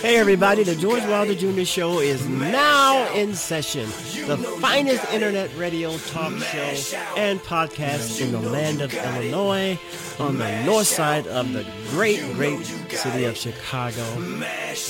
Hey 0.00 0.16
everybody, 0.16 0.62
the 0.62 0.76
George 0.76 1.02
Wilder 1.06 1.34
Jr. 1.34 1.64
Show 1.64 1.98
is 1.98 2.28
now 2.28 3.12
in 3.14 3.34
session. 3.34 3.86
The 4.28 4.36
finest 4.60 5.12
internet 5.12 5.50
radio 5.56 5.98
talk 5.98 6.32
show 6.38 6.96
and 7.16 7.40
podcast 7.40 8.20
in 8.20 8.30
the 8.30 8.38
land 8.38 8.80
of 8.80 8.94
Illinois 8.94 9.76
on 10.20 10.38
the 10.38 10.62
north 10.62 10.86
side 10.86 11.26
of 11.26 11.52
the 11.52 11.66
great, 11.90 12.20
great 12.34 12.64
city 12.64 13.24
of 13.24 13.36
Chicago. 13.36 14.04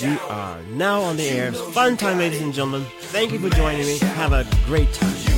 We 0.03 0.19
are 0.29 0.61
now 0.73 1.01
on 1.01 1.17
the 1.17 1.27
air. 1.27 1.53
Fun 1.53 1.97
time, 1.97 2.19
ladies 2.19 2.43
and 2.43 2.53
gentlemen. 2.53 2.85
Thank 3.01 3.33
you 3.33 3.39
for 3.39 3.49
joining 3.49 3.87
me. 3.87 3.97
Have 3.99 4.35
a 4.35 4.47
great 4.67 4.93
time. 4.93 5.38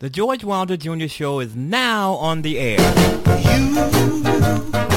The 0.00 0.08
George 0.08 0.42
Wilder 0.44 0.78
Jr. 0.78 1.08
Show 1.08 1.40
is 1.40 1.54
now 1.54 2.12
on 2.14 2.40
the 2.40 2.58
air. 2.58 2.78
Loves 3.74 4.89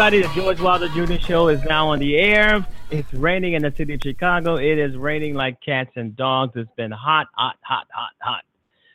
everybody. 0.00 0.22
The 0.22 0.40
George 0.40 0.60
Wilder 0.60 0.88
Jr. 0.90 1.18
Show 1.18 1.48
is 1.48 1.60
now 1.64 1.88
on 1.88 1.98
the 1.98 2.18
air. 2.18 2.64
It's 2.88 3.12
raining 3.14 3.54
in 3.54 3.62
the 3.62 3.74
city 3.76 3.94
of 3.94 4.00
Chicago. 4.00 4.54
It 4.54 4.78
is 4.78 4.96
raining 4.96 5.34
like 5.34 5.60
cats 5.60 5.90
and 5.96 6.14
dogs. 6.14 6.52
It's 6.54 6.70
been 6.76 6.92
hot, 6.92 7.26
hot, 7.32 7.56
hot, 7.62 7.88
hot, 7.92 8.12
hot. 8.20 8.44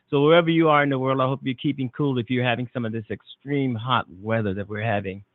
So 0.10 0.24
wherever 0.24 0.50
you 0.50 0.70
are 0.70 0.82
in 0.82 0.90
the 0.90 0.98
world, 0.98 1.20
I 1.20 1.26
hope 1.26 1.42
you're 1.44 1.56
keeping 1.56 1.90
cool 1.90 2.20
if 2.20 2.30
you're 2.30 2.46
having 2.46 2.70
some 2.74 2.86
of 2.86 2.94
this 2.94 3.04
extreme 3.12 3.76
hot 3.76 4.06
weather 4.22 4.54
that 4.54 4.70
we're 4.70 4.82
having 4.82 5.26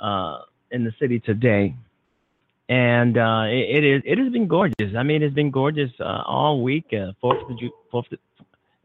uh, 0.00 0.38
in 0.72 0.82
the 0.82 0.92
city 0.98 1.20
today. 1.20 1.76
And 2.68 3.16
uh, 3.16 3.44
it, 3.46 3.84
it 3.84 3.84
is 3.84 4.02
it 4.04 4.18
has 4.18 4.32
been 4.32 4.48
gorgeous. 4.48 4.96
I 4.98 5.04
mean, 5.04 5.22
it's 5.22 5.36
been 5.36 5.52
gorgeous 5.52 5.92
uh, 6.00 6.24
all 6.26 6.64
week. 6.64 6.86
Uh, 6.92 7.12
Fourth 7.20 7.48
of 7.48 7.56
Ju- 7.60 7.70
Fourth, 7.92 8.06
of, 8.10 8.18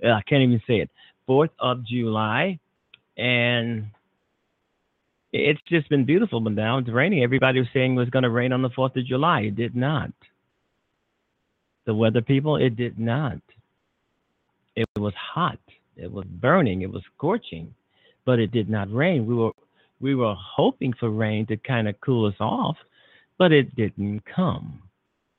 I 0.05 0.21
can't 0.29 0.43
even 0.43 0.61
say 0.67 0.81
it. 0.81 0.91
Fourth 1.25 1.51
of 1.59 1.83
July, 1.83 2.59
and 3.17 3.87
it's 5.37 5.61
just 5.67 5.89
been 5.89 6.05
beautiful, 6.05 6.39
but 6.39 6.53
now 6.53 6.77
it's 6.77 6.89
raining. 6.89 7.23
Everybody 7.23 7.59
was 7.59 7.69
saying 7.73 7.95
it 7.95 7.99
was 7.99 8.09
going 8.09 8.23
to 8.23 8.29
rain 8.29 8.51
on 8.51 8.61
the 8.61 8.69
4th 8.69 8.95
of 8.95 9.05
July. 9.05 9.41
It 9.41 9.55
did 9.55 9.75
not. 9.75 10.11
The 11.85 11.93
weather 11.93 12.21
people, 12.21 12.57
it 12.57 12.75
did 12.75 12.99
not. 12.99 13.39
It 14.75 14.87
was 14.97 15.13
hot. 15.15 15.59
It 15.95 16.11
was 16.11 16.25
burning. 16.25 16.81
It 16.81 16.91
was 16.91 17.01
scorching, 17.15 17.73
but 18.25 18.39
it 18.39 18.51
did 18.51 18.69
not 18.69 18.93
rain. 18.93 19.25
We 19.25 19.35
were 19.35 19.51
we 19.99 20.13
were 20.13 20.35
hoping 20.37 20.93
for 20.93 21.09
rain 21.09 21.47
to 21.47 21.57
kind 21.57 21.87
of 21.87 21.99
cool 22.01 22.27
us 22.27 22.35
off, 22.39 22.77
but 23.39 23.51
it 23.51 23.75
didn't 23.75 24.21
come. 24.25 24.83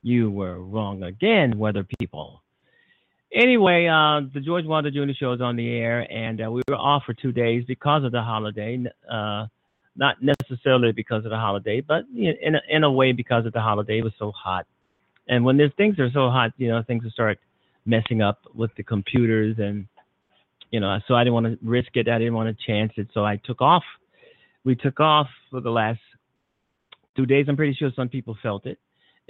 You 0.03 0.29
were 0.29 0.59
wrong 0.59 1.03
again, 1.03 1.57
weather 1.57 1.85
people. 1.99 2.41
Anyway, 3.33 3.85
uh, 3.85 4.21
the 4.33 4.41
George 4.41 4.65
Wilder 4.65 4.91
Jr. 4.91 5.13
show 5.17 5.33
is 5.33 5.41
on 5.41 5.55
the 5.55 5.69
air, 5.69 6.11
and 6.11 6.43
uh, 6.43 6.51
we 6.51 6.61
were 6.67 6.75
off 6.75 7.03
for 7.05 7.13
two 7.13 7.31
days 7.31 7.63
because 7.67 8.03
of 8.03 8.11
the 8.11 8.21
holiday. 8.21 8.83
Uh, 9.09 9.45
not 9.95 10.17
necessarily 10.21 10.91
because 10.91 11.25
of 11.25 11.31
the 11.31 11.37
holiday, 11.37 11.81
but 11.81 12.03
in 12.15 12.55
a, 12.55 12.61
in 12.69 12.83
a 12.83 12.91
way 12.91 13.11
because 13.11 13.45
of 13.45 13.53
the 13.53 13.61
holiday. 13.61 13.99
It 13.99 14.03
was 14.03 14.13
so 14.17 14.31
hot, 14.31 14.65
and 15.27 15.43
when 15.43 15.57
there's 15.57 15.71
things 15.77 15.99
are 15.99 16.11
so 16.11 16.29
hot, 16.29 16.51
you 16.57 16.69
know, 16.69 16.81
things 16.85 17.03
will 17.03 17.11
start 17.11 17.39
messing 17.85 18.21
up 18.21 18.39
with 18.53 18.71
the 18.75 18.83
computers, 18.83 19.55
and 19.59 19.87
you 20.71 20.79
know, 20.79 20.99
so 21.07 21.15
I 21.15 21.23
didn't 21.23 21.33
want 21.33 21.45
to 21.47 21.57
risk 21.61 21.89
it. 21.95 22.07
I 22.07 22.17
didn't 22.17 22.35
want 22.35 22.55
to 22.55 22.65
chance 22.65 22.93
it, 22.97 23.09
so 23.13 23.25
I 23.25 23.37
took 23.37 23.61
off. 23.61 23.83
We 24.63 24.75
took 24.75 24.99
off 24.99 25.27
for 25.49 25.61
the 25.61 25.71
last 25.71 25.99
two 27.15 27.25
days. 27.25 27.45
I'm 27.49 27.55
pretty 27.55 27.73
sure 27.73 27.91
some 27.95 28.09
people 28.09 28.37
felt 28.41 28.65
it. 28.65 28.77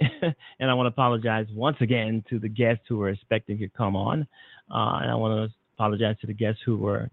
and 0.00 0.70
I 0.70 0.74
want 0.74 0.86
to 0.86 0.92
apologize 0.92 1.46
once 1.52 1.76
again 1.80 2.24
to 2.30 2.38
the 2.38 2.48
guests 2.48 2.84
who 2.88 2.98
were 2.98 3.10
expecting 3.10 3.58
to 3.58 3.68
come 3.68 3.96
on. 3.96 4.26
Uh, 4.70 4.98
and 5.02 5.10
I 5.10 5.14
want 5.14 5.50
to 5.50 5.56
apologize 5.76 6.16
to 6.20 6.26
the 6.26 6.32
guests 6.32 6.60
who 6.64 6.78
were 6.78 7.10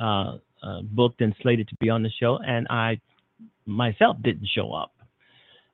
uh, 0.00 0.38
uh, 0.64 0.82
booked 0.82 1.20
and 1.20 1.34
slated 1.42 1.68
to 1.68 1.76
be 1.76 1.90
on 1.90 2.02
the 2.02 2.10
show, 2.20 2.38
and 2.38 2.66
I 2.70 3.00
myself 3.66 4.16
didn't 4.22 4.48
show 4.54 4.72
up. 4.72 4.92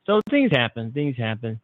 So 0.06 0.20
things 0.30 0.50
happen, 0.50 0.92
things 0.92 1.16
happen, 1.16 1.60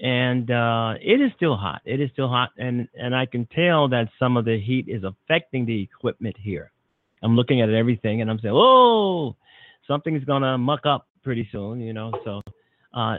and 0.00 0.50
uh, 0.50 0.94
it 1.00 1.20
is 1.20 1.30
still 1.36 1.56
hot. 1.56 1.82
It 1.84 2.00
is 2.00 2.10
still 2.12 2.28
hot, 2.28 2.50
and 2.58 2.88
and 2.98 3.14
I 3.14 3.26
can 3.26 3.46
tell 3.46 3.88
that 3.88 4.08
some 4.18 4.36
of 4.36 4.44
the 4.44 4.58
heat 4.58 4.86
is 4.88 5.04
affecting 5.04 5.66
the 5.66 5.82
equipment 5.82 6.36
here. 6.40 6.72
I'm 7.22 7.36
looking 7.36 7.60
at 7.60 7.70
everything, 7.70 8.20
and 8.20 8.30
I'm 8.30 8.38
saying, 8.40 8.54
"Oh, 8.56 9.36
something's 9.86 10.24
gonna 10.24 10.58
muck 10.58 10.86
up 10.86 11.06
pretty 11.22 11.48
soon," 11.52 11.80
you 11.80 11.92
know. 11.92 12.12
So, 12.24 12.40
uh, 12.94 13.18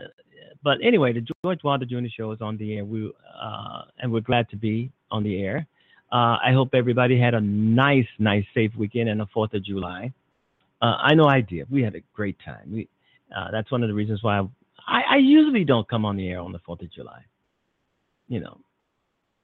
but 0.63 0.77
anyway, 0.83 1.13
the 1.13 1.25
George 1.43 1.63
Wilder 1.63 1.85
Jr. 1.85 2.07
Show 2.15 2.31
is 2.31 2.41
on 2.41 2.57
the 2.57 2.75
air. 2.75 2.85
We 2.85 3.11
uh, 3.41 3.81
and 3.99 4.11
we're 4.11 4.21
glad 4.21 4.49
to 4.49 4.57
be 4.57 4.91
on 5.11 5.23
the 5.23 5.41
air. 5.41 5.67
Uh, 6.11 6.37
I 6.43 6.53
hope 6.53 6.69
everybody 6.73 7.19
had 7.19 7.35
a 7.35 7.41
nice, 7.41 8.07
nice, 8.17 8.45
safe 8.53 8.71
weekend 8.75 9.09
and 9.09 9.19
the 9.19 9.27
Fourth 9.27 9.53
of 9.53 9.63
July. 9.63 10.11
Uh, 10.81 10.95
I 11.01 11.13
know 11.13 11.27
I 11.27 11.41
did. 11.41 11.69
We 11.69 11.83
had 11.83 11.95
a 11.95 12.01
great 12.13 12.37
time. 12.43 12.71
We 12.71 12.89
uh, 13.35 13.51
that's 13.51 13.71
one 13.71 13.83
of 13.83 13.89
the 13.89 13.93
reasons 13.93 14.23
why 14.23 14.39
I, 14.87 15.01
I, 15.07 15.17
usually 15.17 15.63
don't 15.63 15.87
come 15.87 16.03
on 16.03 16.17
the 16.17 16.27
air 16.29 16.39
on 16.39 16.51
the 16.51 16.59
Fourth 16.59 16.81
of 16.81 16.91
July. 16.91 17.21
You 18.27 18.39
know, 18.39 18.57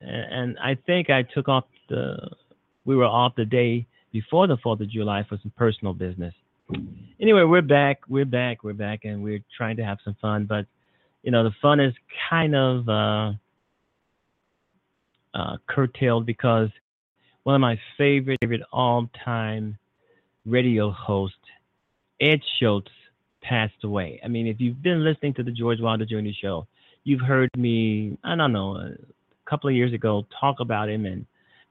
and, 0.02 0.34
and, 0.34 0.58
I 0.60 0.76
think 0.88 1.12
I 1.12 1.22
took 1.22 1.48
off 1.48 1.66
the. 1.90 2.18
We 2.86 2.96
were 2.96 3.06
off 3.06 3.36
the 3.36 3.46
day 3.46 3.86
before 4.12 4.48
the 4.48 4.58
Fourth 4.58 4.80
of 4.80 4.90
July 4.90 5.24
for 5.28 5.38
some 5.42 5.52
personal 5.56 5.94
business. 5.94 6.34
Anyway, 7.20 7.44
we're 7.44 7.62
back. 7.62 8.00
We're 8.08 8.26
back. 8.26 8.64
We're 8.64 8.74
back, 8.74 9.02
and 9.04 9.24
we're 9.24 9.44
trying 9.56 9.78
to 9.78 9.84
have 9.84 10.00
some 10.04 10.16
fun. 10.20 10.46
But 10.46 10.66
you 11.22 11.32
know, 11.32 11.44
the 11.44 11.54
fun 11.62 11.80
is 11.80 11.94
kind 12.30 12.56
of 12.56 12.90
uh, 15.36 15.58
curtailed 15.68 16.26
because 16.26 16.70
one 17.44 17.56
of 17.56 17.62
my 17.62 17.80
favorite, 17.98 18.40
favorite 18.42 18.64
all-time 18.72 19.78
radio 20.46 20.90
hosts, 20.90 21.38
Ed 22.20 22.40
Schultz, 22.58 22.90
passed 23.42 23.84
away. 23.84 24.20
I 24.24 24.28
mean, 24.28 24.48
if 24.48 24.60
you've 24.60 24.82
been 24.82 25.04
listening 25.04 25.34
to 25.36 25.44
the 25.44 25.52
George 25.52 25.80
Wilder 25.80 26.06
Jr. 26.06 26.30
show, 26.42 26.68
you've 27.04 27.22
heard 27.22 27.50
me, 27.56 28.18
I 28.24 28.36
don't 28.36 28.54
know, 28.54 28.78
a 28.78 28.96
couple 29.50 29.70
of 29.70 29.76
years 29.76 29.94
ago 29.94 30.26
talk 30.40 30.60
about 30.60 30.90
him 30.90 31.06
and 31.06 31.26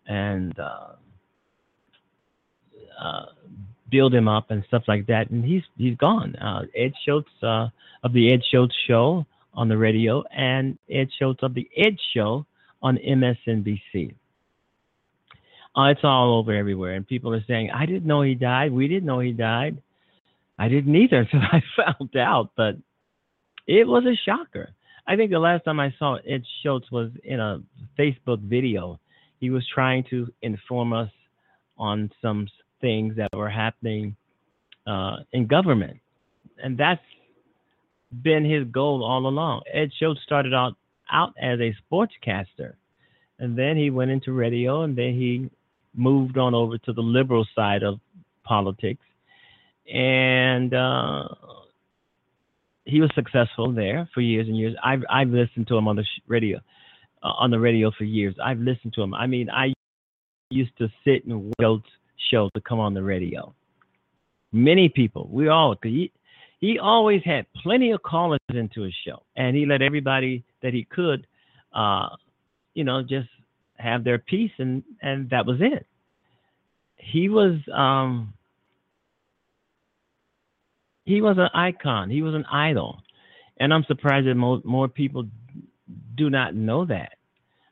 and 0.07 0.57
uh, 0.59 0.93
uh, 3.01 3.25
build 3.91 4.15
him 4.15 4.29
up 4.29 4.51
and 4.51 4.63
stuff 4.69 4.85
like 4.87 5.07
that. 5.07 5.31
And 5.31 5.45
he's 5.45 5.63
he's 5.77 5.97
gone. 5.97 6.37
Uh, 6.37 6.63
Ed 6.77 6.93
Schultz 7.05 7.31
uh, 7.43 7.69
of 8.05 8.13
the 8.13 8.33
Ed 8.33 8.43
Schultz 8.51 8.75
Show 8.87 9.27
on 9.55 9.69
the 9.69 9.77
radio 9.77 10.23
and 10.31 10.79
Ed 10.91 11.09
Schultz 11.19 11.43
of 11.43 11.55
the 11.55 11.69
Ed 11.77 11.97
Show 12.15 12.47
on 12.85 12.99
MSNBC. 12.99 14.15
Uh, 15.77 15.85
it's 15.87 16.05
all 16.05 16.39
over 16.39 16.55
everywhere, 16.55 16.93
and 16.93 17.09
people 17.09 17.35
are 17.35 17.45
saying, 17.49 17.71
"I 17.73 17.87
didn't 17.87 18.05
know 18.05 18.23
he 18.23 18.35
died. 18.37 18.71
We 18.71 18.87
didn't 18.87 19.07
know 19.07 19.19
he 19.19 19.33
died. 19.33 19.79
I 20.57 20.69
didn't 20.69 20.95
either 20.95 21.21
until 21.33 21.41
I 21.41 21.63
found 21.77 22.15
out." 22.17 22.51
But 22.57 22.77
it 23.67 23.89
was 23.89 24.05
a 24.05 24.15
shocker. 24.25 24.71
I 25.07 25.17
think 25.17 25.33
the 25.33 25.39
last 25.39 25.65
time 25.65 25.81
I 25.81 25.93
saw 25.99 26.17
Ed 26.17 26.45
Schultz 26.63 26.91
was 26.93 27.11
in 27.25 27.41
a 27.41 27.61
Facebook 27.99 28.41
video. 28.41 29.01
He 29.41 29.51
was 29.51 29.67
trying 29.75 30.05
to 30.11 30.33
inform 30.43 30.93
us 30.93 31.11
on 31.77 32.11
some 32.23 32.47
things 32.81 33.17
that 33.17 33.31
were 33.35 33.51
happening 33.51 34.15
uh, 34.87 35.17
in 35.33 35.47
government, 35.47 35.99
and 36.63 36.79
that's 36.79 37.03
been 38.23 38.45
his 38.45 38.65
goal 38.69 39.03
all 39.03 39.27
along. 39.27 39.63
Ed 39.73 39.91
Schultz 39.99 40.21
started 40.23 40.55
out 40.55 40.75
out 41.15 41.33
as 41.41 41.59
a 41.61 41.75
sportscaster. 41.83 42.75
And 43.39 43.57
then 43.57 43.77
he 43.77 43.91
went 43.91 44.11
into 44.11 44.33
radio 44.33 44.83
and 44.83 44.97
then 44.97 45.15
he 45.15 45.51
moved 45.95 46.37
on 46.37 46.55
over 46.55 46.77
to 46.79 46.93
the 46.93 47.01
liberal 47.01 47.47
side 47.55 47.83
of 47.83 48.01
politics. 48.45 49.05
And 49.93 50.75
uh, 50.75 51.29
he 52.85 53.01
was 53.01 53.11
successful 53.15 53.73
there 53.73 54.09
for 54.13 54.21
years 54.21 54.49
and 54.49 54.57
years. 54.57 54.77
I've, 54.83 55.03
I've 55.09 55.29
listened 55.29 55.69
to 55.69 55.77
him 55.77 55.89
on 55.89 55.97
the 55.97 56.05
radio, 56.27 56.59
uh, 57.23 57.33
on 57.39 57.51
the 57.51 57.61
radio 57.61 57.91
for 57.97 58.05
years. 58.05 58.35
I've 58.43 58.61
listened 58.61 58.93
to 58.95 59.03
him. 59.03 59.15
I 59.15 59.27
mean, 59.27 59.49
I 59.51 59.73
used 60.51 60.77
to 60.79 60.89
sit 61.05 61.25
and 61.27 61.53
wait 61.59 61.83
show 62.31 62.51
to 62.55 62.61
come 62.61 62.81
on 62.81 62.95
the 62.95 63.03
radio. 63.03 63.55
Many 64.53 64.89
people, 64.89 65.29
we 65.31 65.49
all, 65.49 65.77
he, 65.83 66.13
he 66.65 66.79
always 66.79 67.23
had 67.25 67.45
plenty 67.63 67.91
of 67.93 68.03
callers 68.03 68.41
into 68.49 68.83
his 68.83 68.95
show, 69.07 69.23
and 69.37 69.55
he 69.57 69.67
let 69.67 69.83
everybody 69.83 70.45
that 70.63 70.73
he 70.73 70.85
could, 70.85 71.27
uh, 71.75 72.09
you 72.75 72.85
know, 72.85 73.03
just 73.03 73.29
have 73.77 74.05
their 74.05 74.19
piece, 74.19 74.53
and 74.59 74.83
and 75.03 75.29
that 75.31 75.45
was 75.47 75.59
it. 75.61 75.87
he 76.97 77.29
was 77.29 77.57
um, 77.73 78.33
he 81.05 81.21
was 81.21 81.37
an 81.39 81.49
icon. 81.55 82.11
He 82.11 82.23
was 82.23 82.35
an 82.35 82.47
idol, 82.51 83.03
and 83.59 83.73
I'm 83.73 83.85
surprised 83.85 84.27
that 84.27 84.35
more 84.35 84.61
more 84.65 84.89
people 84.89 85.25
do 86.17 86.31
not 86.31 86.55
know 86.55 86.85
that. 86.87 87.13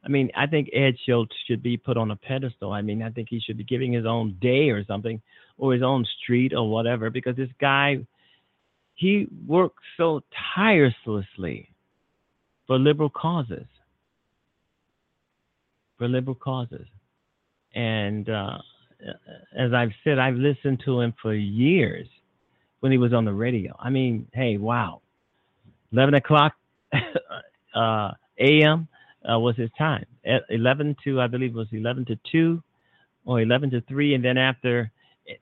I 0.04 0.08
mean, 0.08 0.30
I 0.36 0.46
think 0.46 0.68
Ed 0.74 0.96
Schultz 1.06 1.34
should 1.46 1.62
be 1.62 1.76
put 1.76 1.96
on 1.96 2.10
a 2.10 2.16
pedestal. 2.16 2.72
I 2.72 2.82
mean, 2.82 3.02
I 3.02 3.10
think 3.10 3.28
he 3.30 3.40
should 3.40 3.56
be 3.56 3.64
giving 3.64 3.92
his 3.92 4.04
own 4.04 4.36
day 4.40 4.70
or 4.70 4.84
something, 4.84 5.22
or 5.58 5.72
his 5.72 5.82
own 5.82 6.04
street 6.22 6.52
or 6.52 6.68
whatever, 6.68 7.08
because 7.08 7.36
this 7.36 7.48
guy, 7.60 8.04
he 9.02 9.26
worked 9.48 9.80
so 9.96 10.20
tirelessly 10.54 11.68
for 12.68 12.78
liberal 12.78 13.10
causes. 13.10 13.66
For 15.98 16.06
liberal 16.06 16.36
causes. 16.36 16.86
And 17.74 18.28
uh, 18.30 18.58
as 19.58 19.72
I've 19.72 19.90
said, 20.04 20.20
I've 20.20 20.36
listened 20.36 20.82
to 20.84 21.00
him 21.00 21.14
for 21.20 21.34
years 21.34 22.06
when 22.78 22.92
he 22.92 22.98
was 22.98 23.12
on 23.12 23.24
the 23.24 23.32
radio. 23.32 23.74
I 23.80 23.90
mean, 23.90 24.28
hey, 24.32 24.56
wow. 24.56 25.02
11 25.92 26.14
o'clock 26.14 26.52
uh, 27.74 28.12
a.m. 28.38 28.86
Uh, 29.28 29.38
was 29.40 29.56
his 29.56 29.70
time. 29.76 30.06
At 30.24 30.42
11 30.48 30.94
to, 31.02 31.20
I 31.20 31.26
believe, 31.26 31.56
was 31.56 31.66
11 31.72 32.04
to 32.04 32.18
2 32.30 32.62
or 33.24 33.40
11 33.40 33.70
to 33.70 33.80
3. 33.80 34.14
And 34.14 34.24
then 34.24 34.38
after 34.38 34.92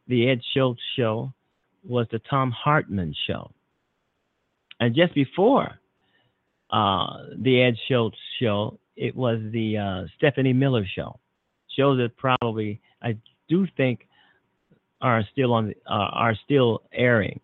the 0.09 0.31
Ed 0.31 0.41
Schultz 0.55 0.81
show 0.97 1.35
was 1.85 2.07
the 2.11 2.21
Thom 2.31 2.51
Hartmann 2.51 3.15
show. 3.27 3.51
And 4.81 4.95
just 4.95 5.15
before 5.15 5.79
uh, 6.71 7.07
the 7.37 7.63
Ed 7.63 7.77
Schultz 7.89 8.17
show, 8.41 8.79
it 8.97 9.15
was 9.15 9.41
the 9.53 9.79
uh, 9.79 10.05
Stephanie 10.17 10.53
Miller 10.53 10.87
show. 10.95 11.19
Shows 11.77 11.99
that 11.99 12.17
probably 12.17 12.81
I 13.03 13.17
do 13.49 13.67
think 13.77 14.07
are 15.01 15.23
still 15.33 15.53
on 15.53 15.75
uh, 15.89 15.93
are 15.93 16.35
still 16.45 16.83
airing. 16.93 17.41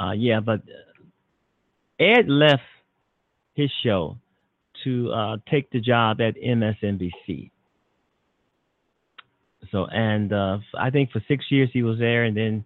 Uh, 0.00 0.12
yeah, 0.12 0.40
but 0.40 0.62
Ed 1.98 2.28
left 2.28 2.62
his 3.54 3.70
show 3.82 4.16
to 4.84 5.10
uh, 5.12 5.36
take 5.50 5.70
the 5.70 5.80
job 5.80 6.20
at 6.20 6.36
MSNBC. 6.36 7.50
So, 9.70 9.86
and 9.86 10.32
uh, 10.32 10.58
I 10.78 10.90
think 10.90 11.10
for 11.10 11.22
six 11.28 11.46
years 11.50 11.68
he 11.72 11.82
was 11.82 11.98
there, 11.98 12.24
and 12.24 12.36
then 12.36 12.64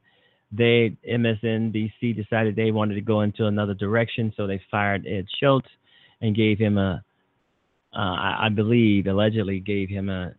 they 0.53 0.97
MSNBC 1.09 2.15
decided 2.15 2.55
they 2.55 2.71
wanted 2.71 2.95
to 2.95 3.01
go 3.01 3.23
into 3.23 3.47
another 3.47 3.75
direction, 3.75 4.33
so 4.37 4.47
they 4.47 4.61
fired 4.71 5.07
Ed 5.07 5.27
Schultz 5.41 5.69
and 6.21 6.37
gave 6.37 6.59
him 6.59 6.79
a, 6.79 7.03
uh, 7.95 7.99
I, 7.99 8.49
believe, 8.55 9.07
allegedly 9.07 9.61
gave 9.61 9.89
him 9.89 10.09
a 10.09 10.35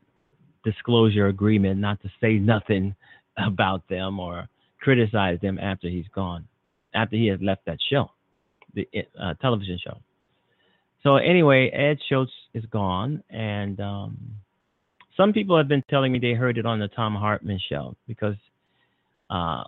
disclosure 0.63 1.27
agreement 1.27 1.79
not 1.79 2.01
to 2.03 2.09
say 2.21 2.33
nothing 2.33 2.95
about 3.37 3.87
them 3.89 4.19
or 4.19 4.47
criticize 4.79 5.39
them 5.41 5.57
after 5.59 5.89
he's 5.89 6.07
gone, 6.13 6.47
after 6.93 7.15
he 7.15 7.27
has 7.27 7.39
left 7.41 7.65
that 7.65 7.79
show, 7.89 8.11
the 8.73 8.87
uh, 9.19 9.33
television 9.41 9.79
show. 9.83 9.97
So 11.01 11.17
anyway, 11.17 11.69
Ed 11.69 11.97
Schultz 12.07 12.31
is 12.53 12.65
gone, 12.67 13.23
and 13.29 13.79
um, 13.81 14.17
some 15.17 15.33
people 15.33 15.57
have 15.57 15.67
been 15.67 15.83
telling 15.89 16.11
me 16.11 16.19
they 16.19 16.33
heard 16.33 16.57
it 16.57 16.65
on 16.65 16.79
the 16.79 16.87
Thom 16.89 17.15
Hartmann 17.15 17.59
show 17.69 17.95
because 18.07 18.35
uh, 19.29 19.63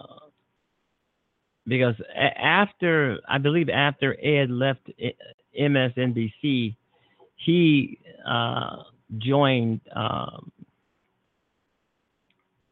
because 1.68 1.96
after 2.16 3.20
I 3.28 3.38
believe 3.38 3.70
after 3.70 4.16
Ed 4.24 4.50
left 4.50 4.90
MSNBC, 5.60 6.75
he 7.38 8.00
uh, 8.28 8.75
joined 9.18 9.82
um, 9.96 10.52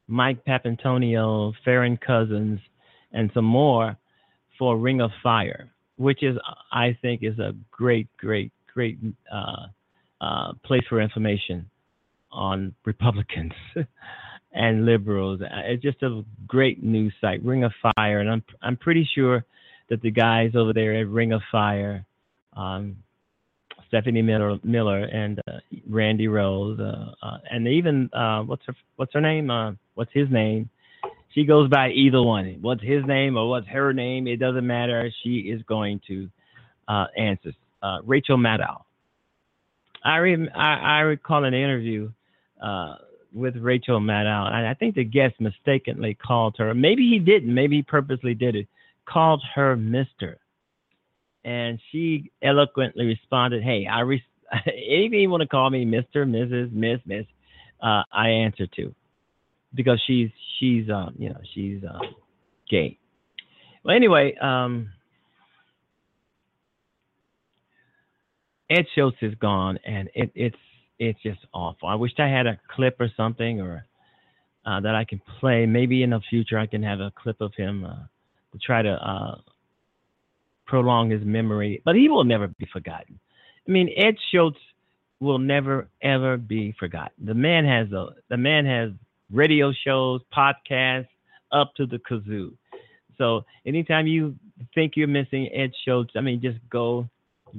Mike 0.08 0.44
Papantonio, 0.46 1.54
Farron 1.66 1.98
Cousins, 1.98 2.60
and 3.12 3.32
some 3.34 3.46
more 3.46 3.98
for 4.60 4.78
Ring 4.78 5.02
of 5.02 5.12
Fire, 5.22 5.72
which 5.98 6.24
is 6.24 6.38
I 6.72 6.98
think 7.02 7.24
is 7.24 7.40
a 7.40 7.54
great, 7.72 8.08
great, 8.18 8.52
great 8.72 9.00
uh, 9.32 9.68
uh, 10.22 10.54
place 10.64 10.84
for 10.88 11.02
information 11.02 11.70
on 12.34 12.74
Republicans 12.86 13.54
and 14.54 14.86
liberals. 14.86 15.42
It's 15.42 15.82
just 15.82 16.04
a 16.04 16.24
great 16.48 16.84
news 16.84 17.14
site, 17.22 17.44
Ring 17.44 17.64
of 17.64 17.72
Fire, 17.96 18.20
and 18.20 18.30
I'm 18.30 18.44
I'm 18.62 18.78
pretty 18.78 19.08
sure 19.16 19.46
that 19.90 20.02
the 20.02 20.12
guys 20.12 20.52
over 20.56 20.74
there 20.74 21.00
at 21.00 21.08
Ring 21.08 21.34
of 21.34 21.42
Fire, 21.52 22.06
um, 22.56 22.98
Stephanie 23.88 24.22
Miller, 24.22 24.58
Miller 24.64 25.04
and 25.04 25.40
uh, 25.48 25.60
Randi 25.88 26.28
Rhodes, 26.28 26.80
uh, 26.80 27.12
uh, 27.22 27.38
and 27.50 27.68
even 27.68 28.10
uh, 28.14 28.42
what's 28.42 28.64
her 28.66 28.76
what's 28.96 29.14
her 29.14 29.22
name? 29.22 29.50
Uh, 29.50 29.74
what's 29.96 30.12
his 30.14 30.30
name? 30.30 30.70
She 31.34 31.46
goes 31.46 31.68
by 31.70 31.90
either 31.90 32.22
one. 32.22 32.60
What's 32.62 32.84
his 32.84 33.04
name 33.06 33.38
or 33.38 33.50
what's 33.50 33.68
her 33.68 33.92
name? 33.92 34.28
It 34.28 34.38
doesn't 34.38 34.68
matter. 34.68 35.10
She 35.24 35.40
is 35.40 35.64
going 35.64 36.00
to 36.08 36.30
uh, 36.88 37.06
answer. 37.18 37.54
Rachel 38.06 38.38
Maddow. 38.38 38.84
I, 40.04 40.18
re- 40.18 40.50
I, 40.56 40.74
I 40.76 41.00
recall 41.00 41.44
an 41.44 41.54
interview 41.54 42.12
uh, 42.64 42.96
with 43.34 43.58
Rachel 43.58 44.00
Maddow. 44.00 44.48
And 44.48 44.66
I 44.66 44.74
think 44.74 44.96
the 44.96 45.04
guest 45.04 45.36
mistakenly 45.40 46.16
called 46.16 46.56
her. 46.58 46.74
Maybe 46.74 47.10
he 47.10 47.20
didn't. 47.20 47.54
Maybe 47.54 47.78
he 47.78 47.82
purposely 47.84 48.34
did 48.34 48.56
it. 48.56 48.68
Called 49.06 49.44
her 49.54 49.76
Mister, 49.76 50.40
and 51.44 51.78
she 51.92 52.32
eloquently 52.42 53.06
responded, 53.06 53.62
"Hey, 53.62 53.86
I 53.86 54.00
re- 54.00 54.24
anything 54.66 55.20
you 55.20 55.30
want 55.30 55.42
to 55.42 55.48
call 55.48 55.70
me, 55.70 55.84
Mister, 55.84 56.26
Mrs., 56.26 56.72
Miss, 56.72 57.02
Miss, 57.06 57.26
uh, 57.82 58.04
I 58.14 58.30
answer 58.30 58.66
to, 58.66 58.96
because 59.76 60.02
she's 60.08 60.30
she's 60.58 60.90
um 60.90 61.16
you 61.18 61.30
know 61.30 61.40
she's 61.54 61.84
uh, 61.84 62.00
gay." 62.70 62.98
Well, 63.84 63.94
anyway, 63.94 64.36
um, 64.42 64.90
Ed 68.70 68.86
Schultz 68.96 69.18
is 69.22 69.36
gone, 69.36 69.80
and 69.86 70.10
it, 70.16 70.32
it's 70.34 70.56
it's 71.08 71.22
just 71.22 71.40
awful. 71.54 71.88
I 71.88 71.96
wish 71.96 72.12
I 72.18 72.28
had 72.28 72.48
a 72.48 72.60
clip 72.74 72.98
or 73.00 73.10
something 73.16 73.62
or 73.62 73.86
uh, 74.66 74.80
that 74.82 74.96
I 74.96 75.04
can 75.04 75.22
play. 75.40 75.66
Maybe 75.66 76.04
in 76.04 76.12
the 76.12 76.22
future 76.30 76.58
I 76.58 76.68
can 76.68 76.84
have 76.84 77.00
a 77.00 77.12
clip 77.16 77.42
of 77.42 77.54
him 77.56 77.86
uh, 77.86 77.96
to 78.52 78.58
try 78.60 78.82
to 78.82 78.92
uh, 78.92 79.36
prolong 80.66 81.10
his 81.10 81.24
memory. 81.24 81.82
But 81.86 81.96
he 81.96 82.10
will 82.10 82.24
never 82.24 82.48
be 82.48 82.68
forgotten. 82.72 83.20
I 83.68 83.72
mean, 83.72 83.90
Ed 83.98 84.16
Schultz 84.32 84.60
will 85.20 85.40
never 85.40 85.88
ever 86.02 86.38
be 86.38 86.74
forgotten. 86.80 87.26
The 87.26 87.34
man 87.34 87.66
has 87.66 87.92
a 87.92 88.10
the 88.30 88.38
man 88.38 88.66
has 88.66 88.92
radio 89.32 89.72
shows, 89.72 90.22
podcasts 90.36 91.08
up 91.52 91.74
to 91.76 91.86
the 91.86 92.00
kazoo. 92.00 92.54
So 93.18 93.46
anytime 93.66 94.08
you 94.08 94.36
think 94.74 94.94
you're 94.96 95.08
missing 95.08 95.50
Ed 95.54 95.72
Schultz, 95.86 96.12
I 96.16 96.22
mean, 96.22 96.42
just 96.42 96.58
go 96.70 97.08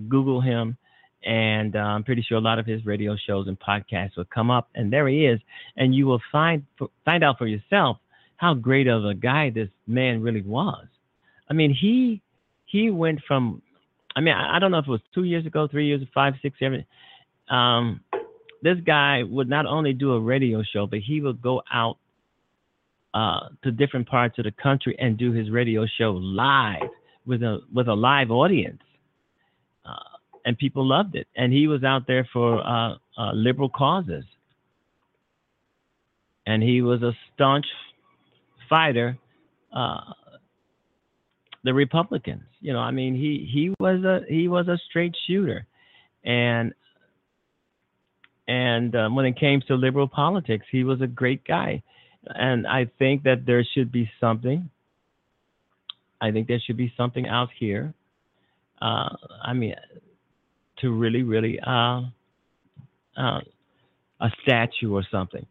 Google 0.08 0.40
him 0.40 0.76
and 1.24 1.74
uh, 1.74 1.78
I'm 1.78 2.04
pretty 2.04 2.22
sure 2.22 2.36
a 2.36 2.40
lot 2.40 2.58
of 2.58 2.66
his 2.66 2.84
radio 2.84 3.16
shows 3.16 3.48
and 3.48 3.58
podcasts 3.58 4.16
will 4.16 4.26
come 4.26 4.50
up, 4.50 4.68
and 4.74 4.92
there 4.92 5.08
he 5.08 5.26
is, 5.26 5.40
and 5.76 5.94
you 5.94 6.06
will 6.06 6.20
find 6.30 6.64
find 7.04 7.24
out 7.24 7.38
for 7.38 7.46
yourself 7.46 7.98
how 8.36 8.54
great 8.54 8.86
of 8.86 9.04
a 9.04 9.14
guy 9.14 9.50
this 9.50 9.68
man 9.86 10.22
really 10.22 10.42
was. 10.42 10.86
I 11.48 11.54
mean, 11.54 11.74
he 11.74 12.22
he 12.66 12.90
went 12.90 13.20
from, 13.26 13.62
I 14.16 14.20
mean, 14.20 14.34
I, 14.34 14.56
I 14.56 14.58
don't 14.58 14.70
know 14.70 14.78
if 14.78 14.86
it 14.86 14.90
was 14.90 15.00
two 15.14 15.24
years 15.24 15.46
ago, 15.46 15.68
three 15.68 15.86
years, 15.86 16.02
five, 16.12 16.34
six, 16.42 16.58
seven. 16.58 16.84
Um, 17.48 18.00
this 18.62 18.78
guy 18.84 19.22
would 19.22 19.48
not 19.48 19.66
only 19.66 19.92
do 19.92 20.12
a 20.12 20.20
radio 20.20 20.62
show, 20.62 20.86
but 20.86 21.00
he 21.00 21.20
would 21.20 21.40
go 21.40 21.62
out 21.72 21.98
uh, 23.12 23.48
to 23.62 23.70
different 23.70 24.08
parts 24.08 24.38
of 24.38 24.44
the 24.44 24.50
country 24.50 24.96
and 24.98 25.16
do 25.16 25.32
his 25.32 25.50
radio 25.50 25.86
show 25.98 26.12
live 26.12 26.88
with 27.26 27.42
a 27.42 27.60
with 27.72 27.88
a 27.88 27.94
live 27.94 28.30
audience. 28.30 28.80
And 30.44 30.58
people 30.58 30.86
loved 30.86 31.14
it. 31.14 31.26
And 31.36 31.52
he 31.52 31.66
was 31.68 31.82
out 31.84 32.06
there 32.06 32.28
for 32.32 32.60
uh, 32.66 32.96
uh, 33.16 33.32
liberal 33.32 33.70
causes, 33.70 34.24
and 36.46 36.62
he 36.62 36.82
was 36.82 37.02
a 37.02 37.12
staunch 37.34 37.66
fighter. 38.68 39.18
Uh, 39.74 40.00
the 41.64 41.72
Republicans, 41.72 42.44
you 42.60 42.74
know, 42.74 42.78
I 42.78 42.90
mean, 42.90 43.14
he 43.14 43.48
he 43.50 43.72
was 43.80 44.04
a 44.04 44.20
he 44.28 44.48
was 44.48 44.68
a 44.68 44.78
straight 44.88 45.14
shooter, 45.26 45.66
and 46.24 46.74
and 48.46 48.94
um, 48.94 49.14
when 49.14 49.24
it 49.24 49.38
came 49.38 49.62
to 49.68 49.74
liberal 49.74 50.08
politics, 50.08 50.66
he 50.70 50.84
was 50.84 51.00
a 51.00 51.06
great 51.06 51.44
guy. 51.46 51.82
And 52.26 52.66
I 52.66 52.90
think 52.98 53.22
that 53.24 53.46
there 53.46 53.64
should 53.74 53.90
be 53.90 54.10
something. 54.20 54.70
I 56.20 56.30
think 56.30 56.48
there 56.48 56.60
should 56.64 56.76
be 56.76 56.92
something 56.96 57.26
out 57.26 57.48
here. 57.58 57.94
Uh, 58.80 59.10
I 59.42 59.52
mean, 59.52 59.74
really, 60.90 61.22
really 61.22 61.58
uh, 61.60 62.02
uh, 63.16 63.40
a 64.20 64.30
statue 64.42 64.94
or 64.94 65.04
something. 65.10 65.46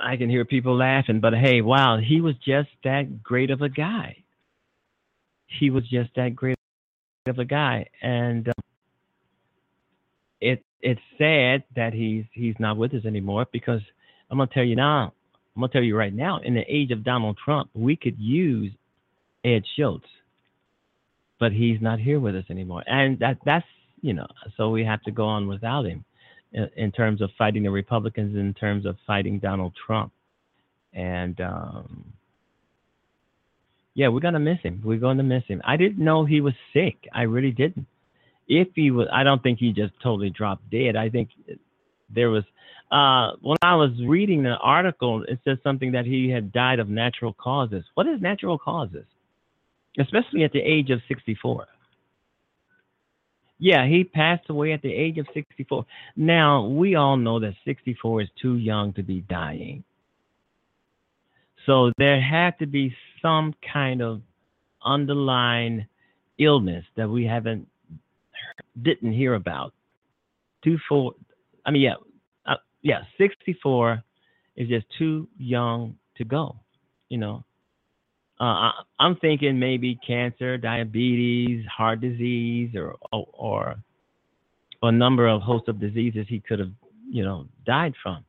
I 0.00 0.16
can 0.16 0.30
hear 0.30 0.44
people 0.44 0.76
laughing, 0.76 1.20
but 1.20 1.34
hey, 1.34 1.60
wow, 1.60 1.98
he 1.98 2.20
was 2.20 2.34
just 2.44 2.68
that 2.84 3.22
great 3.22 3.50
of 3.50 3.62
a 3.62 3.68
guy. 3.68 4.16
He 5.60 5.70
was 5.70 5.84
just 5.88 6.10
that 6.16 6.34
great 6.34 6.56
of 7.26 7.38
a 7.38 7.44
guy, 7.44 7.88
and 8.00 8.48
um, 8.48 8.54
it 10.40 10.64
it's 10.80 11.00
sad 11.18 11.62
that 11.76 11.92
he's 11.92 12.24
he's 12.32 12.54
not 12.58 12.76
with 12.76 12.94
us 12.94 13.04
anymore 13.04 13.46
because 13.52 13.80
I'm 14.30 14.38
gonna 14.38 14.50
tell 14.52 14.64
you 14.64 14.76
now. 14.76 15.12
I'm 15.54 15.60
gonna 15.60 15.72
tell 15.72 15.82
you 15.82 15.96
right 15.96 16.12
now. 16.12 16.40
In 16.42 16.54
the 16.54 16.64
age 16.66 16.90
of 16.90 17.04
Donald 17.04 17.38
Trump, 17.44 17.70
we 17.74 17.96
could 17.96 18.18
use 18.18 18.72
Ed 19.44 19.62
Schultz, 19.76 20.06
but 21.38 21.52
he's 21.52 21.80
not 21.80 22.00
here 22.00 22.18
with 22.18 22.34
us 22.34 22.44
anymore, 22.48 22.82
and 22.86 23.18
that 23.18 23.38
that's 23.44 23.66
you 24.02 24.12
know. 24.12 24.26
So 24.56 24.70
we 24.70 24.84
have 24.84 25.02
to 25.04 25.10
go 25.10 25.24
on 25.24 25.48
without 25.48 25.84
him 25.86 26.04
in, 26.52 26.68
in 26.76 26.92
terms 26.92 27.22
of 27.22 27.30
fighting 27.38 27.62
the 27.62 27.70
Republicans, 27.70 28.36
in 28.36 28.52
terms 28.54 28.84
of 28.84 28.96
fighting 29.06 29.38
Donald 29.38 29.72
Trump, 29.86 30.12
and. 30.92 31.40
um 31.40 32.12
yeah, 33.94 34.08
we're 34.08 34.20
gonna 34.20 34.40
miss 34.40 34.58
him. 34.62 34.80
We're 34.84 34.98
gonna 34.98 35.22
miss 35.22 35.44
him. 35.46 35.60
I 35.64 35.76
didn't 35.76 36.02
know 36.02 36.24
he 36.24 36.40
was 36.40 36.54
sick. 36.72 36.96
I 37.12 37.22
really 37.22 37.50
didn't. 37.50 37.86
If 38.48 38.68
he 38.74 38.90
was, 38.90 39.06
I 39.12 39.22
don't 39.22 39.42
think 39.42 39.58
he 39.58 39.72
just 39.72 39.92
totally 40.02 40.30
dropped 40.30 40.68
dead. 40.70 40.96
I 40.96 41.08
think 41.08 41.30
there 42.08 42.30
was. 42.30 42.44
Uh, 42.90 43.36
when 43.40 43.56
I 43.62 43.74
was 43.76 43.90
reading 44.06 44.42
the 44.42 44.56
article, 44.56 45.24
it 45.26 45.38
says 45.44 45.58
something 45.62 45.92
that 45.92 46.04
he 46.04 46.28
had 46.28 46.52
died 46.52 46.78
of 46.78 46.88
natural 46.88 47.32
causes. 47.32 47.84
What 47.94 48.06
is 48.06 48.20
natural 48.20 48.58
causes? 48.58 49.04
Especially 49.98 50.44
at 50.44 50.52
the 50.52 50.60
age 50.60 50.90
of 50.90 51.00
64. 51.08 51.66
Yeah, 53.62 53.86
he 53.86 54.02
passed 54.02 54.50
away 54.50 54.72
at 54.72 54.82
the 54.82 54.92
age 54.92 55.18
of 55.18 55.28
64. 55.32 55.86
Now, 56.16 56.66
we 56.66 56.96
all 56.96 57.16
know 57.16 57.38
that 57.38 57.54
64 57.64 58.22
is 58.22 58.28
too 58.40 58.56
young 58.56 58.92
to 58.94 59.04
be 59.04 59.20
dying. 59.20 59.84
So 61.64 61.92
there 61.96 62.20
had 62.20 62.58
to 62.58 62.66
be 62.66 62.92
some 63.22 63.54
kind 63.72 64.02
of 64.02 64.20
underlying 64.84 65.86
illness 66.40 66.84
that 66.96 67.08
we 67.08 67.24
haven't 67.24 67.68
didn't 68.82 69.12
hear 69.12 69.34
about. 69.34 69.72
Two 70.64 70.76
four, 70.88 71.12
I 71.64 71.70
mean, 71.70 71.82
yeah, 71.82 71.94
uh, 72.46 72.56
yeah, 72.82 73.02
sixty 73.16 73.56
four 73.62 74.02
is 74.56 74.68
just 74.68 74.86
too 74.98 75.28
young 75.38 75.96
to 76.16 76.24
go. 76.24 76.56
You 77.10 77.18
know, 77.18 77.44
uh, 78.42 78.44
I, 78.44 78.72
I'm 78.98 79.16
thinking 79.16 79.58
maybe 79.58 79.98
cancer, 80.06 80.58
diabetes, 80.58 81.64
heart 81.66 82.00
disease, 82.00 82.74
or 82.74 82.96
or, 83.12 83.76
a 84.82 84.90
number 84.90 85.28
of 85.28 85.42
host 85.42 85.68
of 85.68 85.78
diseases 85.78 86.26
he 86.28 86.40
could 86.40 86.58
have, 86.58 86.72
you 87.08 87.24
know, 87.24 87.46
died 87.64 87.94
from 88.02 88.24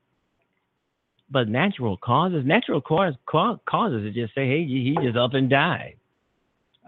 but 1.34 1.50
natural 1.50 1.98
causes, 1.98 2.46
natural 2.46 2.80
cause, 2.80 3.16
causes 3.26 4.06
is 4.06 4.14
just 4.14 4.36
say, 4.36 4.48
hey, 4.48 4.66
he 4.66 4.96
just 5.02 5.18
up 5.18 5.34
and 5.34 5.50
died. 5.50 5.96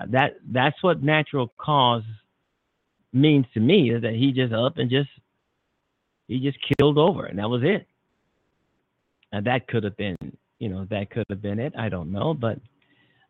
That 0.10 0.36
that's 0.52 0.82
what 0.84 1.02
natural 1.02 1.52
cause 1.58 2.04
means 3.12 3.46
to 3.56 3.60
me 3.60 3.92
is 3.92 4.04
that 4.04 4.14
he 4.14 4.32
just 4.32 4.54
up 4.54 4.78
and 4.78 4.90
just 4.90 5.10
he 6.28 6.40
just 6.40 6.58
killed 6.78 6.98
over, 6.98 7.26
and 7.26 7.40
that 7.40 7.50
was 7.50 7.64
it. 7.64 7.88
And 9.32 9.46
that 9.48 9.68
could 9.68 9.84
have 9.84 9.98
been, 9.98 10.18
you 10.60 10.70
know, 10.70 10.86
that 10.92 11.10
could 11.10 11.26
have 11.30 11.42
been 11.42 11.60
it. 11.60 11.74
I 11.78 11.90
don't 11.90 12.12
know, 12.12 12.34
but 12.34 12.60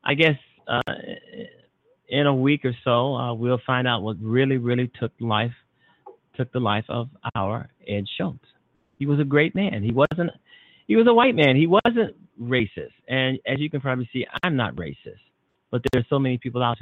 I 0.06 0.14
guess 0.14 0.38
uh, 0.68 0.82
in 2.08 2.28
a 2.28 2.36
week 2.36 2.66
or 2.66 2.76
so, 2.84 3.16
uh, 3.16 3.34
we'll 3.34 3.62
find 3.66 3.88
out 3.88 4.02
what 4.02 4.18
really, 4.22 4.58
really 4.58 4.92
took 5.00 5.12
life 5.20 5.54
took 6.36 6.52
the 6.52 6.60
life 6.60 6.86
of 6.90 7.10
our 7.36 7.70
Ed 7.88 8.06
Schultz. 8.18 8.44
He 9.00 9.06
was 9.06 9.20
a 9.20 9.24
great 9.24 9.56
man. 9.56 9.84
He 9.84 9.92
wasn't 9.92 10.32
he 10.88 10.96
was 10.96 11.08
a 11.08 11.14
white 11.14 11.36
man. 11.36 11.56
He 11.56 11.68
wasn't 11.68 12.16
racist. 12.40 12.94
And 13.08 13.40
as 13.48 13.60
you 13.60 13.70
can 13.70 13.82
probably 13.82 14.08
see, 14.14 14.26
I'm 14.44 14.56
not 14.56 14.76
racist. 14.76 15.24
But 15.72 15.82
there's 15.92 16.06
so 16.10 16.20
many 16.20 16.38
people 16.38 16.62
out 16.62 16.78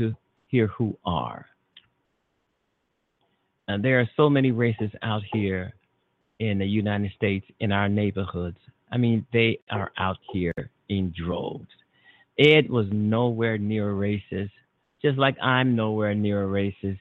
here 0.47 0.67
who 0.67 0.97
are. 1.05 1.45
And 3.67 3.83
there 3.83 4.01
are 4.01 4.09
so 4.17 4.29
many 4.29 4.51
racists 4.51 4.95
out 5.01 5.21
here 5.31 5.73
in 6.39 6.57
the 6.57 6.65
United 6.65 7.12
States, 7.15 7.45
in 7.62 7.71
our 7.71 7.88
neighborhoods. 7.88 8.57
I 8.91 8.97
mean, 8.97 9.25
they 9.31 9.59
are 9.71 9.91
out 9.97 10.17
here 10.33 10.69
in 10.89 11.13
droves. 11.17 11.67
Ed 12.38 12.69
was 12.69 12.88
nowhere 12.91 13.58
near 13.58 13.91
a 13.91 13.93
racist, 13.93 14.52
just 15.02 15.17
like 15.17 15.38
I'm 15.41 15.76
nowhere 15.76 16.15
near 16.15 16.43
a 16.43 16.48
racist. 16.48 17.00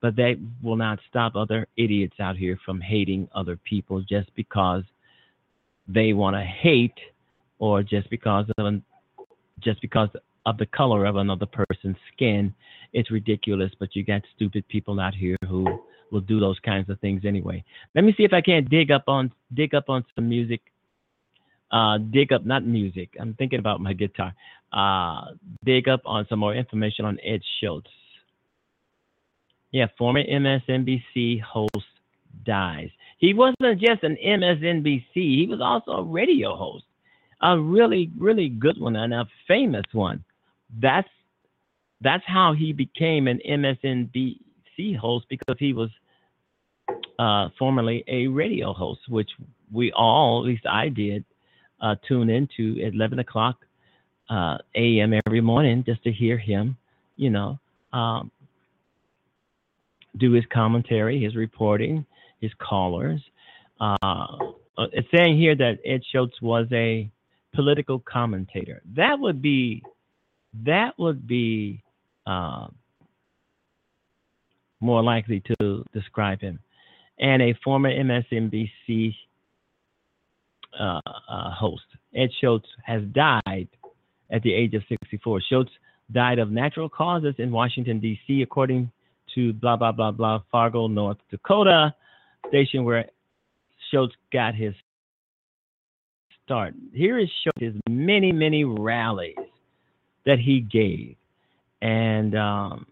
But 0.00 0.16
that 0.16 0.40
will 0.62 0.76
not 0.76 0.98
stop 1.08 1.36
other 1.36 1.66
idiots 1.76 2.14
out 2.20 2.36
here 2.36 2.58
from 2.64 2.80
hating 2.80 3.28
other 3.34 3.58
people 3.68 4.00
just 4.00 4.34
because 4.34 4.82
they 5.86 6.12
want 6.12 6.36
to 6.36 6.42
hate 6.42 6.98
or 7.58 7.82
just 7.82 8.08
because 8.08 8.46
of 8.56 8.66
an, 8.66 8.82
just 9.60 9.80
because 9.82 10.08
of 10.46 10.56
the 10.56 10.66
color 10.66 11.04
of 11.04 11.16
another 11.16 11.46
person's 11.46 11.96
skin. 12.12 12.54
It's 12.92 13.10
ridiculous 13.10 13.70
but 13.78 13.94
you 13.94 14.04
got 14.04 14.22
stupid 14.34 14.66
people 14.68 14.98
out 15.00 15.14
here 15.14 15.36
who 15.46 15.66
will 16.10 16.22
do 16.22 16.40
those 16.40 16.58
kinds 16.60 16.88
of 16.88 16.98
things 17.00 17.24
anyway. 17.24 17.62
Let 17.94 18.04
me 18.04 18.14
see 18.16 18.24
if 18.24 18.32
i 18.32 18.40
can't 18.40 18.68
dig 18.68 18.90
up 18.90 19.04
on 19.06 19.30
dig 19.54 19.74
up 19.74 19.88
on 19.88 20.04
some 20.14 20.28
music 20.28 20.60
uh 21.72 21.98
dig 21.98 22.32
up 22.32 22.44
not 22.44 22.64
music 22.64 23.10
i'm 23.20 23.34
thinking 23.34 23.58
about 23.58 23.80
my 23.80 23.92
guitar 23.92 24.34
uh 24.72 25.26
dig 25.64 25.88
up 25.88 26.00
on 26.04 26.26
some 26.28 26.38
more 26.38 26.54
information 26.54 27.04
on 27.04 27.18
ed 27.24 27.40
schultz. 27.60 27.90
Yeah 29.70 29.86
former 29.98 30.22
msnbc 30.22 31.40
host 31.42 31.86
dies. 32.44 32.90
He 33.18 33.34
wasn't 33.34 33.80
just 33.80 34.02
an 34.02 34.16
MSNBC, 34.24 35.04
he 35.14 35.46
was 35.48 35.60
also 35.60 35.92
a 35.92 36.02
radio 36.02 36.56
host, 36.56 36.84
a 37.42 37.58
really, 37.58 38.10
really 38.18 38.48
good 38.48 38.80
one 38.80 38.96
and 38.96 39.12
a 39.12 39.26
famous 39.46 39.84
one. 39.92 40.24
That's 40.80 41.08
that's 42.00 42.24
how 42.26 42.54
he 42.54 42.72
became 42.72 43.28
an 43.28 43.40
MSNBC 43.46 44.96
host 44.98 45.26
because 45.28 45.56
he 45.58 45.74
was 45.74 45.90
uh, 47.18 47.50
formerly 47.58 48.02
a 48.08 48.26
radio 48.28 48.72
host, 48.72 49.00
which 49.08 49.28
we 49.70 49.92
all, 49.92 50.40
at 50.40 50.46
least 50.46 50.64
I 50.66 50.88
did, 50.88 51.24
uh, 51.80 51.94
tune 52.06 52.30
into 52.30 52.80
at 52.84 52.94
11 52.94 53.18
o'clock 53.18 53.56
uh, 54.28 54.58
a.m. 54.74 55.12
every 55.26 55.40
morning 55.40 55.82
just 55.84 56.02
to 56.04 56.12
hear 56.12 56.38
him, 56.38 56.76
you 57.16 57.30
know, 57.30 57.58
um, 57.92 58.30
do 60.16 60.32
his 60.32 60.44
commentary, 60.52 61.22
his 61.22 61.34
reporting, 61.36 62.04
his 62.40 62.52
callers. 62.58 63.20
Uh, 63.80 64.36
it's 64.92 65.08
saying 65.14 65.36
here 65.38 65.54
that 65.56 65.78
Ed 65.84 66.02
Schultz 66.10 66.40
was 66.40 66.66
a 66.72 67.10
political 67.54 67.98
commentator. 67.98 68.82
That 68.96 69.18
would 69.18 69.42
be 69.42 69.82
that 70.64 70.98
would 70.98 71.26
be 71.26 71.82
uh, 72.26 72.66
more 74.80 75.02
likely 75.02 75.42
to 75.60 75.84
describe 75.92 76.40
him. 76.40 76.58
And 77.18 77.42
a 77.42 77.54
former 77.62 77.90
MSNBC 77.90 79.14
uh, 80.78 81.00
uh, 81.28 81.50
host, 81.50 81.84
Ed 82.14 82.30
Schultz, 82.40 82.66
has 82.84 83.02
died 83.12 83.68
at 84.30 84.42
the 84.42 84.52
age 84.52 84.74
of 84.74 84.82
64. 84.88 85.40
Schultz 85.48 85.70
died 86.12 86.38
of 86.38 86.50
natural 86.50 86.88
causes 86.88 87.34
in 87.38 87.50
Washington, 87.50 88.00
D.C., 88.00 88.42
according 88.42 88.90
to 89.34 89.52
blah, 89.54 89.76
blah, 89.76 89.92
blah, 89.92 90.10
blah, 90.10 90.42
Fargo, 90.50 90.86
North 90.88 91.18
Dakota 91.30 91.94
station 92.48 92.84
where 92.84 93.06
Schultz 93.90 94.14
got 94.32 94.54
his 94.54 94.74
start. 96.44 96.74
Here 96.92 97.18
is 97.18 97.28
Schultz, 97.42 97.60
his 97.60 97.74
many, 97.88 98.32
many 98.32 98.64
rallies 98.64 99.36
that 100.26 100.38
he 100.38 100.60
gave. 100.60 101.16
And 101.82 102.36
um, 102.36 102.86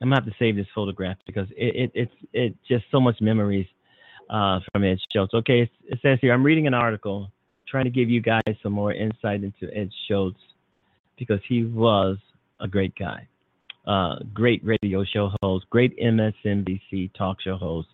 I'm 0.00 0.08
gonna 0.08 0.16
have 0.16 0.26
to 0.26 0.34
save 0.38 0.56
this 0.56 0.66
photograph 0.74 1.16
because 1.26 1.48
it, 1.56 1.74
it 1.74 1.90
it's 1.94 2.12
it's 2.32 2.56
just 2.68 2.84
so 2.92 3.00
much 3.00 3.20
memories 3.20 3.66
uh, 4.30 4.60
from 4.72 4.84
Ed 4.84 4.98
Schultz. 5.12 5.34
Okay, 5.34 5.70
it, 5.86 5.98
says 6.02 6.18
here 6.20 6.32
I'm 6.32 6.44
reading 6.44 6.66
an 6.66 6.74
article 6.74 7.30
trying 7.66 7.84
to 7.84 7.90
give 7.90 8.08
you 8.08 8.20
guys 8.20 8.42
some 8.62 8.72
more 8.72 8.92
insight 8.92 9.42
into 9.44 9.74
Ed 9.76 9.90
Schultz 10.06 10.38
because 11.18 11.40
he 11.48 11.64
was 11.64 12.16
a 12.60 12.68
great 12.68 12.94
guy, 12.96 13.26
uh, 13.86 14.16
great 14.32 14.64
radio 14.64 15.04
show 15.04 15.30
host, 15.42 15.66
great 15.70 15.98
MSNBC 15.98 17.12
talk 17.14 17.40
show 17.40 17.56
host, 17.56 17.88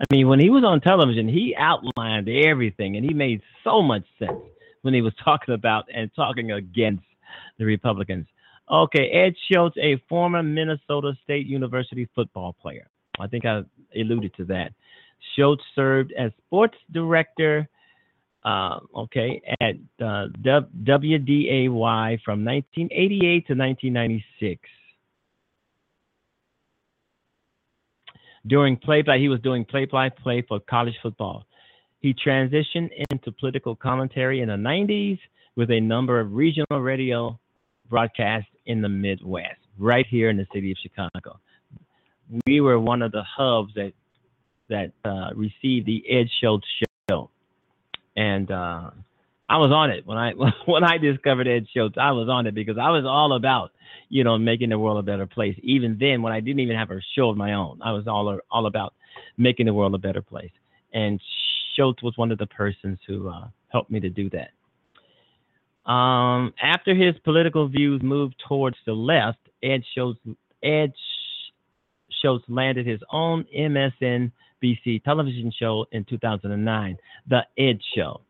I 0.00 0.14
mean, 0.14 0.28
when 0.28 0.40
he 0.40 0.48
was 0.48 0.64
on 0.64 0.80
television, 0.80 1.28
he 1.28 1.54
outlined 1.58 2.28
everything, 2.28 2.96
and 2.96 3.04
he 3.04 3.12
made 3.12 3.42
so 3.62 3.82
much 3.82 4.04
sense 4.18 4.40
when 4.80 4.94
he 4.94 5.02
was 5.02 5.12
talking 5.24 5.54
about 5.54 5.86
and 5.94 6.10
talking 6.16 6.52
against 6.52 7.04
the 7.58 7.66
Republicans. 7.66 8.26
Okay, 8.70 9.10
Ed 9.10 9.34
Schultz, 9.50 9.76
a 9.78 10.02
former 10.08 10.42
Minnesota 10.42 11.12
State 11.24 11.46
University 11.46 12.08
football 12.14 12.54
player. 12.62 12.88
I 13.18 13.26
think 13.26 13.44
I 13.44 13.62
alluded 13.94 14.34
to 14.36 14.44
that. 14.46 14.72
Schultz 15.34 15.62
served 15.74 16.12
as 16.18 16.32
sports 16.46 16.76
director, 16.92 17.68
uh, 18.44 18.78
okay, 18.96 19.40
at 19.60 19.76
uh, 20.00 20.26
WDAY 20.42 22.18
from 22.24 22.44
1988 22.44 23.46
to 23.46 23.54
1996. 23.54 24.60
During 28.46 28.76
play-by, 28.78 29.18
he 29.18 29.28
was 29.28 29.40
doing 29.40 29.64
play-by-play 29.64 30.42
for 30.48 30.60
college 30.60 30.96
football. 31.02 31.44
He 32.00 32.14
transitioned 32.14 32.88
into 33.10 33.30
political 33.32 33.76
commentary 33.76 34.40
in 34.40 34.48
the 34.48 34.54
90s 34.54 35.18
with 35.56 35.70
a 35.70 35.80
number 35.80 36.18
of 36.18 36.32
regional 36.32 36.80
radio 36.80 37.38
broadcasts 37.90 38.48
in 38.64 38.80
the 38.80 38.88
Midwest, 38.88 39.60
right 39.78 40.06
here 40.08 40.30
in 40.30 40.38
the 40.38 40.46
city 40.54 40.70
of 40.70 40.78
Chicago. 40.80 41.38
We 42.46 42.60
were 42.60 42.78
one 42.78 43.02
of 43.02 43.12
the 43.12 43.24
hubs 43.24 43.74
that 43.74 43.92
that 44.70 44.92
uh, 45.04 45.34
received 45.34 45.86
the 45.86 46.02
Ed 46.08 46.28
Schultz 46.40 46.66
show. 47.08 47.30
and 48.16 48.50
uh, 48.50 48.90
I 49.48 49.58
was 49.58 49.72
on 49.72 49.90
it 49.90 50.06
when 50.06 50.16
I 50.16 50.32
when 50.66 50.84
I 50.84 50.96
discovered 50.98 51.46
Ed 51.46 51.66
Schultz. 51.74 51.96
I 51.98 52.12
was 52.12 52.28
on 52.28 52.46
it 52.46 52.54
because 52.54 52.78
I 52.80 52.90
was 52.90 53.04
all 53.04 53.34
about 53.34 53.72
you 54.08 54.24
know 54.24 54.38
making 54.38 54.70
the 54.70 54.78
world 54.78 54.98
a 54.98 55.02
better 55.02 55.26
place. 55.26 55.56
Even 55.62 55.98
then, 56.00 56.22
when 56.22 56.32
I 56.32 56.40
didn't 56.40 56.60
even 56.60 56.76
have 56.76 56.90
a 56.90 57.00
show 57.14 57.28
of 57.28 57.36
my 57.36 57.54
own, 57.54 57.80
I 57.82 57.92
was 57.92 58.06
all 58.06 58.38
all 58.50 58.66
about 58.66 58.94
making 59.36 59.66
the 59.66 59.74
world 59.74 59.94
a 59.94 59.98
better 59.98 60.22
place. 60.22 60.52
And 60.92 61.20
Schultz 61.76 62.02
was 62.02 62.16
one 62.16 62.32
of 62.32 62.38
the 62.38 62.46
persons 62.46 62.98
who 63.06 63.28
uh, 63.28 63.48
helped 63.68 63.90
me 63.90 64.00
to 64.00 64.08
do 64.08 64.30
that. 64.30 64.50
Um, 65.90 66.54
after 66.62 66.94
his 66.94 67.14
political 67.24 67.68
views 67.68 68.02
moved 68.02 68.36
towards 68.46 68.76
the 68.86 68.92
left, 68.92 69.38
Ed 69.62 69.82
Schultz, 69.94 70.20
Ed 70.62 70.92
Schultz 72.22 72.44
landed 72.48 72.86
his 72.86 73.00
own 73.10 73.44
MSNBC 74.62 75.02
television 75.04 75.52
show 75.56 75.86
in 75.92 76.04
2009, 76.04 76.98
The 77.28 77.40
Ed 77.58 77.78
Show. 77.94 78.20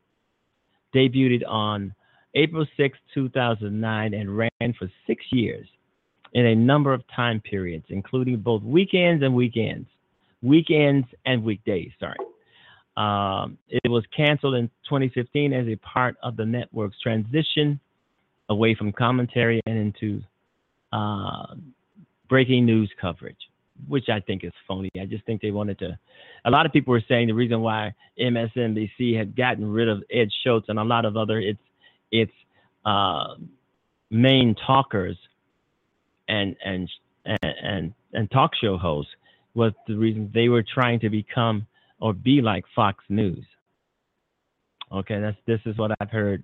Debuted 0.95 1.43
on 1.47 1.95
April 2.35 2.67
6, 2.77 2.99
2009, 3.15 4.15
and 4.15 4.37
ran 4.37 4.75
for 4.79 4.91
six 5.07 5.25
years 5.31 5.67
in 6.33 6.47
a 6.47 6.55
number 6.55 6.93
of 6.93 7.03
time 7.15 7.41
periods, 7.41 7.85
including 7.89 8.39
both 8.39 8.63
weekends 8.63 9.23
and 9.23 9.35
weekends, 9.35 9.89
weekends 10.43 11.07
and 11.27 11.43
weekdays. 11.45 11.91
Sorry. 11.99 12.17
Um, 12.97 13.57
it 13.69 13.89
was 13.89 14.05
canceled 14.15 14.55
in 14.55 14.69
2015 14.89 15.53
as 15.53 15.67
a 15.69 15.77
part 15.77 16.17
of 16.23 16.37
the 16.37 16.45
network's 16.45 17.01
transition 17.01 17.81
away 18.49 18.75
from 18.75 18.93
commentary 18.93 19.61
and 19.67 19.79
into 19.79 20.21
uh, 20.93 21.55
breaking 22.29 22.67
news 22.67 22.91
coverage, 23.01 23.39
which 23.89 24.09
I 24.09 24.21
think 24.21 24.45
is 24.45 24.53
phony. 24.67 24.91
I 25.01 25.07
just 25.07 25.25
think 25.25 25.41
they 25.43 25.51
wanted 25.51 25.79
to. 25.81 25.99
A 26.45 26.51
lot 26.51 26.67
of 26.67 26.73
people 26.73 26.93
were 26.93 27.03
saying 27.09 27.29
the 27.29 27.35
reason 27.35 27.61
why 27.61 27.95
MSNBC 28.19 29.17
had 29.17 29.37
gotten 29.37 29.71
rid 29.71 29.89
of 29.89 30.03
Ed 30.13 30.29
Schultz 30.43 30.69
and 30.69 30.79
a 30.79 30.85
lot 30.85 31.05
of 31.05 31.17
other 31.17 31.39
its 31.39 31.61
its 32.11 32.33
uh, 32.85 33.35
main 34.11 34.55
talkers 34.67 35.17
and 36.29 36.57
and 36.65 36.89
and 37.43 37.93
and 38.13 38.31
talk 38.31 38.53
show 38.61 38.77
hosts 38.77 39.13
was 39.55 39.73
the 39.87 39.97
reason 39.97 40.31
they 40.33 40.49
were 40.49 40.63
trying 40.63 41.01
to 41.01 41.11
become 41.11 41.67
or 42.01 42.13
be 42.13 42.41
like 42.41 42.65
Fox 42.75 43.05
News. 43.09 43.45
Okay, 44.93 45.21
that's 45.21 45.37
this 45.47 45.61
is 45.67 45.77
what 45.77 45.93
I've 46.01 46.11
heard 46.11 46.43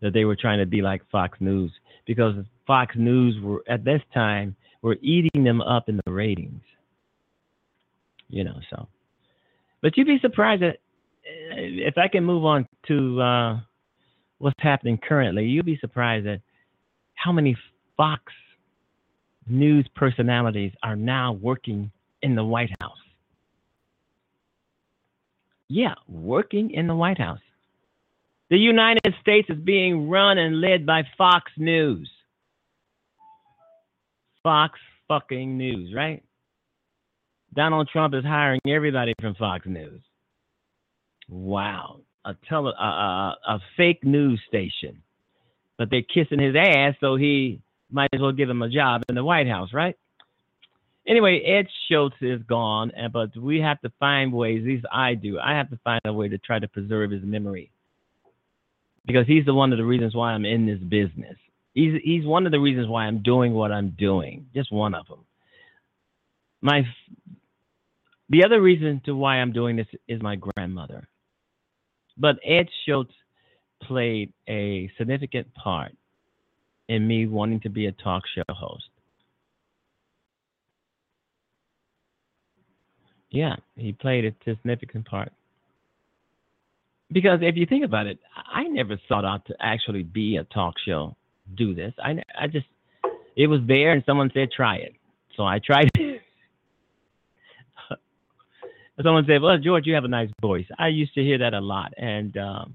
that 0.00 0.12
they 0.12 0.24
were 0.24 0.36
trying 0.36 0.58
to 0.58 0.66
be 0.66 0.82
like 0.82 1.02
Fox 1.10 1.38
News 1.40 1.72
because 2.06 2.34
Fox 2.66 2.94
News 2.96 3.40
were 3.42 3.62
at 3.68 3.84
this 3.84 4.00
time 4.12 4.56
were 4.82 4.96
eating 5.00 5.44
them 5.44 5.60
up 5.60 5.88
in 5.88 6.00
the 6.04 6.12
ratings. 6.12 6.62
You 8.28 8.44
know, 8.44 8.60
so 8.70 8.88
but 9.82 9.96
you'd 9.96 10.06
be 10.06 10.18
surprised 10.20 10.62
that 10.62 10.78
eh, 11.26 11.86
if 11.86 11.98
I 11.98 12.08
can 12.08 12.24
move 12.24 12.44
on 12.44 12.66
to 12.86 13.20
uh, 13.20 13.60
what's 14.38 14.60
happening 14.60 14.98
currently, 14.98 15.44
you'd 15.44 15.66
be 15.66 15.78
surprised 15.78 16.26
at 16.26 16.40
how 17.14 17.32
many 17.32 17.56
Fox 17.96 18.32
News 19.46 19.86
personalities 19.94 20.72
are 20.82 20.96
now 20.96 21.32
working 21.32 21.90
in 22.22 22.34
the 22.34 22.44
White 22.44 22.70
House. 22.80 22.96
Yeah, 25.68 25.94
working 26.08 26.70
in 26.70 26.86
the 26.86 26.94
White 26.94 27.18
House. 27.18 27.40
The 28.50 28.58
United 28.58 29.14
States 29.20 29.48
is 29.50 29.58
being 29.58 30.08
run 30.08 30.38
and 30.38 30.60
led 30.60 30.86
by 30.86 31.02
Fox 31.18 31.50
News. 31.56 32.08
Fox 34.42 34.78
fucking 35.08 35.56
News, 35.56 35.92
right? 35.94 36.22
Donald 37.54 37.88
Trump 37.92 38.14
is 38.14 38.24
hiring 38.24 38.60
everybody 38.66 39.14
from 39.20 39.34
Fox 39.34 39.66
News. 39.66 40.00
Wow, 41.28 42.00
a 42.24 42.34
tele, 42.48 42.72
a, 42.78 42.84
a, 42.84 43.36
a 43.48 43.58
fake 43.76 44.04
news 44.04 44.40
station, 44.48 45.02
but 45.78 45.90
they're 45.90 46.02
kissing 46.02 46.38
his 46.38 46.54
ass, 46.56 46.94
so 47.00 47.16
he 47.16 47.60
might 47.90 48.08
as 48.12 48.20
well 48.20 48.32
give 48.32 48.48
him 48.48 48.62
a 48.62 48.68
job 48.68 49.02
in 49.08 49.14
the 49.14 49.24
White 49.24 49.48
House, 49.48 49.72
right? 49.72 49.96
Anyway, 51.06 51.40
Ed 51.40 51.66
Schultz 51.88 52.16
is 52.20 52.40
gone, 52.44 52.92
but 53.12 53.36
we 53.36 53.60
have 53.60 53.80
to 53.80 53.92
find 53.98 54.32
ways, 54.32 54.62
at 54.62 54.68
least 54.68 54.86
I 54.90 55.14
do, 55.14 55.38
I 55.38 55.52
have 55.52 55.70
to 55.70 55.78
find 55.82 56.00
a 56.04 56.12
way 56.12 56.28
to 56.28 56.38
try 56.38 56.58
to 56.58 56.68
preserve 56.68 57.10
his 57.10 57.22
memory. 57.22 57.70
Because 59.04 59.26
he's 59.26 59.44
the 59.44 59.54
one 59.54 59.72
of 59.72 59.78
the 59.78 59.84
reasons 59.84 60.14
why 60.14 60.32
I'm 60.32 60.44
in 60.44 60.64
this 60.64 60.78
business. 60.78 61.36
He's 61.74 61.94
he's 62.02 62.24
one 62.24 62.46
of 62.46 62.52
the 62.52 62.60
reasons 62.60 62.88
why 62.88 63.06
I'm 63.06 63.22
doing 63.22 63.54
what 63.54 63.72
I'm 63.72 63.90
doing. 63.98 64.46
Just 64.54 64.72
one 64.72 64.94
of 64.94 65.06
them. 65.06 65.24
My 66.60 66.82
the 68.28 68.44
other 68.44 68.60
reason 68.60 69.00
to 69.06 69.14
why 69.14 69.36
I'm 69.36 69.52
doing 69.52 69.76
this 69.76 69.86
is 70.08 70.22
my 70.22 70.36
grandmother. 70.36 71.08
But 72.16 72.36
Ed 72.44 72.68
Schultz 72.84 73.12
played 73.82 74.32
a 74.48 74.90
significant 74.98 75.52
part 75.54 75.92
in 76.88 77.06
me 77.06 77.26
wanting 77.26 77.60
to 77.60 77.68
be 77.68 77.86
a 77.86 77.92
talk 77.92 78.22
show 78.34 78.42
host. 78.48 78.84
Yeah, 83.30 83.56
he 83.76 83.92
played 83.92 84.26
a 84.26 84.34
significant 84.44 85.06
part. 85.06 85.32
Because 87.10 87.40
if 87.42 87.56
you 87.56 87.66
think 87.66 87.84
about 87.84 88.06
it, 88.06 88.18
I 88.34 88.64
never 88.64 89.00
sought 89.08 89.24
out 89.24 89.46
to 89.46 89.54
actually 89.60 90.02
be 90.02 90.36
a 90.36 90.44
talk 90.44 90.74
show, 90.86 91.16
do 91.54 91.74
this. 91.74 91.92
I, 92.02 92.22
I 92.38 92.46
just, 92.46 92.66
it 93.36 93.46
was 93.46 93.60
there 93.66 93.92
and 93.92 94.02
someone 94.06 94.30
said, 94.34 94.50
try 94.54 94.76
it. 94.76 94.94
So 95.36 95.44
I 95.44 95.58
tried 95.58 95.90
it. 95.94 96.22
someone 99.02 99.24
said, 99.26 99.42
well, 99.42 99.58
George, 99.58 99.86
you 99.86 99.94
have 99.94 100.04
a 100.04 100.08
nice 100.08 100.30
voice. 100.40 100.66
I 100.78 100.88
used 100.88 101.14
to 101.14 101.22
hear 101.22 101.38
that 101.38 101.54
a 101.54 101.60
lot. 101.60 101.92
And, 101.96 102.36
um, 102.36 102.74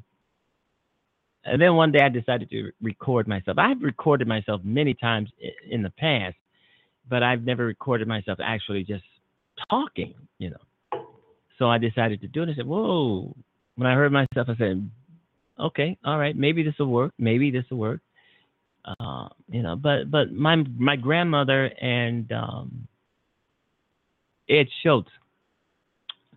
and 1.45 1.61
then 1.61 1.75
one 1.75 1.91
day 1.91 1.99
I 2.03 2.09
decided 2.09 2.49
to 2.49 2.71
record 2.81 3.27
myself. 3.27 3.57
I've 3.57 3.81
recorded 3.81 4.27
myself 4.27 4.61
many 4.63 4.93
times 4.93 5.29
in 5.69 5.81
the 5.81 5.91
past, 5.91 6.35
but 7.09 7.23
I've 7.23 7.43
never 7.43 7.65
recorded 7.65 8.07
myself 8.07 8.39
actually 8.43 8.83
just 8.83 9.03
talking, 9.69 10.13
you 10.39 10.49
know. 10.49 11.05
So 11.57 11.69
I 11.69 11.77
decided 11.77 12.21
to 12.21 12.27
do 12.27 12.43
it. 12.43 12.49
I 12.49 12.55
said, 12.55 12.67
whoa. 12.67 13.35
When 13.75 13.87
I 13.87 13.93
heard 13.93 14.11
myself, 14.11 14.47
I 14.49 14.55
said, 14.57 14.89
okay, 15.59 15.97
all 16.03 16.17
right, 16.17 16.35
maybe 16.35 16.63
this 16.63 16.75
will 16.79 16.87
work. 16.87 17.13
Maybe 17.17 17.49
this 17.51 17.65
will 17.69 17.77
work. 17.77 18.01
Uh, 18.99 19.27
you 19.49 19.61
know, 19.61 19.75
but 19.75 20.09
but 20.09 20.31
my 20.31 20.55
my 20.77 20.95
grandmother 20.95 21.65
and 21.81 22.31
um, 22.31 22.87
Ed 24.49 24.67
Schultz, 24.81 25.09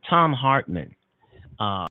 Thom 0.09 0.33
Hartmann, 0.33 0.95
uh, 1.61 1.87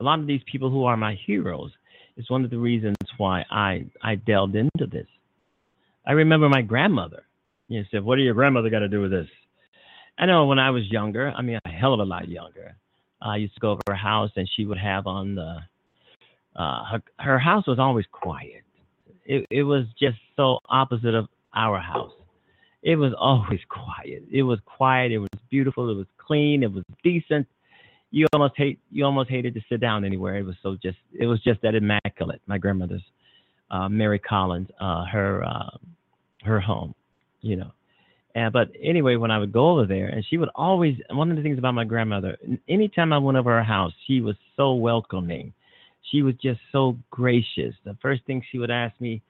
a 0.00 0.04
lot 0.04 0.20
of 0.20 0.26
these 0.26 0.42
people 0.50 0.70
who 0.70 0.84
are 0.84 0.96
my 0.96 1.18
heroes 1.26 1.72
is 2.16 2.30
one 2.30 2.44
of 2.44 2.50
the 2.50 2.58
reasons 2.58 2.96
why 3.16 3.44
I 3.50 3.86
I 4.02 4.14
delved 4.14 4.54
into 4.54 4.86
this. 4.86 5.06
I 6.06 6.12
remember 6.12 6.48
my 6.48 6.62
grandmother. 6.62 7.24
You 7.66 7.84
said, 7.90 8.04
"What 8.04 8.16
do 8.16 8.22
your 8.22 8.34
grandmother 8.34 8.70
got 8.70 8.80
to 8.80 8.88
do 8.88 9.00
with 9.00 9.10
this?" 9.10 9.28
I 10.18 10.26
know 10.26 10.46
when 10.46 10.58
I 10.58 10.70
was 10.70 10.90
younger, 10.90 11.32
I 11.36 11.42
mean 11.42 11.58
a 11.64 11.68
hell 11.68 11.94
of 11.94 12.00
a 12.00 12.04
lot 12.04 12.28
younger, 12.28 12.76
I 13.20 13.36
used 13.36 13.54
to 13.54 13.60
go 13.60 13.72
over 13.72 13.82
her 13.88 13.94
house 13.94 14.30
and 14.36 14.48
she 14.56 14.64
would 14.64 14.78
have 14.78 15.06
on 15.06 15.34
the 15.34 15.58
uh, 16.56 16.84
her 16.84 17.02
her 17.18 17.38
house 17.38 17.66
was 17.66 17.78
always 17.78 18.06
quiet. 18.12 18.62
It 19.28 19.46
it 19.50 19.62
was 19.62 19.84
just 20.00 20.18
so 20.36 20.58
opposite 20.68 21.14
of 21.14 21.28
our 21.54 21.78
house. 21.78 22.12
It 22.82 22.96
was 22.96 23.12
always 23.16 23.60
quiet. 23.68 24.24
It 24.30 24.42
was 24.42 24.58
quiet. 24.64 25.12
It 25.12 25.18
was 25.18 25.28
beautiful. 25.50 25.88
It 25.90 25.94
was 25.94 26.06
clean. 26.18 26.64
It 26.64 26.72
was 26.72 26.82
decent. 27.04 27.46
You 28.10 28.26
almost 28.32 28.54
hate 28.56 28.80
you 28.90 29.04
almost 29.04 29.30
hated 29.30 29.54
to 29.54 29.60
sit 29.68 29.80
down 29.80 30.04
anywhere. 30.04 30.36
It 30.36 30.44
was 30.44 30.56
so 30.62 30.76
just 30.82 30.98
it 31.12 31.26
was 31.26 31.40
just 31.42 31.62
that 31.62 31.76
immaculate. 31.76 32.40
My 32.46 32.58
grandmother's 32.58 33.04
uh, 33.70 33.88
Mary 33.88 34.18
Collins, 34.18 34.68
uh, 34.80 35.04
her 35.04 35.44
uh, 35.44 35.76
her 36.42 36.58
home, 36.58 36.94
you 37.42 37.56
know. 37.56 37.70
And, 38.34 38.52
but 38.52 38.70
anyway, 38.82 39.16
when 39.16 39.30
I 39.30 39.38
would 39.38 39.52
go 39.52 39.70
over 39.70 39.86
there, 39.86 40.08
and 40.08 40.24
she 40.28 40.36
would 40.36 40.50
always, 40.54 40.96
one 41.10 41.30
of 41.30 41.36
the 41.36 41.42
things 41.42 41.58
about 41.58 41.74
my 41.74 41.84
grandmother, 41.84 42.36
anytime 42.68 43.12
I 43.12 43.18
went 43.18 43.38
over 43.38 43.50
her 43.50 43.64
house, 43.64 43.92
she 44.06 44.20
was 44.20 44.36
so 44.56 44.74
welcoming. 44.74 45.52
She 46.10 46.22
was 46.22 46.34
just 46.42 46.60
so 46.72 46.96
gracious. 47.10 47.74
The 47.84 47.96
first 48.00 48.24
thing 48.26 48.42
she 48.50 48.58
would 48.58 48.70
ask 48.70 48.98
me, 49.00 49.22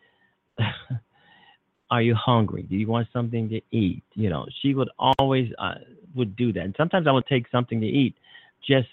are 1.90 2.02
you 2.02 2.14
hungry? 2.14 2.62
Do 2.62 2.76
you 2.76 2.86
want 2.86 3.08
something 3.12 3.48
to 3.48 3.60
eat? 3.70 4.02
You 4.14 4.30
know, 4.30 4.46
she 4.60 4.74
would 4.74 4.90
always 5.18 5.50
uh, 5.58 5.74
would 6.14 6.36
do 6.36 6.52
that. 6.52 6.60
And 6.60 6.74
sometimes 6.76 7.06
I 7.06 7.12
would 7.12 7.26
take 7.26 7.46
something 7.50 7.80
to 7.80 7.86
eat 7.86 8.14
just 8.66 8.88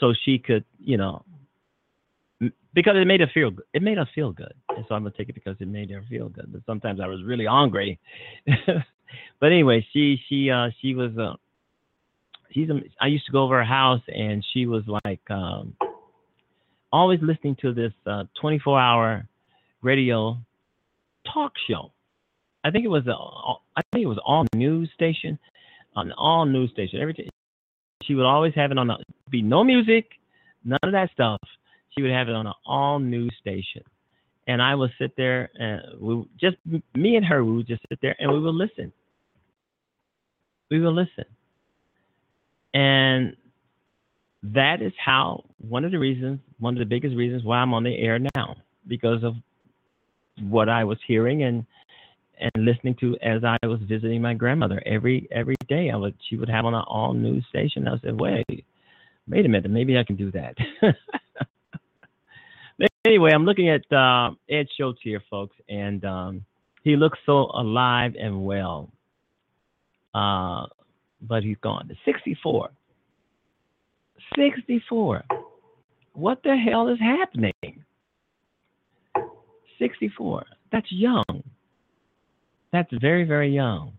so 0.00 0.12
she 0.24 0.38
could, 0.38 0.64
you 0.78 0.96
know, 0.96 1.24
because 2.74 2.96
it 2.96 3.06
made 3.06 3.20
her 3.20 3.30
feel 3.32 3.50
it 3.72 3.82
made 3.82 3.98
her 3.98 4.08
feel 4.14 4.32
good, 4.32 4.52
and 4.76 4.84
so 4.88 4.94
I'm 4.94 5.02
gonna 5.02 5.14
take 5.16 5.28
it 5.28 5.34
because 5.34 5.56
it 5.60 5.68
made 5.68 5.90
her 5.90 6.04
feel 6.08 6.28
good. 6.28 6.52
But 6.52 6.62
sometimes 6.66 7.00
I 7.00 7.06
was 7.06 7.22
really 7.24 7.46
hungry. 7.46 7.98
but 9.40 9.46
anyway, 9.46 9.86
she 9.92 10.20
she 10.28 10.50
uh 10.50 10.68
she 10.80 10.94
was 10.94 11.16
uh 11.16 11.34
she's 12.52 12.68
a, 12.68 12.80
I 13.00 13.06
used 13.06 13.26
to 13.26 13.32
go 13.32 13.42
over 13.44 13.56
her 13.56 13.64
house 13.64 14.02
and 14.08 14.44
she 14.52 14.66
was 14.66 14.82
like 15.04 15.22
um 15.30 15.74
always 16.92 17.20
listening 17.22 17.56
to 17.62 17.72
this 17.72 17.92
uh 18.06 18.24
24 18.40 18.80
hour 18.80 19.28
radio 19.82 20.38
talk 21.32 21.52
show. 21.68 21.92
I 22.64 22.70
think 22.70 22.84
it 22.84 22.88
was 22.88 23.06
a 23.06 23.12
I 23.12 23.82
think 23.92 24.04
it 24.04 24.08
was 24.08 24.18
all 24.24 24.46
news 24.54 24.90
station, 24.94 25.38
on 25.94 26.12
all 26.12 26.46
news 26.46 26.70
station. 26.70 27.00
Every 27.00 27.28
she 28.02 28.14
would 28.14 28.26
always 28.26 28.54
have 28.54 28.70
it 28.70 28.78
on 28.78 28.88
the 28.88 28.96
be 29.30 29.42
no 29.42 29.64
music, 29.64 30.06
none 30.64 30.78
of 30.82 30.92
that 30.92 31.10
stuff. 31.12 31.40
She 31.90 32.02
would 32.02 32.10
have 32.12 32.28
it 32.28 32.34
on 32.34 32.46
an 32.46 32.52
all 32.66 32.98
news 32.98 33.32
station, 33.40 33.82
and 34.46 34.60
I 34.60 34.74
would 34.74 34.90
sit 34.98 35.16
there 35.16 35.50
and 35.54 36.00
we 36.00 36.24
just 36.40 36.56
me 36.94 37.16
and 37.16 37.24
her. 37.24 37.44
We 37.44 37.56
would 37.56 37.66
just 37.66 37.82
sit 37.88 37.98
there 38.02 38.16
and 38.18 38.32
we 38.32 38.40
would 38.40 38.54
listen. 38.54 38.92
We 40.70 40.80
would 40.80 40.94
listen, 40.94 41.24
and 42.74 43.36
that 44.42 44.82
is 44.82 44.92
how 45.02 45.44
one 45.58 45.84
of 45.84 45.92
the 45.92 45.98
reasons, 45.98 46.40
one 46.58 46.74
of 46.74 46.78
the 46.78 46.86
biggest 46.86 47.16
reasons 47.16 47.44
why 47.44 47.58
I'm 47.58 47.74
on 47.74 47.84
the 47.84 47.96
air 47.96 48.18
now, 48.34 48.56
because 48.88 49.22
of 49.22 49.34
what 50.40 50.68
I 50.68 50.84
was 50.84 50.98
hearing 51.06 51.42
and 51.42 51.64
and 52.38 52.64
listening 52.66 52.94
to 53.00 53.16
as 53.22 53.42
I 53.44 53.56
was 53.66 53.80
visiting 53.88 54.20
my 54.20 54.34
grandmother 54.34 54.82
every 54.84 55.26
every 55.30 55.56
day. 55.68 55.90
I 55.90 55.96
would 55.96 56.14
she 56.28 56.36
would 56.36 56.48
have 56.48 56.64
on 56.64 56.74
an 56.74 56.84
all 56.86 57.14
news 57.14 57.44
station. 57.48 57.88
I 57.88 57.98
said, 58.00 58.20
wait, 58.20 58.44
wait 59.28 59.46
a 59.46 59.48
minute, 59.48 59.70
maybe 59.70 59.98
I 59.98 60.04
can 60.04 60.16
do 60.16 60.30
that. 60.32 60.56
anyway, 63.06 63.32
I'm 63.32 63.44
looking 63.44 63.70
at 63.70 63.90
uh, 63.92 64.32
Ed 64.50 64.66
Schultz 64.76 65.00
here, 65.02 65.22
folks, 65.30 65.56
and 65.68 66.04
um, 66.04 66.44
he 66.82 66.96
looks 66.96 67.18
so 67.24 67.50
alive 67.54 68.14
and 68.18 68.44
well. 68.44 68.90
Uh, 70.14 70.66
but 71.22 71.42
he's 71.42 71.56
gone. 71.62 71.90
64. 72.04 72.70
64. 74.36 75.24
What 76.16 76.42
the 76.42 76.56
hell 76.56 76.88
is 76.88 76.98
happening? 76.98 77.52
64. 79.78 80.46
That's 80.72 80.90
young. 80.90 81.42
That's 82.72 82.88
very, 83.00 83.24
very 83.24 83.54
young. 83.54 83.92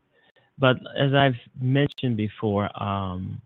But 0.57 0.77
as 0.97 1.13
I've 1.13 1.35
mentioned 1.61 2.17
before, 2.17 2.69
um, 2.81 3.39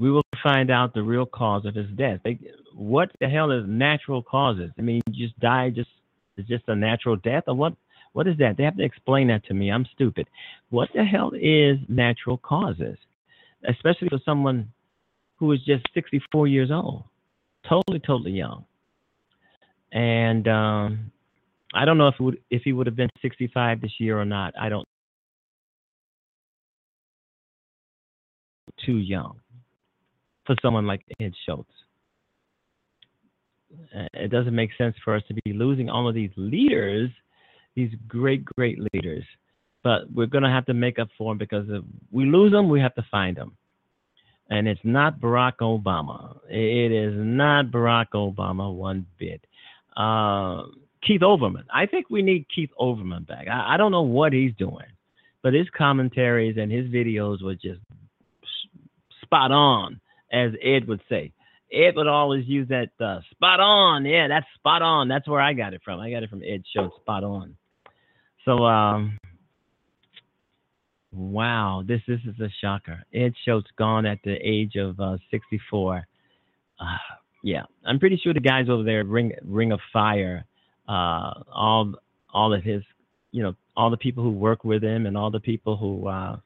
we 0.00 0.10
will 0.10 0.24
find 0.42 0.68
out 0.68 0.94
the 0.94 1.02
real 1.02 1.26
cause 1.26 1.64
of 1.64 1.76
his 1.76 1.88
death. 1.96 2.18
They, 2.24 2.40
what 2.74 3.12
the 3.20 3.28
hell 3.28 3.52
is 3.52 3.62
natural 3.68 4.20
causes? 4.20 4.72
I 4.76 4.82
mean, 4.82 5.02
you 5.08 5.28
just 5.28 5.38
die, 5.38 5.70
just 5.70 5.90
it's 6.36 6.48
just 6.48 6.64
a 6.66 6.74
natural 6.74 7.14
death, 7.14 7.44
or 7.46 7.54
what? 7.54 7.74
What 8.14 8.26
is 8.26 8.36
that? 8.38 8.56
They 8.56 8.64
have 8.64 8.76
to 8.78 8.84
explain 8.84 9.28
that 9.28 9.44
to 9.44 9.54
me. 9.54 9.70
I'm 9.70 9.86
stupid. 9.94 10.26
What 10.70 10.88
the 10.92 11.04
hell 11.04 11.30
is 11.40 11.76
natural 11.88 12.38
causes? 12.38 12.98
Especially 13.68 14.08
for 14.08 14.18
someone 14.24 14.72
who 15.36 15.52
is 15.52 15.60
just 15.64 15.84
64 15.94 16.48
years 16.48 16.70
old, 16.70 17.04
totally, 17.68 18.00
totally 18.00 18.32
young. 18.32 18.64
And 19.92 20.48
um, 20.48 21.12
I 21.74 21.84
don't 21.84 21.98
know 21.98 22.08
if 22.08 22.18
would, 22.18 22.38
if 22.50 22.62
he 22.62 22.72
would 22.72 22.86
have 22.86 22.96
been 22.96 23.10
65 23.22 23.80
this 23.80 23.92
year 23.98 24.18
or 24.18 24.24
not. 24.24 24.54
I 24.60 24.68
don't. 24.68 24.86
Too 28.84 28.98
young 28.98 29.40
for 30.46 30.54
someone 30.62 30.86
like 30.86 31.02
Ed 31.20 31.32
Schultz. 31.44 31.70
Uh, 33.94 34.06
it 34.14 34.30
doesn't 34.30 34.54
make 34.54 34.70
sense 34.78 34.94
for 35.04 35.14
us 35.14 35.22
to 35.28 35.34
be 35.34 35.52
losing 35.52 35.88
all 35.88 36.08
of 36.08 36.14
these 36.14 36.30
leaders, 36.36 37.10
these 37.74 37.90
great, 38.06 38.44
great 38.44 38.78
leaders. 38.92 39.24
But 39.82 40.10
we're 40.12 40.26
going 40.26 40.44
to 40.44 40.50
have 40.50 40.66
to 40.66 40.74
make 40.74 40.98
up 40.98 41.08
for 41.16 41.30
them 41.30 41.38
because 41.38 41.66
if 41.68 41.82
we 42.10 42.26
lose 42.26 42.52
them, 42.52 42.68
we 42.68 42.80
have 42.80 42.94
to 42.94 43.06
find 43.10 43.36
them. 43.36 43.56
And 44.48 44.68
it's 44.68 44.80
not 44.84 45.20
Barack 45.20 45.56
Obama. 45.60 46.38
It 46.48 46.92
is 46.92 47.14
not 47.16 47.66
Barack 47.66 48.10
Obama 48.14 48.72
one 48.72 49.06
bit. 49.18 49.44
Uh, 49.96 50.62
Keith 51.06 51.20
Olbermann. 51.20 51.64
I 51.72 51.86
think 51.86 52.10
we 52.10 52.22
need 52.22 52.46
Keith 52.54 52.70
Olbermann 52.80 53.26
back. 53.26 53.48
I, 53.48 53.74
I 53.74 53.76
don't 53.76 53.92
know 53.92 54.02
what 54.02 54.32
he's 54.32 54.52
doing, 54.58 54.86
but 55.42 55.54
his 55.54 55.66
commentaries 55.76 56.56
and 56.58 56.70
his 56.70 56.86
videos 56.86 57.42
were 57.42 57.54
just 57.54 57.80
spot 59.22 59.50
on, 59.50 60.00
as 60.32 60.52
Ed 60.62 60.86
would 60.86 61.00
say. 61.08 61.32
Ed 61.72 61.96
would 61.96 62.06
always 62.06 62.46
use 62.46 62.68
that 62.68 62.90
uh, 63.00 63.20
spot 63.32 63.58
on. 63.60 64.04
Yeah, 64.04 64.28
that's 64.28 64.46
spot 64.54 64.82
on. 64.82 65.08
That's 65.08 65.26
where 65.28 65.40
I 65.40 65.52
got 65.52 65.74
it 65.74 65.80
from. 65.84 65.98
I 66.00 66.10
got 66.10 66.22
it 66.22 66.30
from 66.30 66.42
Ed 66.42 66.62
Schultz, 66.72 66.96
spot 66.96 67.24
on. 67.24 67.56
So, 68.44 68.64
um, 68.64 69.18
wow, 71.16 71.82
this 71.86 72.00
this 72.06 72.20
is 72.26 72.38
a 72.40 72.50
shocker. 72.60 73.02
Ed 73.14 73.32
Schultz 73.44 73.68
gone 73.78 74.06
at 74.06 74.18
the 74.24 74.34
age 74.34 74.76
of 74.76 75.00
uh, 75.00 75.16
64. 75.30 76.06
Uh, 76.78 76.84
yeah, 77.42 77.62
I'm 77.84 77.98
pretty 77.98 78.20
sure 78.22 78.34
the 78.34 78.40
guys 78.40 78.68
over 78.68 78.82
there, 78.82 79.04
Ring 79.04 79.32
Ring 79.42 79.72
of 79.72 79.80
Fire, 79.92 80.44
uh, 80.88 81.32
all 81.52 81.94
all 82.32 82.52
of 82.52 82.62
his, 82.62 82.82
you 83.32 83.42
know, 83.42 83.54
all 83.76 83.90
the 83.90 83.96
people 83.96 84.22
who 84.22 84.30
work 84.30 84.64
with 84.64 84.82
him 84.82 85.06
and 85.06 85.16
all 85.16 85.30
the 85.30 85.40
people 85.40 85.76
who 85.76 86.06
uh, 86.06 86.36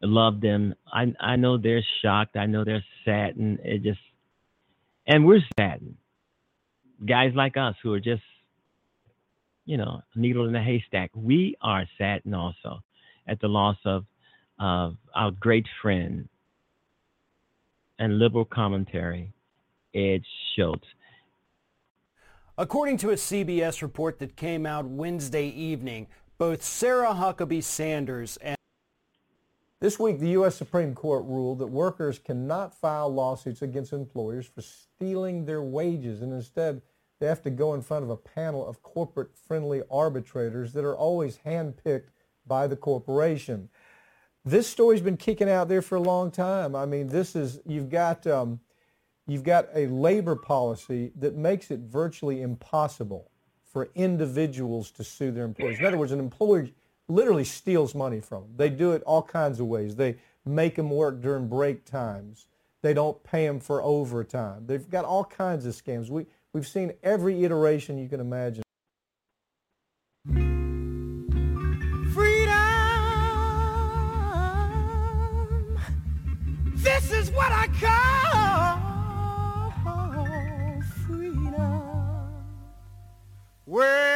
loved 0.00 0.42
him. 0.42 0.74
I 0.92 1.14
I 1.20 1.36
know 1.36 1.56
they're 1.56 1.84
shocked. 2.02 2.36
I 2.36 2.46
know 2.46 2.64
they're 2.64 2.84
saddened. 3.04 3.60
It 3.62 3.82
just, 3.82 4.00
and 5.06 5.24
we're 5.24 5.42
saddened. 5.58 5.96
Guys 7.06 7.32
like 7.34 7.56
us 7.56 7.74
who 7.82 7.92
are 7.92 8.00
just, 8.00 8.22
you 9.64 9.76
know, 9.76 10.02
needle 10.14 10.48
in 10.48 10.54
a 10.54 10.62
haystack. 10.62 11.10
We 11.14 11.56
are 11.60 11.84
saddened 11.98 12.34
also 12.34 12.82
at 13.26 13.40
the 13.40 13.48
loss 13.48 13.76
of 13.84 14.04
of 14.58 14.96
our 15.14 15.30
great 15.32 15.66
friend 15.80 16.28
and 17.98 18.18
liberal 18.18 18.44
commentary 18.44 19.32
Ed 19.94 20.22
Schultz. 20.54 20.86
According 22.56 22.98
to 22.98 23.10
a 23.10 23.14
CBS 23.14 23.82
report 23.82 24.18
that 24.20 24.36
came 24.36 24.66
out 24.66 24.84
Wednesday 24.86 25.48
evening, 25.48 26.06
both 26.38 26.62
Sarah 26.62 27.14
Huckabee 27.14 27.62
Sanders 27.62 28.36
and 28.38 28.56
this 29.80 29.98
week, 29.98 30.20
the 30.20 30.28
U.S. 30.28 30.54
Supreme 30.54 30.94
Court 30.94 31.24
ruled 31.24 31.58
that 31.58 31.66
workers 31.66 32.20
cannot 32.20 32.72
file 32.72 33.12
lawsuits 33.12 33.62
against 33.62 33.92
employers 33.92 34.46
for 34.46 34.62
stealing 34.62 35.44
their 35.44 35.60
wages, 35.60 36.22
and 36.22 36.32
instead 36.32 36.82
they 37.18 37.26
have 37.26 37.42
to 37.42 37.50
go 37.50 37.74
in 37.74 37.82
front 37.82 38.04
of 38.04 38.10
a 38.10 38.16
panel 38.16 38.64
of 38.64 38.80
corporate-friendly 38.82 39.82
arbitrators 39.90 40.72
that 40.74 40.84
are 40.84 40.96
always 40.96 41.40
handpicked 41.44 42.10
by 42.46 42.66
the 42.66 42.76
corporation. 42.76 43.68
This 44.44 44.66
story's 44.66 45.00
been 45.00 45.16
kicking 45.16 45.48
out 45.48 45.68
there 45.68 45.82
for 45.82 45.96
a 45.96 46.00
long 46.00 46.30
time. 46.30 46.74
I 46.74 46.84
mean, 46.84 47.06
this 47.06 47.36
is, 47.36 47.60
you've 47.64 47.90
got 47.90 48.26
um, 48.26 48.60
you've 49.26 49.44
got 49.44 49.68
a 49.74 49.86
labor 49.86 50.36
policy 50.36 51.12
that 51.18 51.36
makes 51.36 51.70
it 51.70 51.80
virtually 51.80 52.42
impossible 52.42 53.30
for 53.64 53.88
individuals 53.94 54.90
to 54.92 55.04
sue 55.04 55.30
their 55.30 55.44
employees. 55.44 55.78
In 55.78 55.86
other 55.86 55.96
words, 55.96 56.12
an 56.12 56.18
employer 56.18 56.68
literally 57.08 57.44
steals 57.44 57.94
money 57.94 58.20
from 58.20 58.42
them. 58.42 58.52
They 58.56 58.68
do 58.68 58.92
it 58.92 59.02
all 59.04 59.22
kinds 59.22 59.60
of 59.60 59.66
ways. 59.66 59.96
They 59.96 60.16
make 60.44 60.74
them 60.74 60.90
work 60.90 61.20
during 61.20 61.48
break 61.48 61.84
times. 61.84 62.46
They 62.82 62.94
don't 62.94 63.22
pay 63.22 63.46
them 63.46 63.60
for 63.60 63.80
overtime. 63.82 64.66
They've 64.66 64.88
got 64.88 65.04
all 65.04 65.24
kinds 65.24 65.66
of 65.66 65.74
scams. 65.74 66.10
We, 66.10 66.26
we've 66.52 66.66
seen 66.66 66.92
every 67.02 67.44
iteration 67.44 67.96
you 67.96 68.08
can 68.08 68.20
imagine. 68.20 68.64
What 77.42 77.52
I 77.52 77.66
call. 77.82 78.22
freedom. 81.06 82.32
Well, 83.66 84.11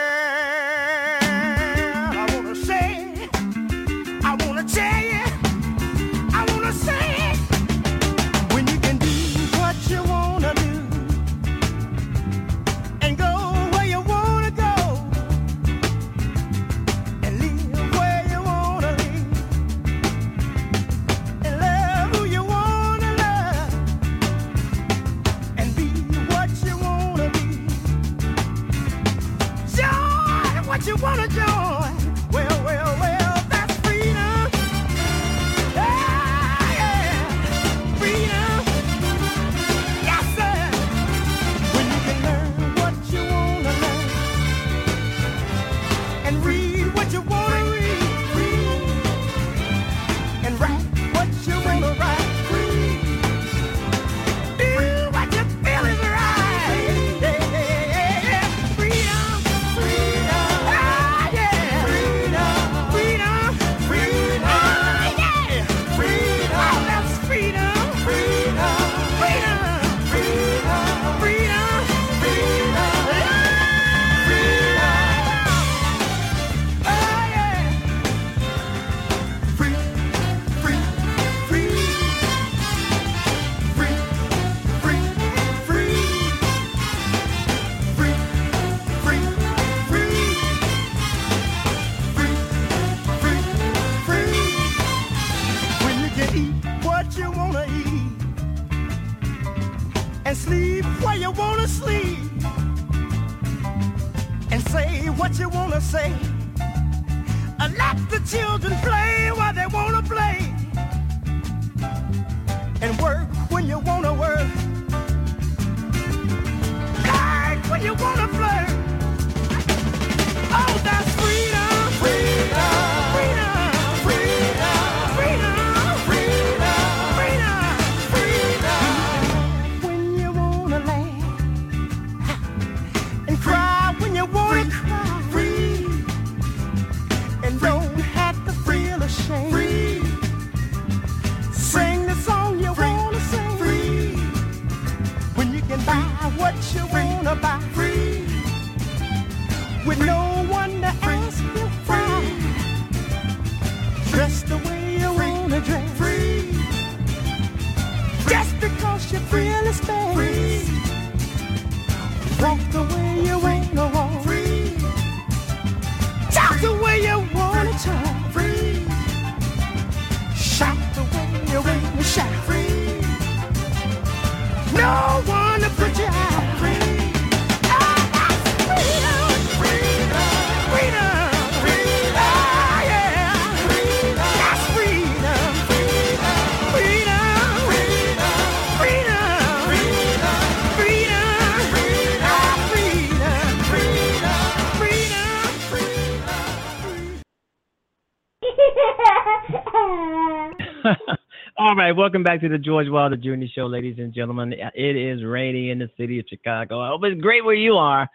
All 201.58 201.74
right, 201.74 201.92
welcome 201.92 202.22
back 202.22 202.40
to 202.40 202.48
the 202.48 202.58
George 202.58 202.88
Wilder 202.88 203.16
Jr. 203.16 203.46
Show, 203.54 203.66
ladies 203.66 203.96
and 203.98 204.12
gentlemen. 204.12 204.52
It 204.52 204.96
is 204.96 205.24
raining 205.24 205.70
in 205.70 205.78
the 205.78 205.90
city 205.96 206.18
of 206.18 206.26
Chicago. 206.28 206.80
I 206.80 206.88
hope 206.88 207.02
it's 207.04 207.20
great 207.20 207.44
where 207.44 207.54
you 207.54 207.74
are. 207.74 208.08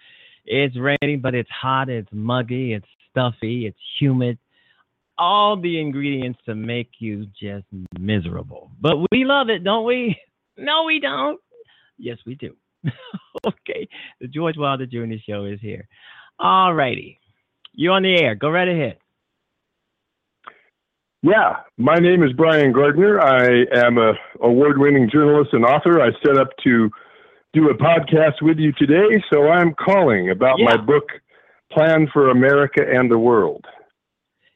It's 0.46 0.76
raining, 0.78 1.22
but 1.22 1.36
it's 1.36 1.50
hot, 1.50 1.89
it's 1.89 2.10
muggy, 2.12 2.74
it's 2.74 2.86
stuffy, 3.10 3.67
it's 3.67 3.78
humid. 4.00 4.38
All 5.17 5.60
the 5.60 5.80
ingredients 5.80 6.39
to 6.46 6.56
make 6.56 6.89
you 7.00 7.28
just 7.39 7.65
miserable. 8.00 8.72
But 8.80 8.98
we 9.12 9.26
love 9.26 9.50
it, 9.50 9.63
don't 9.63 9.86
we? 9.86 10.17
No, 10.58 10.84
we 10.84 11.00
don't. 11.00 11.39
Yes, 11.98 12.17
we 12.26 12.36
do. 12.36 12.54
okay, 13.48 13.88
the 14.20 14.28
George 14.28 14.58
Wilder 14.58 14.86
Jr. 14.86 15.15
Show 15.26 15.46
is 15.46 15.62
here. 15.62 15.88
All 16.38 16.74
righty, 16.74 17.20
you're 17.74 17.94
on 17.94 18.04
the 18.04 18.22
air. 18.22 18.36
Go 18.36 18.50
right 18.50 18.67
ahead. 18.67 18.98
Yeah, 21.23 21.57
my 21.77 21.97
name 21.97 22.23
is 22.23 22.34
Brian 22.34 22.71
Gardner. 22.71 23.21
I 23.21 23.65
am 23.86 23.99
a 23.99 24.13
award-winning 24.41 25.07
journalist 25.12 25.51
and 25.53 25.63
author. 25.63 26.01
I 26.01 26.10
set 26.25 26.36
up 26.36 26.47
to 26.63 26.89
do 27.53 27.69
a 27.69 27.75
podcast 27.75 28.41
with 28.41 28.57
you 28.57 28.71
today, 28.71 29.21
so 29.31 29.49
I'm 29.49 29.75
calling 29.75 30.31
about 30.31 30.57
my 30.60 30.77
book, 30.77 31.03
Plan 31.71 32.07
for 32.12 32.31
America 32.31 32.81
and 32.81 33.12
the 33.12 33.19
World. 33.19 33.65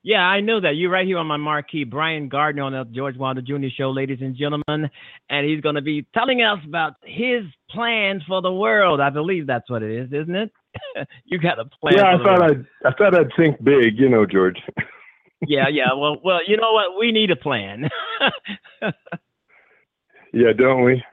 Yeah, 0.01 0.21
I 0.21 0.41
know 0.41 0.59
that. 0.59 0.75
You're 0.75 0.89
right 0.89 1.05
here 1.05 1.19
on 1.19 1.27
my 1.27 1.37
marquee. 1.37 1.83
Brian 1.83 2.29
Gardner 2.29 2.63
on 2.63 2.71
the 2.73 2.85
George 2.91 3.17
Wilder 3.17 3.41
Jr. 3.41 3.67
Show, 3.75 3.91
ladies 3.91 4.19
and 4.21 4.35
gentlemen. 4.35 4.89
And 5.29 5.47
he's 5.47 5.61
going 5.61 5.75
to 5.75 5.81
be 5.81 6.05
telling 6.15 6.41
us 6.41 6.59
about 6.65 6.93
his 7.03 7.43
plans 7.69 8.23
for 8.27 8.41
the 8.41 8.51
world. 8.51 9.01
I 9.01 9.11
believe 9.11 9.45
that's 9.45 9.69
what 9.69 9.83
it 9.83 9.91
is, 9.91 10.07
isn't 10.11 10.35
it? 10.35 10.51
you 11.25 11.39
got 11.39 11.59
a 11.59 11.65
plan. 11.65 11.95
yeah, 11.97 12.07
I 12.07 12.17
the 12.17 12.23
thought 12.23 12.39
world. 12.39 12.65
I'd 12.83 12.87
I 12.87 12.95
thought 12.97 13.15
I'd 13.15 13.31
think 13.37 13.63
big, 13.63 13.99
you 13.99 14.09
know, 14.09 14.25
George. 14.25 14.57
Yeah, 15.47 15.67
yeah. 15.71 15.93
Well, 15.95 16.17
well, 16.23 16.39
you 16.47 16.57
know 16.57 16.73
what? 16.73 16.97
We 16.99 17.11
need 17.11 17.31
a 17.31 17.35
plan. 17.35 17.89
yeah, 20.33 20.53
don't 20.57 20.83
we? 20.83 21.03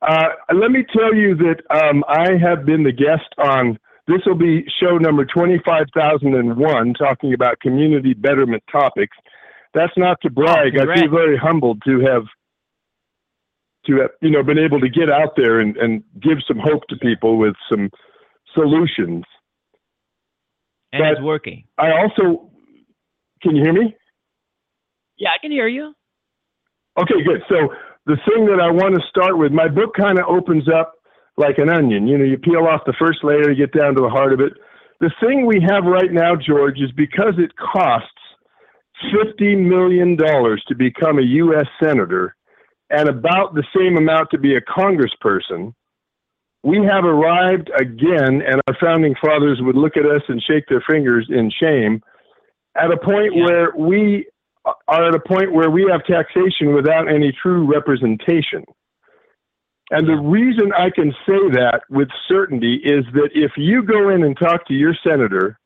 Uh, 0.00 0.28
let 0.54 0.70
me 0.70 0.84
tell 0.92 1.14
you 1.14 1.34
that 1.36 1.62
um, 1.70 2.04
I 2.08 2.36
have 2.40 2.64
been 2.64 2.84
the 2.84 2.92
guest 2.92 3.28
on. 3.38 3.78
This 4.06 4.20
will 4.24 4.36
be 4.36 4.64
show 4.80 4.96
number 4.96 5.24
twenty-five 5.24 5.86
thousand 5.94 6.34
and 6.34 6.56
one, 6.56 6.94
talking 6.94 7.34
about 7.34 7.60
community 7.60 8.14
betterment 8.14 8.62
topics. 8.70 9.16
That's 9.74 9.92
not 9.96 10.20
to 10.22 10.30
brag. 10.30 10.78
I 10.78 10.94
feel 10.94 11.10
very 11.10 11.36
humbled 11.36 11.82
to 11.84 12.00
have 12.00 12.24
to 13.86 14.00
have 14.00 14.10
you 14.20 14.30
know 14.30 14.42
been 14.42 14.58
able 14.58 14.80
to 14.80 14.88
get 14.88 15.10
out 15.10 15.34
there 15.36 15.60
and, 15.60 15.76
and 15.76 16.02
give 16.20 16.38
some 16.46 16.58
hope 16.58 16.86
to 16.88 16.96
people 16.96 17.36
with 17.36 17.54
some 17.68 17.90
solutions. 18.54 19.24
and 20.92 21.04
it's 21.06 21.20
working. 21.20 21.64
I 21.76 21.90
also 21.90 22.50
can 23.42 23.56
you 23.56 23.62
hear 23.62 23.72
me? 23.72 23.94
Yeah, 25.18 25.30
I 25.30 25.38
can 25.40 25.50
hear 25.50 25.68
you. 25.68 25.94
Okay, 26.98 27.22
good. 27.24 27.42
So 27.48 27.68
the 28.06 28.16
thing 28.26 28.46
that 28.46 28.60
I 28.60 28.70
want 28.70 28.94
to 28.94 29.02
start 29.08 29.38
with, 29.38 29.52
my 29.52 29.68
book 29.68 29.94
kind 29.94 30.18
of 30.18 30.26
opens 30.28 30.68
up 30.68 30.94
like 31.36 31.58
an 31.58 31.68
onion. 31.68 32.06
You 32.08 32.18
know, 32.18 32.24
you 32.24 32.38
peel 32.38 32.66
off 32.66 32.82
the 32.86 32.94
first 32.98 33.22
layer, 33.22 33.50
you 33.50 33.66
get 33.66 33.78
down 33.78 33.94
to 33.94 34.00
the 34.00 34.08
heart 34.08 34.32
of 34.32 34.40
it. 34.40 34.52
The 35.00 35.12
thing 35.20 35.46
we 35.46 35.64
have 35.68 35.84
right 35.84 36.12
now, 36.12 36.34
George, 36.34 36.80
is 36.80 36.90
because 36.96 37.34
it 37.38 37.52
costs 37.56 38.10
fifty 39.14 39.54
million 39.54 40.16
dollars 40.16 40.62
to 40.68 40.74
become 40.74 41.18
a 41.18 41.22
U.S. 41.22 41.66
senator, 41.82 42.34
and 42.90 43.08
about 43.08 43.54
the 43.54 43.64
same 43.76 43.96
amount 43.96 44.30
to 44.30 44.38
be 44.38 44.56
a 44.56 44.60
congressperson. 44.60 45.74
We 46.64 46.78
have 46.90 47.04
arrived 47.04 47.70
again, 47.78 48.42
and 48.42 48.60
our 48.66 48.76
founding 48.80 49.14
fathers 49.22 49.60
would 49.62 49.76
look 49.76 49.96
at 49.96 50.04
us 50.04 50.22
and 50.26 50.42
shake 50.42 50.64
their 50.68 50.82
fingers 50.90 51.28
in 51.30 51.52
shame, 51.60 52.02
at 52.76 52.90
a 52.90 52.96
point 52.96 53.34
Yeah. 53.34 53.44
where 53.44 53.72
we 53.76 54.26
are 54.86 55.04
at 55.08 55.14
a 55.14 55.20
point 55.20 55.52
where 55.52 55.70
we 55.70 55.88
have 55.90 56.04
taxation 56.04 56.74
without 56.74 57.08
any 57.08 57.32
true 57.32 57.64
representation. 57.64 58.64
And 59.90 60.06
the 60.06 60.16
reason 60.16 60.72
I 60.74 60.90
can 60.90 61.12
say 61.26 61.48
that 61.52 61.82
with 61.88 62.08
certainty 62.26 62.74
is 62.84 63.06
that 63.14 63.30
if 63.34 63.52
you 63.56 63.82
go 63.82 64.10
in 64.10 64.22
and 64.22 64.36
talk 64.36 64.66
to 64.66 64.74
your 64.74 64.94
senator, 65.02 65.58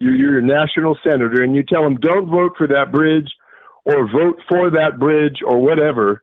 your, 0.00 0.14
your 0.14 0.40
national 0.42 0.98
senator, 1.02 1.42
and 1.42 1.54
you 1.56 1.62
tell 1.62 1.82
them, 1.82 1.96
don't 1.96 2.28
vote 2.28 2.52
for 2.58 2.66
that 2.66 2.92
bridge 2.92 3.30
or 3.86 4.06
vote 4.10 4.38
for 4.48 4.70
that 4.70 4.98
bridge 4.98 5.38
or 5.42 5.58
whatever, 5.58 6.22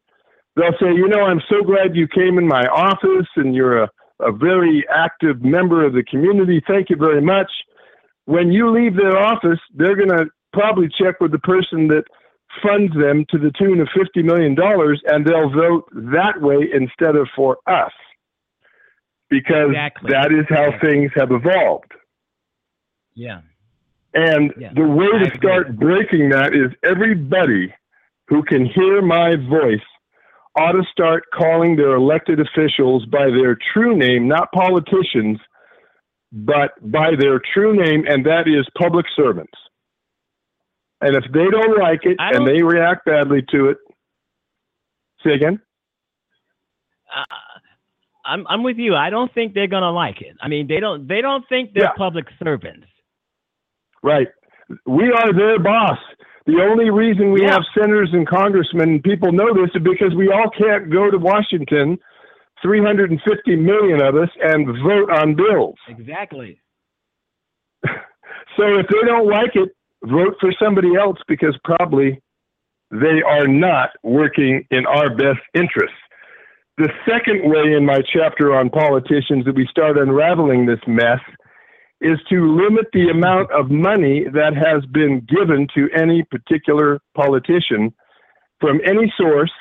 they'll 0.55 0.77
say, 0.79 0.93
you 0.93 1.07
know, 1.07 1.21
I'm 1.21 1.41
so 1.49 1.63
glad 1.63 1.95
you 1.95 2.07
came 2.07 2.37
in 2.37 2.47
my 2.47 2.67
office 2.67 3.27
and 3.35 3.55
you're 3.55 3.83
a, 3.83 3.89
a 4.19 4.31
very 4.31 4.85
active 4.93 5.41
member 5.41 5.83
of 5.83 5.93
the 5.93 6.03
community. 6.03 6.61
Thank 6.67 6.91
you 6.91 6.95
very 6.95 7.21
much. 7.21 7.49
When 8.27 8.51
you 8.51 8.69
leave 8.69 8.97
their 8.97 9.17
office, 9.17 9.59
they're 9.73 9.95
going 9.95 10.09
to 10.09 10.25
probably 10.51 10.89
check 11.01 11.21
with 11.21 11.31
the 11.31 11.39
person 11.39 11.87
that 11.87 12.03
funds 12.61 12.93
them 12.93 13.25
to 13.29 13.37
the 13.37 13.51
tune 13.57 13.79
of 13.79 13.87
$50 13.95 14.21
million 14.25 14.53
and 15.05 15.25
they'll 15.25 15.49
vote 15.49 15.87
that 15.93 16.41
way 16.41 16.67
instead 16.73 17.15
of 17.15 17.27
for 17.35 17.57
us 17.67 17.91
because 19.29 19.69
Exactly. 19.69 20.11
that 20.11 20.31
is 20.33 20.45
how 20.49 20.71
Yeah. 20.71 20.79
things 20.79 21.11
have 21.15 21.31
evolved. 21.31 21.91
Yeah. 23.15 23.41
And 24.13 24.53
Yeah. 24.57 24.73
the 24.73 24.85
way 24.87 25.05
I 25.07 25.09
to 25.19 25.25
agree. 25.25 25.37
start 25.37 25.75
breaking 25.77 26.29
that 26.29 26.53
is 26.53 26.71
everybody 26.83 27.73
who 28.27 28.43
can 28.43 28.65
hear 28.65 29.01
my 29.01 29.35
voice 29.37 29.79
ought 30.57 30.73
to 30.73 30.83
start 30.91 31.23
calling 31.33 31.77
their 31.77 31.95
elected 31.95 32.39
officials 32.41 33.05
by 33.05 33.29
their 33.29 33.55
true 33.73 33.95
name, 33.95 34.27
not 34.27 34.51
politicians, 34.51 35.39
but 36.31 36.71
by 36.91 37.11
their 37.17 37.39
true 37.53 37.75
name, 37.75 38.05
and 38.07 38.25
that 38.25 38.47
is 38.47 38.65
public 38.77 39.05
servants. 39.15 39.53
And 41.01 41.15
if 41.15 41.23
they 41.31 41.47
don't 41.49 41.77
like 41.79 42.01
it 42.03 42.17
and 42.19 42.37
don't- 42.37 42.45
they 42.45 42.61
react 42.63 43.05
badly 43.05 43.43
to 43.51 43.69
it, 43.69 43.77
say 45.23 45.33
again? 45.33 45.61
Uh, 47.15 47.23
I'm 48.25 48.45
I'm 48.47 48.63
with 48.63 48.77
you. 48.77 48.95
I 48.95 49.09
don't 49.09 49.33
think 49.33 49.53
they're 49.53 49.67
gonna 49.67 49.91
like 49.91 50.21
it. 50.21 50.35
I 50.41 50.47
mean, 50.49 50.67
they 50.67 50.79
don't 50.79 51.07
they 51.07 51.21
don't 51.21 51.47
think 51.47 51.73
they're 51.73 51.83
Yeah. 51.83 51.91
public 51.97 52.25
servants. 52.43 52.87
Right. 54.03 54.27
We 54.85 55.11
are 55.11 55.31
their 55.33 55.59
boss. 55.59 55.97
The 56.45 56.61
only 56.61 56.89
reason 56.89 57.31
we 57.31 57.43
Yeah. 57.43 57.53
have 57.53 57.63
senators 57.73 58.09
and 58.13 58.27
congressmen, 58.27 59.01
people 59.01 59.31
know 59.31 59.53
this, 59.53 59.69
is 59.75 59.81
because 59.81 60.13
we 60.15 60.29
all 60.29 60.49
can't 60.49 60.89
go 60.89 61.09
to 61.09 61.17
Washington 61.17 61.97
350 62.61 63.55
million 63.55 64.01
of 64.01 64.15
us 64.15 64.29
and 64.41 64.67
vote 64.83 65.09
on 65.11 65.35
bills. 65.35 65.75
Exactly. 65.87 66.59
So 68.57 68.79
if 68.79 68.87
they 68.87 69.05
don't 69.05 69.29
like 69.29 69.55
it, 69.55 69.69
vote 70.03 70.35
for 70.39 70.51
somebody 70.61 70.95
else 70.95 71.17
because 71.27 71.55
probably 71.63 72.19
they 72.89 73.21
are 73.27 73.47
not 73.47 73.89
working 74.03 74.65
in 74.71 74.85
our 74.87 75.09
best 75.15 75.39
interests. 75.53 75.97
The 76.77 76.89
second 77.07 77.49
way 77.49 77.73
in 77.75 77.85
my 77.85 78.01
chapter 78.13 78.55
on 78.55 78.69
politicians 78.69 79.45
that 79.45 79.55
we 79.55 79.67
start 79.69 79.97
unraveling 79.97 80.65
this 80.65 80.79
mess 80.87 81.19
is 82.01 82.19
to 82.29 82.55
limit 82.55 82.85
the 82.93 83.09
amount 83.09 83.51
of 83.51 83.71
money 83.71 84.25
that 84.31 84.55
has 84.55 84.85
been 84.91 85.25
given 85.27 85.67
to 85.75 85.89
any 85.95 86.23
particular 86.23 86.99
politician 87.15 87.93
from 88.61 88.79
any 88.85 89.11
source. 89.17 89.51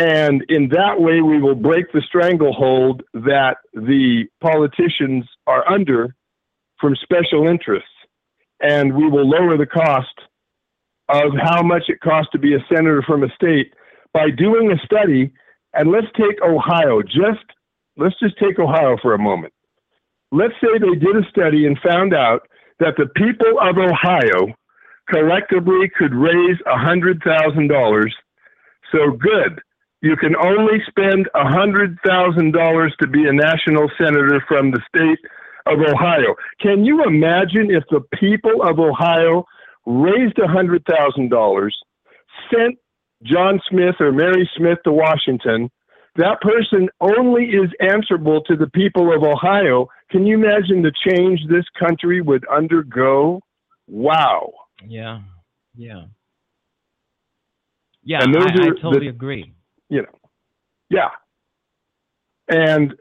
And 0.00 0.42
in 0.48 0.70
that 0.70 0.98
way, 0.98 1.20
we 1.20 1.42
will 1.42 1.54
break 1.54 1.92
the 1.92 2.00
stranglehold 2.08 3.02
that 3.12 3.58
the 3.74 4.24
politicians 4.40 5.26
are 5.46 5.70
under 5.70 6.16
from 6.80 6.96
special 7.02 7.46
interests. 7.46 7.90
And 8.62 8.96
we 8.96 9.06
will 9.06 9.28
lower 9.28 9.58
the 9.58 9.66
cost 9.66 10.14
of 11.10 11.32
how 11.38 11.62
much 11.62 11.82
it 11.88 12.00
costs 12.00 12.30
to 12.32 12.38
be 12.38 12.54
a 12.54 12.64
senator 12.72 13.02
from 13.06 13.24
a 13.24 13.28
state 13.34 13.74
by 14.14 14.30
doing 14.30 14.72
a 14.72 14.78
study. 14.86 15.30
And 15.74 15.90
let's 15.90 16.06
take 16.16 16.40
Ohio, 16.42 17.02
just 17.02 17.44
let's 17.98 18.18
just 18.20 18.38
take 18.38 18.58
Ohio 18.58 18.96
for 19.02 19.12
a 19.12 19.18
moment. 19.18 19.52
Let's 20.32 20.54
say 20.62 20.78
they 20.78 20.98
did 20.98 21.14
a 21.14 21.28
study 21.28 21.66
and 21.66 21.78
found 21.86 22.14
out 22.14 22.48
that 22.78 22.94
the 22.96 23.08
people 23.16 23.58
of 23.60 23.76
Ohio 23.76 24.54
collectively 25.10 25.90
could 25.98 26.14
raise 26.14 26.56
$100,000. 26.66 28.10
So 28.92 29.10
good. 29.10 29.60
You 30.02 30.16
can 30.16 30.34
only 30.36 30.78
spend 30.88 31.28
$100,000 31.34 32.96
to 33.00 33.06
be 33.06 33.26
a 33.26 33.32
national 33.32 33.90
senator 33.98 34.42
from 34.48 34.70
the 34.70 34.80
state 34.88 35.18
of 35.66 35.78
Ohio. 35.80 36.34
Can 36.60 36.84
you 36.84 37.04
imagine 37.04 37.70
if 37.70 37.84
the 37.90 38.00
people 38.18 38.62
of 38.62 38.78
Ohio 38.78 39.44
raised 39.86 40.36
$100,000, 40.36 41.70
sent 42.52 42.78
John 43.24 43.60
Smith 43.68 43.96
or 44.00 44.10
Mary 44.12 44.48
Smith 44.56 44.78
to 44.84 44.92
Washington? 44.92 45.70
That 46.16 46.40
person 46.40 46.88
only 47.00 47.44
is 47.44 47.70
answerable 47.80 48.42
to 48.44 48.56
the 48.56 48.68
people 48.68 49.14
of 49.14 49.22
Ohio. 49.22 49.88
Can 50.10 50.26
you 50.26 50.34
imagine 50.34 50.82
the 50.82 50.92
change 51.06 51.40
this 51.48 51.64
country 51.78 52.20
would 52.20 52.44
undergo? 52.48 53.40
Wow. 53.86 54.52
Yeah. 54.86 55.20
Yeah. 55.76 56.04
Yeah, 58.02 58.20
I, 58.22 58.22
I 58.22 58.68
totally 58.70 59.00
the- 59.00 59.08
agree. 59.08 59.52
You 59.90 60.02
know, 60.02 60.18
yeah. 60.88 61.10
And 62.48 62.94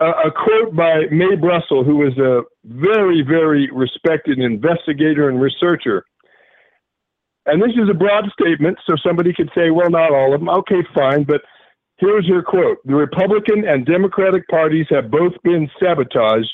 a, 0.00 0.06
a 0.06 0.30
quote 0.30 0.74
by 0.76 1.06
Mae 1.10 1.34
Brussell, 1.36 1.84
who 1.84 2.06
is 2.06 2.16
a 2.18 2.42
very, 2.64 3.22
very 3.22 3.70
respected 3.72 4.38
investigator 4.38 5.28
and 5.28 5.40
researcher. 5.40 6.04
And 7.46 7.62
this 7.62 7.72
is 7.82 7.88
a 7.90 7.94
broad 7.94 8.30
statement, 8.38 8.78
so 8.86 8.94
somebody 9.04 9.32
could 9.32 9.50
say, 9.54 9.70
well, 9.70 9.90
not 9.90 10.12
all 10.12 10.34
of 10.34 10.40
them. 10.40 10.50
Okay, 10.50 10.82
fine. 10.94 11.24
But 11.24 11.40
here's 11.96 12.28
her 12.28 12.42
quote 12.42 12.78
The 12.84 12.94
Republican 12.94 13.66
and 13.66 13.86
Democratic 13.86 14.46
parties 14.48 14.86
have 14.90 15.10
both 15.10 15.32
been 15.42 15.68
sabotaged 15.82 16.50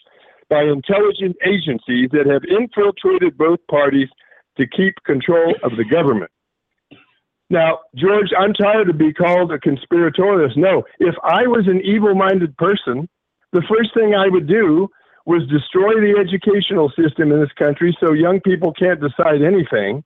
by 0.48 0.62
intelligence 0.62 1.36
agencies 1.44 2.10
that 2.12 2.26
have 2.26 2.42
infiltrated 2.44 3.36
both 3.36 3.58
parties 3.68 4.08
to 4.56 4.66
keep 4.68 4.94
control 5.04 5.54
of 5.64 5.72
the 5.76 5.84
government. 5.84 6.30
Now, 7.54 7.78
George, 7.94 8.30
I'm 8.36 8.52
tired 8.52 8.90
of 8.90 8.98
being 8.98 9.14
called 9.14 9.52
a 9.52 9.58
conspiratorialist. 9.60 10.56
No, 10.56 10.82
if 10.98 11.14
I 11.22 11.46
was 11.46 11.68
an 11.68 11.80
evil 11.84 12.12
minded 12.12 12.56
person, 12.56 13.08
the 13.52 13.62
first 13.68 13.94
thing 13.94 14.12
I 14.12 14.26
would 14.28 14.48
do 14.48 14.88
was 15.24 15.46
destroy 15.46 15.94
the 16.00 16.18
educational 16.18 16.90
system 16.98 17.30
in 17.30 17.40
this 17.40 17.52
country 17.56 17.96
so 18.00 18.12
young 18.12 18.40
people 18.40 18.72
can't 18.72 19.00
decide 19.00 19.40
anything. 19.40 20.02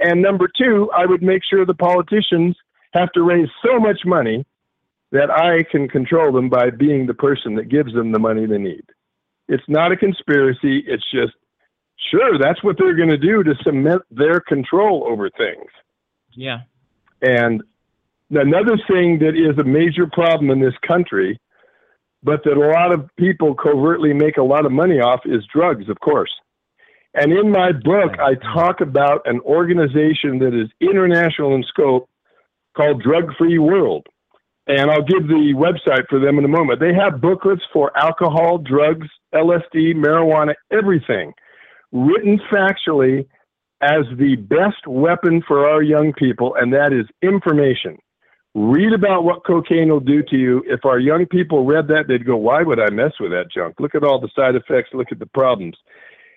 And 0.00 0.20
number 0.20 0.48
two, 0.58 0.90
I 0.92 1.06
would 1.06 1.22
make 1.22 1.42
sure 1.48 1.64
the 1.64 1.72
politicians 1.72 2.56
have 2.94 3.12
to 3.12 3.22
raise 3.22 3.48
so 3.64 3.78
much 3.78 4.00
money 4.04 4.44
that 5.12 5.30
I 5.30 5.62
can 5.70 5.88
control 5.88 6.32
them 6.32 6.48
by 6.48 6.70
being 6.70 7.06
the 7.06 7.14
person 7.14 7.54
that 7.54 7.68
gives 7.68 7.94
them 7.94 8.10
the 8.10 8.18
money 8.18 8.44
they 8.44 8.58
need. 8.58 8.82
It's 9.46 9.62
not 9.68 9.92
a 9.92 9.96
conspiracy. 9.96 10.82
It's 10.88 11.08
just, 11.14 11.34
sure, 12.10 12.40
that's 12.40 12.64
what 12.64 12.76
they're 12.76 12.96
going 12.96 13.08
to 13.10 13.16
do 13.16 13.44
to 13.44 13.54
cement 13.62 14.02
their 14.10 14.40
control 14.40 15.06
over 15.06 15.30
things. 15.30 15.70
Yeah. 16.34 16.62
And 17.22 17.62
another 18.30 18.76
thing 18.90 19.20
that 19.20 19.34
is 19.36 19.56
a 19.58 19.64
major 19.64 20.06
problem 20.06 20.50
in 20.50 20.60
this 20.60 20.74
country, 20.86 21.40
but 22.22 22.42
that 22.44 22.56
a 22.56 22.68
lot 22.68 22.92
of 22.92 23.08
people 23.16 23.54
covertly 23.54 24.12
make 24.12 24.36
a 24.36 24.42
lot 24.42 24.66
of 24.66 24.72
money 24.72 25.00
off, 25.00 25.20
is 25.24 25.44
drugs, 25.52 25.88
of 25.88 25.98
course. 26.00 26.30
And 27.14 27.32
in 27.32 27.50
my 27.50 27.72
book, 27.72 28.18
I 28.18 28.34
talk 28.54 28.80
about 28.80 29.22
an 29.26 29.40
organization 29.40 30.38
that 30.38 30.58
is 30.58 30.68
international 30.80 31.54
in 31.54 31.62
scope 31.64 32.08
called 32.74 33.02
Drug 33.02 33.34
Free 33.36 33.58
World. 33.58 34.06
And 34.66 34.90
I'll 34.90 35.02
give 35.02 35.26
the 35.26 35.52
website 35.56 36.06
for 36.08 36.20
them 36.20 36.38
in 36.38 36.44
a 36.44 36.48
moment. 36.48 36.80
They 36.80 36.94
have 36.94 37.20
booklets 37.20 37.62
for 37.72 37.96
alcohol, 37.98 38.58
drugs, 38.58 39.08
LSD, 39.34 39.94
marijuana, 39.94 40.54
everything, 40.70 41.34
written 41.90 42.40
factually 42.50 43.26
as 43.82 44.04
the 44.16 44.36
best 44.36 44.86
weapon 44.86 45.42
for 45.46 45.68
our 45.68 45.82
young 45.82 46.12
people, 46.12 46.54
and 46.54 46.72
that 46.72 46.92
is 46.92 47.06
information. 47.20 47.98
Read 48.54 48.92
about 48.92 49.24
what 49.24 49.44
cocaine 49.44 49.88
will 49.88 49.98
do 49.98 50.22
to 50.22 50.36
you. 50.36 50.62
If 50.66 50.84
our 50.84 51.00
young 51.00 51.26
people 51.26 51.64
read 51.64 51.88
that, 51.88 52.06
they'd 52.06 52.24
go, 52.24 52.36
Why 52.36 52.62
would 52.62 52.78
I 52.78 52.90
mess 52.90 53.12
with 53.18 53.32
that 53.32 53.50
junk? 53.50 53.80
Look 53.80 53.94
at 53.94 54.04
all 54.04 54.20
the 54.20 54.28
side 54.36 54.54
effects, 54.54 54.90
look 54.92 55.10
at 55.10 55.18
the 55.18 55.26
problems. 55.26 55.76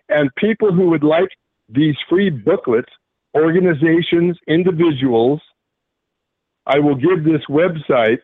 And 0.10 0.34
people 0.36 0.74
who 0.74 0.90
would 0.90 1.04
like 1.04 1.30
these 1.70 1.96
free 2.10 2.30
booklets, 2.30 2.92
organizations, 3.36 4.38
individuals, 4.48 5.42
I 6.66 6.80
will 6.80 6.96
give 6.96 7.24
this 7.24 7.42
website, 7.50 8.20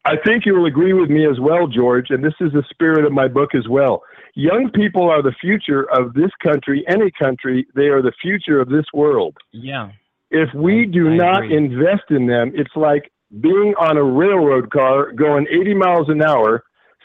I 0.04 0.16
think 0.24 0.46
you 0.46 0.54
will 0.54 0.66
agree 0.66 0.92
with 0.92 1.10
me 1.10 1.26
as 1.28 1.38
well, 1.40 1.66
George, 1.66 2.06
and 2.10 2.24
this 2.24 2.34
is 2.40 2.52
the 2.52 2.64
spirit 2.70 3.04
of 3.04 3.12
my 3.12 3.28
book 3.28 3.54
as 3.54 3.68
well. 3.68 4.02
Young 4.34 4.70
people 4.74 5.08
are 5.08 5.22
the 5.22 5.34
future 5.40 5.88
of 5.92 6.14
this 6.14 6.30
country, 6.42 6.84
any 6.88 7.10
country. 7.10 7.66
They 7.74 7.86
are 7.86 8.02
the 8.02 8.12
future 8.20 8.60
of 8.60 8.68
this 8.68 8.86
world. 8.92 9.36
Yeah. 9.52 9.90
If 10.30 10.48
we 10.54 10.86
do 10.86 11.10
I 11.10 11.16
not 11.16 11.44
agree. 11.44 11.56
invest 11.56 12.10
in 12.10 12.26
them, 12.26 12.52
it's 12.54 12.74
like 12.74 13.12
being 13.40 13.74
on 13.78 13.96
a 13.96 14.02
railroad 14.02 14.70
car 14.70 15.12
going 15.12 15.46
80 15.50 15.74
miles 15.74 16.08
an 16.08 16.22
hour. 16.22 16.64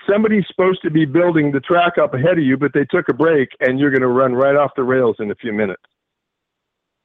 Somebody's 0.10 0.45
supposed 0.47 0.82
to 0.84 0.89
be 0.89 1.05
building 1.05 1.51
the 1.51 1.60
track 1.60 1.97
up 2.01 2.14
ahead 2.14 2.38
of 2.38 2.43
you, 2.43 2.58
but 2.58 2.72
they 2.74 2.86
took 2.86 3.10
a 3.10 3.14
break 3.14 3.49
and 3.60 3.80
you're 3.80 3.91
going 3.91 4.01
to 4.01 4.08
run 4.08 4.34
right 4.34 4.55
off 4.55 4.72
the 4.76 4.84
rails 4.84 5.18
in 5.20 5.32
a 5.32 5.36
few 5.36 5.51
minutes. 5.53 5.84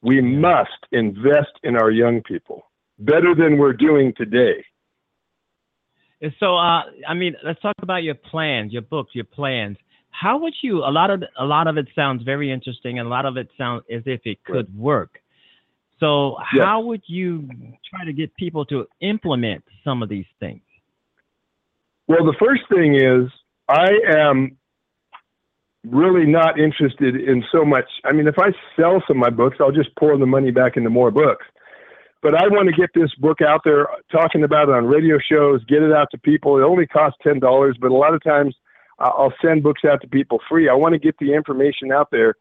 We 0.03 0.21
must 0.21 0.71
invest 0.93 1.53
in 1.63 1.77
our 1.77 1.91
young 1.91 2.23
people 2.23 2.65
better 2.99 3.35
than 3.35 3.59
we're 3.59 3.73
doing 3.73 4.13
today. 4.17 4.65
And 6.21 6.33
so, 6.39 6.57
uh, 6.57 6.83
I 7.09 7.15
mean, 7.15 7.35
let's 7.45 7.61
talk 7.61 7.75
about 7.83 8.05
your 8.05 8.15
plans, 8.15 8.73
your 8.73 8.83
books, 8.83 9.11
your 9.15 9.25
plans. 9.25 9.77
How 10.11 10.39
would 10.39 10.55
you? 10.63 10.79
A 10.79 10.91
lot 10.91 11.11
of 11.11 11.25
a 11.39 11.45
lot 11.45 11.67
of 11.67 11.79
it 11.79 11.89
sounds 11.97 12.23
very 12.23 12.53
interesting, 12.53 12.99
and 12.99 13.07
a 13.07 13.11
lot 13.11 13.27
of 13.27 13.37
it 13.37 13.49
sounds 13.59 13.83
as 13.91 14.03
if 14.07 14.21
it 14.25 14.45
could 14.45 14.73
work. 14.77 15.21
So, 15.99 16.37
Yeah. 16.55 16.65
how 16.67 16.81
would 16.81 17.03
you 17.07 17.49
try 17.89 18.05
to 18.05 18.13
get 18.13 18.35
people 18.37 18.65
to 18.67 18.87
implement 19.01 19.65
some 19.85 20.03
of 20.03 20.09
these 20.09 20.27
things? 20.39 20.63
Well, 22.09 22.25
the 22.25 22.37
first 22.39 22.63
thing 22.69 22.97
is 22.97 23.31
I 23.69 23.93
am 24.09 24.57
really 25.85 26.27
not 26.27 26.59
interested 26.59 27.17
in 27.17 27.45
so 27.53 27.65
much. 27.65 27.87
I 28.05 28.13
mean, 28.13 28.29
if 28.29 28.39
I 28.39 28.53
sell 28.77 29.03
some 29.07 29.17
of 29.17 29.21
my 29.21 29.31
books, 29.31 29.57
I'll 29.61 29.73
just 29.73 29.95
pour 29.97 30.17
the 30.17 30.27
money 30.27 30.51
back 30.51 30.77
into 30.77 30.91
more 30.91 31.11
books. 31.11 31.45
But 32.23 32.37
I 32.37 32.47
want 32.47 32.69
to 32.69 32.81
get 32.81 32.91
this 32.95 33.13
book 33.19 33.41
out 33.41 33.63
there, 33.65 33.89
talking 34.13 34.45
about 34.45 34.69
it 34.69 34.75
on 34.75 34.87
radio 34.87 35.19
shows, 35.19 35.65
get 35.65 35.83
it 35.83 35.93
out 35.93 36.09
to 36.13 36.19
people. 36.19 36.57
It 36.57 36.63
only 36.63 36.87
costs 36.87 37.19
ten 37.23 37.41
dollars, 37.41 37.77
but 37.81 37.91
a 37.91 37.95
lot 37.95 38.15
of 38.15 38.23
times 38.23 38.55
I'll 39.01 39.35
send 39.45 39.65
books 39.65 39.83
out 39.85 40.01
to 40.03 40.09
people 40.09 40.39
free. 40.49 40.69
I 40.69 40.75
want 40.75 40.93
to 40.93 41.01
get 41.01 41.17
the 41.19 41.35
information 41.35 41.91
out 41.91 42.09
there. 42.13 42.37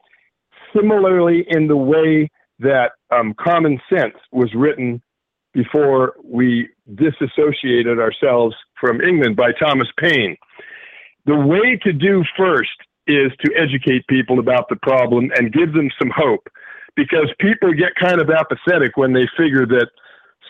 Similarly, 0.75 1.45
in 1.49 1.67
the 1.67 1.77
way 1.77 2.29
that 2.59 2.91
um, 3.09 3.33
Common 3.33 3.81
Sense 3.91 4.13
was 4.31 4.53
written 4.53 5.01
before 5.53 6.13
we 6.23 6.69
disassociated 6.95 7.99
ourselves 7.99 8.55
from 8.79 9.01
England 9.01 9.35
by 9.35 9.51
Thomas 9.51 9.87
Paine. 9.97 10.37
The 11.25 11.35
way 11.35 11.77
to 11.83 11.93
do 11.93 12.23
first 12.37 12.69
is 13.07 13.31
to 13.43 13.53
educate 13.55 14.07
people 14.07 14.39
about 14.39 14.69
the 14.69 14.77
problem 14.77 15.31
and 15.35 15.53
give 15.53 15.73
them 15.73 15.89
some 15.99 16.11
hope 16.15 16.47
because 16.95 17.29
people 17.39 17.73
get 17.73 17.95
kind 17.95 18.21
of 18.21 18.29
apathetic 18.29 18.97
when 18.97 19.13
they 19.13 19.27
figure 19.37 19.65
that 19.65 19.87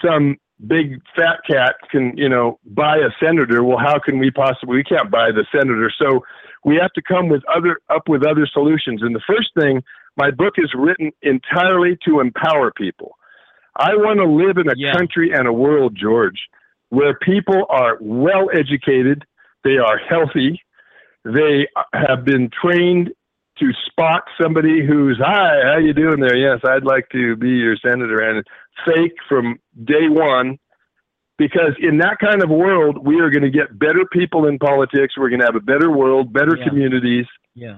some 0.04 0.38
big 0.68 1.02
fat 1.16 1.39
cat 1.49 1.76
can, 1.89 2.16
you 2.16 2.30
know, 2.30 2.60
buy 2.66 2.97
a 2.97 3.10
senator. 3.24 3.64
Well, 3.64 3.78
how 3.78 3.99
can 3.99 4.20
we 4.20 4.32
possibly? 4.32 4.78
We 4.78 4.84
can't 4.84 5.12
buy 5.12 5.32
the 5.32 5.45
senator. 5.52 5.91
So 5.99 6.22
we 6.64 6.76
have 6.76 6.93
to 6.93 7.02
come 7.02 7.30
with 7.30 7.41
other 7.54 7.80
up 7.89 8.08
with 8.08 8.26
other 8.26 8.47
solutions. 8.52 9.02
And 9.02 9.16
the 9.16 9.22
first 9.28 9.49
thing, 9.60 9.84
my 10.18 10.32
book 10.32 10.56
is 10.58 10.72
written 10.76 11.12
entirely 11.22 11.97
to 12.06 12.20
empower 12.20 12.72
people. 12.72 13.18
I 13.76 13.95
want 13.95 14.19
to 14.19 14.26
live 14.26 14.57
in 14.57 14.69
a 14.69 14.74
Yeah. 14.76 14.93
country 14.93 15.32
and 15.32 15.47
a 15.47 15.53
world, 15.53 15.95
George, 15.95 16.39
where 16.89 17.13
people 17.13 17.65
are 17.69 17.97
well 18.01 18.49
educated, 18.53 19.24
they 19.63 19.78
are 19.78 19.97
healthy, 19.97 20.61
they 21.24 21.67
have 21.93 22.26
been 22.26 22.49
trained 22.49 23.13
to 23.59 23.72
spot 23.86 24.24
somebody 24.41 24.86
who's 24.86 25.17
hi, 25.19 25.61
how 25.63 25.78
you 25.78 25.93
doing 25.93 26.19
there? 26.19 26.36
Yes, 26.36 26.59
I'd 26.65 26.84
like 26.84 27.09
to 27.09 27.36
be 27.36 27.49
your 27.49 27.76
senator, 27.78 28.19
and 28.19 28.45
fake 28.86 29.15
from 29.30 29.59
day 29.84 30.09
one. 30.09 30.57
Because 31.38 31.74
in 31.80 31.97
that 31.99 32.19
kind 32.19 32.43
of 32.43 32.49
world, 32.49 33.03
we 33.05 33.19
are 33.19 33.30
going 33.32 33.41
to 33.43 33.49
get 33.49 33.78
better 33.80 34.05
people 34.11 34.45
in 34.47 34.59
politics. 34.59 35.17
We're 35.17 35.30
going 35.30 35.39
to 35.39 35.45
have 35.45 35.55
a 35.55 35.59
better 35.59 35.89
world, 35.89 36.32
better 36.32 36.55
Yeah. 36.55 36.67
communities, 36.67 37.26
Yeah. 37.55 37.78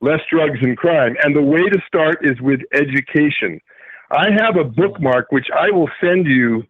less 0.00 0.20
drugs 0.28 0.58
and 0.62 0.76
crime. 0.76 1.16
And 1.22 1.34
the 1.36 1.42
way 1.42 1.68
to 1.68 1.80
start 1.86 2.24
is 2.24 2.40
with 2.40 2.60
education. 2.72 3.60
I 4.10 4.30
have 4.30 4.56
a 4.56 4.64
bookmark 4.64 5.30
which 5.30 5.48
I 5.54 5.70
will 5.70 5.90
send 6.00 6.26
you 6.26 6.64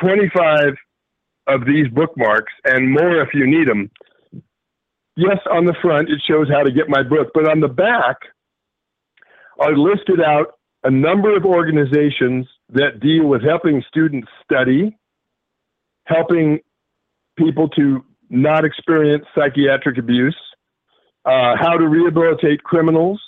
25 0.00 0.74
of 1.48 1.64
these 1.66 1.88
bookmarks 1.88 2.52
and 2.64 2.90
more 2.90 3.20
if 3.22 3.30
you 3.34 3.46
need 3.46 3.68
them. 3.68 3.90
Yes, 5.16 5.38
on 5.50 5.64
the 5.64 5.74
front 5.80 6.10
it 6.10 6.20
shows 6.28 6.48
how 6.48 6.62
to 6.62 6.70
get 6.70 6.88
my 6.88 7.02
book, 7.02 7.28
but 7.34 7.48
on 7.48 7.60
the 7.60 7.68
back 7.68 8.16
are 9.58 9.76
listed 9.76 10.20
out 10.20 10.54
a 10.84 10.90
number 10.90 11.36
of 11.36 11.44
organizations 11.44 12.46
that 12.68 13.00
deal 13.00 13.26
with 13.26 13.42
helping 13.42 13.82
students 13.88 14.28
study, 14.44 14.96
helping 16.04 16.60
people 17.36 17.68
to 17.70 18.04
not 18.30 18.64
experience 18.64 19.24
psychiatric 19.34 19.98
abuse, 19.98 20.36
uh, 21.24 21.56
how 21.58 21.76
to 21.76 21.88
rehabilitate 21.88 22.62
criminals. 22.62 23.20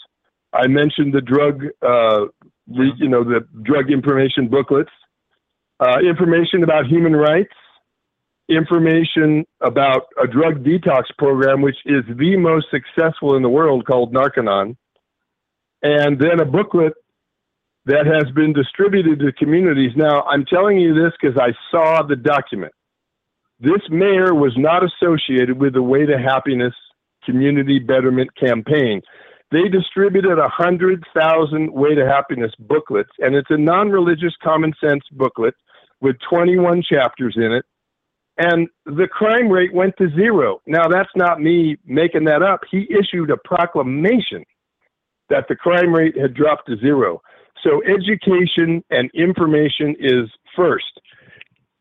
I 0.52 0.66
mentioned 0.66 1.14
the 1.14 1.20
drug, 1.20 1.64
uh, 1.82 2.26
you 2.68 3.08
know, 3.08 3.24
the 3.24 3.46
drug 3.62 3.90
information 3.90 4.48
booklets, 4.48 4.90
uh, 5.80 5.98
information 6.00 6.62
about 6.62 6.86
human 6.86 7.14
rights, 7.14 7.52
information 8.48 9.46
about 9.60 10.06
a 10.22 10.26
drug 10.26 10.64
detox 10.64 11.04
program, 11.18 11.62
which 11.62 11.76
is 11.84 12.04
the 12.16 12.36
most 12.36 12.66
successful 12.70 13.36
in 13.36 13.42
the 13.42 13.48
world 13.48 13.86
called 13.86 14.12
Narconon, 14.12 14.76
and 15.82 16.18
then 16.18 16.40
a 16.40 16.44
booklet 16.44 16.94
that 17.86 18.06
has 18.06 18.30
been 18.34 18.52
distributed 18.52 19.18
to 19.20 19.32
communities. 19.32 19.92
Now, 19.96 20.22
I'm 20.22 20.44
telling 20.44 20.78
you 20.78 20.94
this 20.94 21.12
because 21.20 21.38
I 21.38 21.52
saw 21.70 22.02
the 22.02 22.16
document. 22.16 22.72
This 23.60 23.80
mayor 23.90 24.34
was 24.34 24.52
not 24.56 24.82
associated 24.84 25.58
with 25.58 25.74
the 25.74 25.82
Way 25.82 26.06
to 26.06 26.18
Happiness 26.18 26.74
Community 27.24 27.78
Betterment 27.78 28.30
Campaign. 28.36 29.02
They 29.50 29.68
distributed 29.68 30.38
a 30.38 30.48
hundred 30.48 31.04
thousand 31.18 31.72
Way 31.72 31.94
to 31.94 32.06
Happiness 32.06 32.52
booklets, 32.58 33.10
and 33.18 33.34
it's 33.34 33.50
a 33.50 33.56
non-religious 33.56 34.34
common 34.42 34.74
sense 34.82 35.02
booklet 35.12 35.54
with 36.00 36.16
21 36.28 36.82
chapters 36.82 37.34
in 37.36 37.52
it. 37.52 37.64
And 38.36 38.68
the 38.86 39.08
crime 39.10 39.48
rate 39.48 39.74
went 39.74 39.94
to 39.98 40.10
zero. 40.14 40.60
Now, 40.66 40.86
that's 40.86 41.10
not 41.16 41.40
me 41.40 41.76
making 41.84 42.24
that 42.24 42.42
up. 42.42 42.60
He 42.70 42.86
issued 42.90 43.30
a 43.30 43.36
proclamation 43.36 44.44
that 45.28 45.46
the 45.48 45.56
crime 45.56 45.92
rate 45.92 46.16
had 46.16 46.34
dropped 46.34 46.68
to 46.68 46.76
zero. 46.78 47.20
So, 47.64 47.82
education 47.84 48.84
and 48.90 49.10
information 49.14 49.96
is 49.98 50.30
first. 50.54 51.00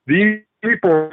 These 0.07 0.39
people, 0.63 1.11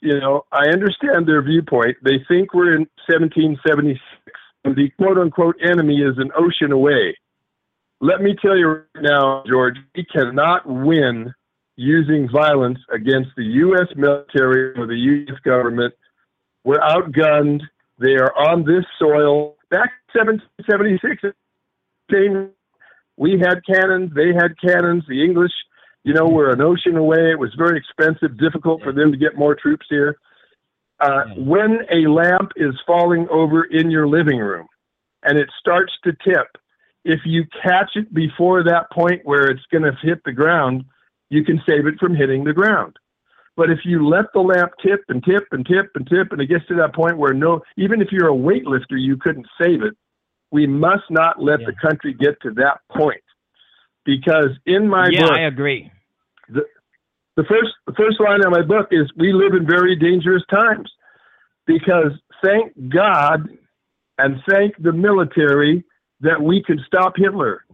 you 0.00 0.20
know, 0.20 0.44
I 0.52 0.68
understand 0.68 1.26
their 1.26 1.42
viewpoint. 1.42 1.96
They 2.04 2.24
think 2.28 2.54
we're 2.54 2.76
in 2.76 2.86
1776 3.08 4.00
and 4.28 4.38
the 4.64 4.90
quote 4.98 5.18
unquote 5.18 5.56
enemy 5.62 5.98
is 5.98 6.18
an 6.18 6.30
ocean 6.36 6.72
away. 6.72 7.16
Let 8.00 8.20
me 8.20 8.36
tell 8.40 8.56
you 8.56 8.68
right 8.68 9.02
now, 9.02 9.42
George, 9.48 9.76
we 9.94 10.04
cannot 10.04 10.66
win 10.66 11.32
using 11.76 12.28
violence 12.28 12.78
against 12.92 13.30
the 13.36 13.44
U.S. 13.44 13.88
military 13.96 14.78
or 14.78 14.86
the 14.86 14.96
U.S. 14.96 15.38
government. 15.44 15.94
We're 16.64 16.80
outgunned. 16.80 17.62
They 17.98 18.14
are 18.14 18.36
on 18.36 18.64
this 18.64 18.84
soil. 18.98 19.56
Back 19.70 19.90
in 20.14 20.40
1776, 20.60 21.34
we 23.16 23.38
had 23.38 23.60
cannons. 23.66 24.12
They 24.14 24.32
had 24.32 24.58
cannons. 24.60 25.04
The 25.08 25.22
English, 25.22 25.52
you 26.04 26.14
know, 26.14 26.26
were 26.26 26.50
an 26.50 26.60
ocean 26.60 26.96
away. 26.96 27.30
It 27.30 27.38
was 27.38 27.54
very 27.58 27.78
expensive, 27.78 28.38
difficult 28.38 28.82
for 28.82 28.92
them 28.92 29.10
to 29.10 29.18
get 29.18 29.36
more 29.36 29.54
troops 29.54 29.86
here. 29.90 30.16
Uh, 31.00 31.24
when 31.36 31.80
a 31.92 32.08
lamp 32.08 32.50
is 32.56 32.74
falling 32.86 33.28
over 33.30 33.64
in 33.64 33.90
your 33.90 34.08
living 34.08 34.38
room 34.38 34.66
and 35.22 35.38
it 35.38 35.48
starts 35.60 35.92
to 36.02 36.12
tip, 36.24 36.46
if 37.04 37.20
you 37.24 37.44
catch 37.62 37.90
it 37.94 38.12
before 38.12 38.64
that 38.64 38.90
point 38.90 39.20
where 39.24 39.46
it's 39.48 39.62
going 39.70 39.84
to 39.84 39.96
hit 40.02 40.20
the 40.24 40.32
ground, 40.32 40.84
you 41.30 41.44
can 41.44 41.62
save 41.68 41.86
it 41.86 41.98
from 42.00 42.14
hitting 42.14 42.42
the 42.44 42.52
ground. 42.52 42.96
But 43.56 43.70
if 43.70 43.80
you 43.84 44.06
let 44.06 44.26
the 44.32 44.40
lamp 44.40 44.72
tip 44.82 45.00
and 45.08 45.22
tip 45.24 45.46
and 45.52 45.66
tip 45.66 45.90
and 45.94 46.06
tip, 46.08 46.32
and 46.32 46.40
it 46.40 46.46
gets 46.46 46.66
to 46.66 46.74
that 46.76 46.94
point 46.94 47.18
where 47.18 47.34
no, 47.34 47.62
even 47.76 48.00
if 48.00 48.08
you're 48.12 48.30
a 48.30 48.32
weightlifter, 48.32 49.00
you 49.00 49.16
couldn't 49.16 49.46
save 49.60 49.82
it. 49.82 49.96
We 50.50 50.66
must 50.66 51.10
not 51.10 51.42
let 51.42 51.58
the 51.66 51.74
country 51.74 52.14
get 52.14 52.40
to 52.42 52.50
that 52.52 52.80
point, 52.96 53.22
because 54.04 54.50
in 54.64 54.88
my 54.88 55.08
yeah, 55.10 55.22
book, 55.22 55.32
I 55.32 55.40
agree. 55.42 55.92
the, 56.48 56.64
the 57.38 57.44
first 57.44 57.70
the 57.86 57.92
first 57.92 58.18
line 58.20 58.44
of 58.44 58.50
my 58.50 58.62
book 58.62 58.88
is 58.90 59.08
we 59.16 59.32
live 59.32 59.54
in 59.54 59.64
very 59.64 59.94
dangerous 59.94 60.42
times 60.50 60.90
because 61.68 62.10
thank 62.44 62.72
God 62.88 63.48
and 64.18 64.42
thank 64.50 64.74
the 64.80 64.92
military 64.92 65.84
that 66.20 66.42
we 66.42 66.60
could 66.64 66.80
stop 66.84 67.12
Hitler. 67.14 67.64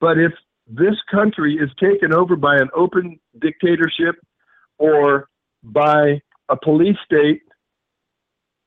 But 0.00 0.18
if 0.18 0.32
this 0.66 0.96
country 1.08 1.54
is 1.54 1.70
taken 1.78 2.12
over 2.12 2.34
by 2.34 2.56
an 2.56 2.70
open 2.74 3.20
dictatorship 3.40 4.16
or 4.78 5.28
by 5.62 6.20
a 6.48 6.56
police 6.56 6.96
state, 7.04 7.42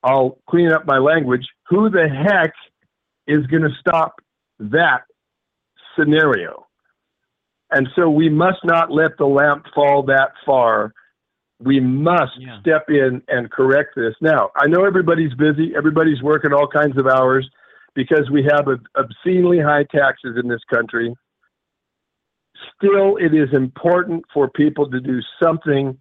I'll 0.01 0.38
clean 0.49 0.71
up 0.71 0.86
my 0.86 0.97
language. 0.97 1.45
Who 1.67 1.89
the 1.89 2.07
heck 2.07 2.53
is 3.27 3.45
going 3.47 3.63
to 3.63 3.75
stop 3.82 4.15
that 4.59 5.01
scenario? 5.99 6.67
And 7.72 7.88
so 7.95 8.09
we 8.09 8.30
must 8.30 8.59
not 8.63 8.91
let 8.91 9.17
the 9.17 9.26
lamp 9.26 9.65
fall 9.74 10.03
that 10.03 10.32
far. 10.45 10.93
We 11.59 11.80
must 11.80 12.34
step 12.59 12.86
in 12.89 13.22
and 13.28 13.49
correct 13.51 13.91
this. 13.95 14.13
Now, 14.19 14.49
I 14.55 14.67
know 14.67 14.84
everybody's 14.84 15.34
busy, 15.36 15.74
everybody's 15.76 16.22
working 16.22 16.53
all 16.53 16.67
kinds 16.67 16.97
of 16.97 17.07
hours 17.07 17.49
because 17.93 18.30
we 18.32 18.43
have 18.43 18.67
obscenely 18.95 19.59
high 19.59 19.84
taxes 19.84 20.38
in 20.41 20.49
this 20.49 20.61
country. 20.74 21.13
Still, 22.76 23.17
it 23.17 23.34
is 23.34 23.49
important 23.53 24.24
for 24.34 24.49
people 24.49 24.89
to 24.89 24.99
do 24.99 25.19
something 25.41 25.97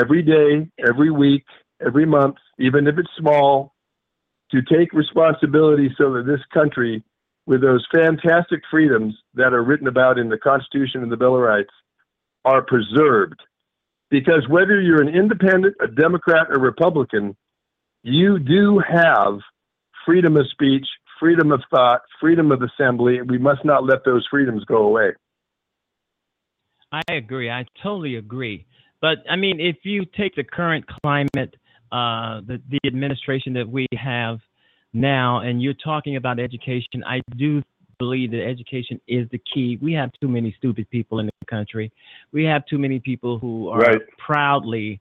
every 0.00 0.22
day, 0.22 0.68
every 0.86 1.10
week, 1.10 1.44
every 1.84 2.06
month, 2.06 2.36
even 2.58 2.86
if 2.86 2.98
it's 2.98 3.10
small, 3.18 3.74
to 4.50 4.62
take 4.62 4.92
responsibility 4.92 5.94
so 5.98 6.12
that 6.14 6.26
this 6.26 6.40
country, 6.52 7.02
with 7.46 7.60
those 7.60 7.86
fantastic 7.94 8.60
freedoms 8.70 9.14
that 9.34 9.52
are 9.52 9.62
written 9.62 9.86
about 9.86 10.18
in 10.18 10.28
the 10.28 10.38
Constitution 10.38 11.02
and 11.02 11.12
the 11.12 11.16
Bill 11.16 11.34
of 11.34 11.42
Rights, 11.42 11.70
are 12.44 12.62
preserved. 12.62 13.40
Because 14.10 14.46
whether 14.48 14.80
you're 14.80 15.02
an 15.02 15.08
independent, 15.08 15.74
a 15.80 15.86
Democrat, 15.86 16.46
or 16.50 16.58
Republican, 16.58 17.36
you 18.02 18.38
do 18.38 18.78
have 18.78 19.38
freedom 20.06 20.36
of 20.36 20.46
speech, 20.50 20.86
freedom 21.18 21.52
of 21.52 21.62
thought, 21.70 22.02
freedom 22.20 22.52
of 22.52 22.62
assembly. 22.62 23.20
We 23.22 23.38
must 23.38 23.64
not 23.64 23.84
let 23.84 24.04
those 24.04 24.26
freedoms 24.30 24.64
go 24.64 24.86
away. 24.86 25.12
I 26.92 27.02
agree. 27.12 27.50
I 27.50 27.64
totally 27.82 28.16
agree. 28.16 28.66
But 29.00 29.18
I 29.28 29.36
mean, 29.36 29.60
if 29.60 29.76
you 29.82 30.04
take 30.16 30.34
the 30.36 30.44
current 30.44 30.84
climate, 31.02 31.56
uh, 31.90 32.40
the 32.46 32.60
the 32.68 32.78
administration 32.86 33.52
that 33.54 33.68
we 33.68 33.86
have 33.96 34.38
now, 34.94 35.40
and 35.40 35.60
you're 35.62 35.74
talking 35.74 36.16
about 36.16 36.38
education, 36.38 37.02
I 37.04 37.20
do 37.36 37.62
believe 37.98 38.30
that 38.30 38.44
education 38.44 39.00
is 39.06 39.28
the 39.30 39.40
key. 39.52 39.78
We 39.82 39.92
have 39.92 40.10
too 40.20 40.28
many 40.28 40.54
stupid 40.56 40.88
people 40.90 41.18
in 41.18 41.26
the 41.26 41.46
country. 41.46 41.92
We 42.32 42.44
have 42.44 42.64
too 42.66 42.78
many 42.78 43.00
people 43.00 43.38
who 43.38 43.68
are 43.68 43.80
Right. 43.80 44.00
proudly. 44.18 45.00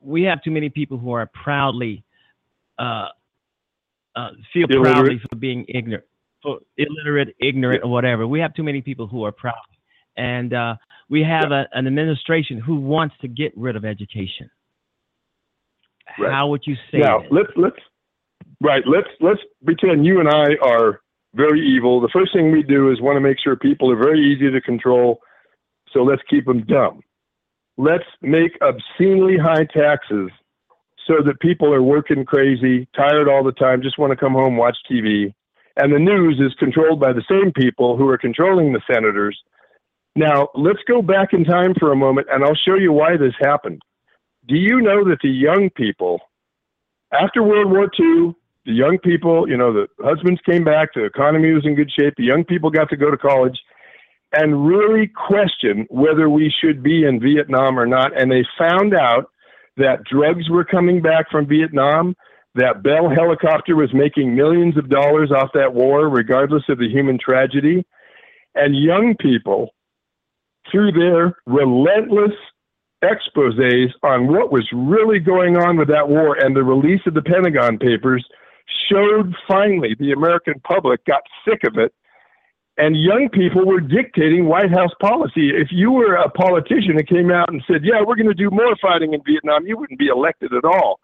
We 0.00 0.22
have 0.24 0.42
too 0.42 0.50
many 0.50 0.68
people 0.68 0.98
who 0.98 1.12
are 1.12 1.26
proudly 1.26 2.02
uh, 2.78 3.08
uh, 4.16 4.30
feel 4.52 4.66
Illiterate. 4.70 4.92
proudly 4.94 5.18
for 5.30 5.36
being 5.36 5.64
ignorant, 5.68 6.04
for 6.42 6.60
illiterate, 6.78 7.34
ignorant, 7.40 7.84
or 7.84 7.90
whatever. 7.90 8.26
We 8.26 8.40
have 8.40 8.54
too 8.54 8.62
many 8.62 8.80
people 8.80 9.06
who 9.06 9.24
are 9.24 9.32
proud, 9.32 9.54
and 10.16 10.54
uh, 10.54 10.76
we 11.10 11.22
have 11.22 11.52
a, 11.52 11.68
an 11.72 11.86
administration 11.86 12.58
who 12.58 12.76
wants 12.76 13.14
to 13.20 13.28
get 13.28 13.52
rid 13.56 13.76
of 13.76 13.84
education. 13.84 14.50
Right. 16.18 16.32
How 16.32 16.48
would 16.48 16.62
you 16.66 16.74
say 16.90 16.98
now 16.98 17.20
that? 17.20 17.32
let's 17.32 17.50
let's 17.56 17.76
right 18.60 18.82
let's 18.86 19.08
let's 19.20 19.40
pretend 19.64 20.06
you 20.06 20.20
and 20.20 20.28
I 20.28 20.56
are 20.62 21.00
very 21.34 21.60
evil. 21.66 22.00
The 22.00 22.08
first 22.12 22.32
thing 22.34 22.50
we 22.50 22.62
do 22.62 22.90
is 22.90 23.00
want 23.00 23.16
to 23.16 23.20
make 23.20 23.38
sure 23.42 23.56
people 23.56 23.90
are 23.92 23.96
very 23.96 24.20
easy 24.20 24.50
to 24.50 24.60
control. 24.60 25.20
So 25.92 26.02
let's 26.02 26.22
keep 26.28 26.44
them 26.46 26.64
dumb. 26.64 27.02
let's 27.76 28.04
make 28.20 28.52
obscenely 28.60 29.38
high 29.38 29.64
taxes 29.64 30.30
so 31.06 31.14
that 31.24 31.40
people 31.40 31.72
are 31.72 31.82
working 31.82 32.24
crazy, 32.24 32.86
tired 32.94 33.28
all 33.28 33.42
the 33.42 33.52
time, 33.52 33.82
just 33.82 33.98
want 33.98 34.10
to 34.10 34.16
come 34.16 34.32
home, 34.32 34.56
watch 34.56 34.76
TV. 34.90 35.32
And 35.76 35.92
the 35.92 35.98
news 35.98 36.38
is 36.40 36.54
controlled 36.58 37.00
by 37.00 37.12
the 37.12 37.24
same 37.28 37.52
people 37.52 37.96
who 37.96 38.08
are 38.08 38.18
controlling 38.18 38.72
the 38.72 38.82
senators. 38.92 39.38
Now, 40.14 40.48
let's 40.54 40.82
go 40.86 41.00
back 41.00 41.32
in 41.32 41.44
time 41.44 41.74
for 41.78 41.92
a 41.92 41.96
moment 41.96 42.26
and 42.30 42.44
I'll 42.44 42.54
show 42.54 42.74
you 42.74 42.92
why 42.92 43.16
this 43.16 43.34
happened. 43.40 43.80
Do 44.46 44.56
you 44.56 44.80
know 44.80 45.04
that 45.04 45.20
the 45.22 45.30
young 45.30 45.70
people, 45.70 46.20
after 47.12 47.42
World 47.42 47.70
War 47.70 47.90
II, 47.98 48.34
the 48.70 48.76
young 48.76 48.98
people, 48.98 49.48
you 49.48 49.56
know, 49.56 49.72
the 49.72 49.88
husbands 50.00 50.40
came 50.48 50.62
back, 50.62 50.90
the 50.94 51.04
economy 51.04 51.50
was 51.52 51.66
in 51.66 51.74
good 51.74 51.90
shape, 51.90 52.14
the 52.16 52.24
young 52.24 52.44
people 52.44 52.70
got 52.70 52.88
to 52.90 52.96
go 52.96 53.10
to 53.10 53.16
college 53.16 53.58
and 54.32 54.64
really 54.64 55.08
question 55.08 55.86
whether 55.90 56.30
we 56.30 56.54
should 56.62 56.84
be 56.84 57.04
in 57.04 57.18
Vietnam 57.18 57.76
or 57.78 57.84
not. 57.84 58.16
And 58.16 58.30
they 58.30 58.44
found 58.56 58.94
out 58.94 59.24
that 59.76 60.04
drugs 60.04 60.48
were 60.48 60.64
coming 60.64 61.02
back 61.02 61.28
from 61.32 61.48
Vietnam, 61.48 62.14
that 62.54 62.84
Bell 62.84 63.08
helicopter 63.08 63.74
was 63.74 63.92
making 63.92 64.36
millions 64.36 64.76
of 64.76 64.88
dollars 64.88 65.32
off 65.32 65.50
that 65.54 65.74
war, 65.74 66.08
regardless 66.08 66.62
of 66.68 66.78
the 66.78 66.88
human 66.88 67.18
tragedy. 67.18 67.84
And 68.54 68.76
young 68.76 69.16
people, 69.20 69.70
through 70.70 70.92
their 70.92 71.34
relentless 71.46 72.36
exposes 73.02 73.92
on 74.04 74.28
what 74.28 74.52
was 74.52 74.68
really 74.72 75.18
going 75.18 75.56
on 75.56 75.76
with 75.76 75.88
that 75.88 76.08
war 76.08 76.36
and 76.36 76.54
the 76.54 76.62
release 76.62 77.00
of 77.06 77.14
the 77.14 77.22
Pentagon 77.22 77.78
Papers, 77.78 78.24
showed 78.90 79.34
finally 79.46 79.94
the 79.98 80.12
American 80.12 80.60
public 80.60 81.04
got 81.04 81.22
sick 81.46 81.64
of 81.64 81.78
it 81.78 81.92
and 82.80 82.96
young 82.96 83.28
people 83.28 83.66
were 83.66 83.80
dictating 83.80 84.46
White 84.46 84.70
House 84.70 84.92
policy. 85.00 85.50
If 85.50 85.68
you 85.70 85.92
were 85.92 86.14
a 86.14 86.30
politician 86.30 86.96
that 86.96 87.08
came 87.08 87.30
out 87.30 87.52
and 87.52 87.62
said, 87.70 87.84
"Yeah, 87.84 88.00
we're 88.00 88.16
going 88.16 88.28
to 88.28 88.34
do 88.34 88.50
more 88.50 88.74
fighting 88.76 89.12
in 89.12 89.22
Vietnam," 89.22 89.66
you 89.66 89.76
wouldn't 89.76 89.98
be 89.98 90.06
elected 90.06 90.54
at 90.54 90.64
all. 90.64 90.98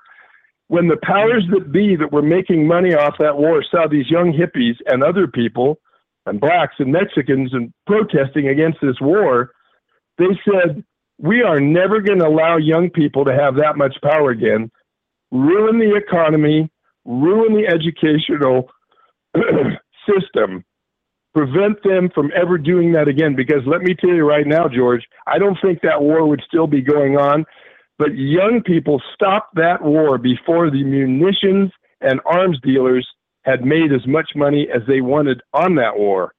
When 0.68 0.88
the 0.88 0.96
powers 0.96 1.44
that 1.50 1.70
be 1.70 1.94
that 1.96 2.12
were 2.12 2.22
making 2.22 2.66
money 2.66 2.94
off 2.94 3.18
that 3.18 3.36
war 3.36 3.62
saw 3.62 3.86
these 3.86 4.10
young 4.10 4.32
hippies 4.32 4.76
and 4.86 5.02
other 5.02 5.26
people 5.26 5.78
and 6.24 6.40
blacks 6.40 6.76
and 6.78 6.90
Mexicans 6.90 7.52
and 7.52 7.72
protesting 7.86 8.48
against 8.48 8.80
this 8.80 9.00
war, 9.00 9.52
they 10.16 10.40
said, 10.50 10.82
"We 11.18 11.42
are 11.42 11.60
never 11.60 12.00
going 12.00 12.20
to 12.20 12.26
allow 12.26 12.56
young 12.56 12.88
people 12.88 13.26
to 13.26 13.34
have 13.34 13.54
that 13.56 13.76
much 13.76 14.00
power 14.00 14.30
again. 14.30 14.70
Ruin 15.30 15.78
the 15.78 15.94
economy, 15.94 16.70
ruin 17.06 17.54
the 17.54 17.66
educational 17.66 18.70
system." 20.08 20.64
prevent 21.36 21.76
them 21.82 22.08
from 22.14 22.32
ever 22.34 22.56
doing 22.56 22.92
that 22.92 23.08
again. 23.08 23.36
Because 23.36 23.60
let 23.66 23.82
me 23.82 23.94
tell 23.94 24.08
you 24.08 24.26
right 24.26 24.46
now, 24.46 24.68
George, 24.68 25.06
I 25.26 25.38
don't 25.38 25.58
think 25.62 25.82
that 25.82 26.00
war 26.00 26.26
would 26.26 26.42
still 26.48 26.66
be 26.66 26.80
going 26.80 27.18
on. 27.18 27.44
But 27.98 28.16
young 28.16 28.62
people 28.64 29.02
stopped 29.14 29.54
that 29.56 29.82
war 29.82 30.16
before 30.16 30.70
the 30.70 30.82
munitions 30.82 31.72
and 32.00 32.20
arms 32.24 32.58
dealers 32.62 33.06
had 33.44 33.66
made 33.66 33.92
as 33.92 34.06
much 34.06 34.30
money 34.34 34.66
as 34.74 34.80
they 34.88 35.02
wanted 35.02 35.42
on 35.52 35.74
that 35.76 35.98
war. 35.98 36.32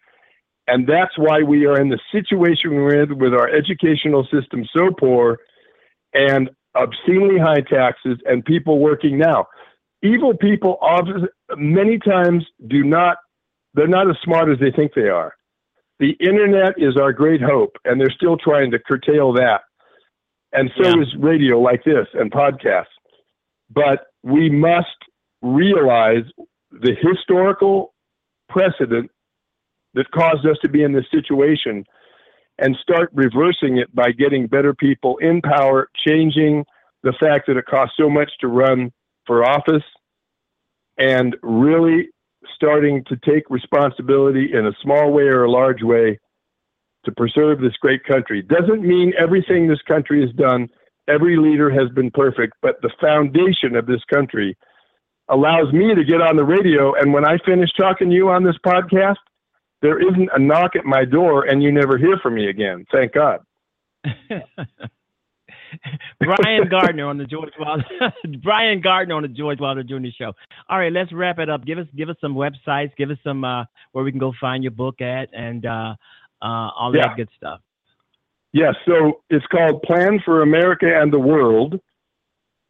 And 0.67 0.87
that's 0.87 1.15
why 1.15 1.43
we 1.43 1.67
are 1.67 1.79
in 1.79 1.89
the 1.89 1.99
situation 2.11 2.73
we're 2.73 3.03
in 3.03 3.19
with 3.19 3.33
our 3.33 3.47
educational 3.47 4.27
system 4.31 4.65
so 4.75 4.89
poor 4.99 5.37
and 6.13 6.49
obscenely 6.75 7.39
high 7.39 7.61
taxes 7.61 8.17
and 8.25 8.43
people 8.43 8.79
working 8.79 9.19
now. 9.19 9.45
Evil 10.03 10.35
people 10.35 10.77
often, 10.81 11.27
many 11.55 11.97
times 11.97 12.45
do 12.67 12.83
not 12.83 13.17
they're 13.73 13.87
not 13.87 14.09
as 14.09 14.15
smart 14.23 14.49
as 14.49 14.57
they 14.59 14.71
think 14.71 14.93
they 14.95 15.09
are. 15.09 15.33
The 15.99 16.11
internet 16.19 16.73
is 16.77 16.97
our 16.97 17.13
great 17.13 17.41
hope, 17.41 17.75
and 17.85 17.99
they're 17.99 18.11
still 18.11 18.37
trying 18.37 18.71
to 18.71 18.79
curtail 18.79 19.33
that. 19.33 19.61
And 20.51 20.71
so 20.77 20.89
yeah. 20.89 21.01
is 21.01 21.15
radio 21.19 21.59
like 21.59 21.83
this 21.83 22.07
and 22.13 22.31
podcasts. 22.31 22.85
But 23.69 24.07
we 24.23 24.49
must 24.49 24.87
realize 25.41 26.23
the 26.71 26.95
historical 27.01 27.93
precedent 28.49 29.11
that 29.93 30.09
caused 30.11 30.45
us 30.45 30.57
to 30.61 30.69
be 30.69 30.83
in 30.83 30.93
this 30.93 31.05
situation 31.11 31.83
and 32.59 32.75
start 32.81 33.11
reversing 33.13 33.77
it 33.77 33.93
by 33.93 34.11
getting 34.11 34.47
better 34.47 34.73
people 34.73 35.17
in 35.17 35.41
power, 35.41 35.89
changing 36.07 36.65
the 37.03 37.13
fact 37.19 37.45
that 37.47 37.57
it 37.57 37.65
costs 37.65 37.95
so 37.99 38.09
much 38.09 38.31
to 38.41 38.47
run 38.47 38.91
for 39.27 39.47
office, 39.47 39.83
and 40.97 41.35
really 41.43 42.07
starting 42.55 43.03
to 43.05 43.17
take 43.17 43.49
responsibility 43.49 44.49
in 44.53 44.65
a 44.65 44.71
small 44.81 45.11
way 45.11 45.23
or 45.23 45.43
a 45.43 45.51
large 45.51 45.83
way 45.83 46.17
to 47.05 47.11
preserve 47.11 47.61
this 47.61 47.75
great 47.81 48.03
country. 48.03 48.41
Doesn't 48.41 48.81
mean 48.81 49.13
everything 49.17 49.67
this 49.67 49.81
country 49.87 50.21
has 50.21 50.33
done, 50.35 50.67
every 51.07 51.37
leader 51.37 51.69
has 51.69 51.89
been 51.93 52.11
perfect, 52.11 52.53
but 52.61 52.81
the 52.81 52.91
foundation 52.99 53.75
of 53.75 53.85
this 53.85 54.03
country 54.11 54.57
allows 55.29 55.71
me 55.73 55.93
to 55.93 56.03
get 56.03 56.21
on 56.21 56.35
the 56.35 56.43
radio. 56.43 56.93
And 56.95 57.13
when 57.13 57.25
I 57.25 57.37
finish 57.45 57.69
talking 57.77 58.09
to 58.09 58.15
you 58.15 58.29
on 58.29 58.43
this 58.43 58.57
podcast, 58.65 59.17
there 59.81 59.99
isn't 59.99 60.29
a 60.33 60.39
knock 60.39 60.75
at 60.75 60.85
my 60.85 61.05
door 61.05 61.43
and 61.43 61.61
you 61.61 61.71
never 61.71 61.97
hear 61.97 62.17
from 62.21 62.35
me 62.35 62.49
again. 62.49 62.85
Thank 62.91 63.13
God. 63.13 63.39
Brian 66.19 66.67
Gardner 66.69 67.05
on 67.05 67.17
the 67.17 67.25
George 67.25 67.53
Wilder 67.59 67.85
Brian 68.43 68.81
Gardner 68.81 69.15
on 69.15 69.21
the 69.23 69.27
George 69.27 69.59
Wilder 69.59 69.83
Jr. 69.83 70.07
Show. 70.17 70.33
All 70.69 70.77
right, 70.79 70.91
let's 70.91 71.11
wrap 71.11 71.39
it 71.39 71.49
up. 71.49 71.65
Give 71.65 71.77
us 71.77 71.87
give 71.95 72.09
us 72.09 72.15
some 72.21 72.35
websites. 72.35 72.95
Give 72.97 73.09
us 73.09 73.17
some 73.23 73.43
uh, 73.43 73.65
where 73.91 74.03
we 74.03 74.11
can 74.11 74.19
go 74.19 74.33
find 74.39 74.63
your 74.63 74.71
book 74.71 75.01
at 75.01 75.29
and 75.33 75.65
uh, 75.65 75.95
uh, 76.41 76.45
all 76.45 76.95
yeah. 76.95 77.07
that 77.07 77.17
good 77.17 77.29
stuff. 77.35 77.61
Yes, 78.53 78.75
yeah, 78.87 78.93
so 78.93 79.21
it's 79.29 79.45
called 79.47 79.81
Plan 79.83 80.19
for 80.23 80.41
America 80.41 80.85
and 80.87 81.11
the 81.11 81.19
World. 81.19 81.75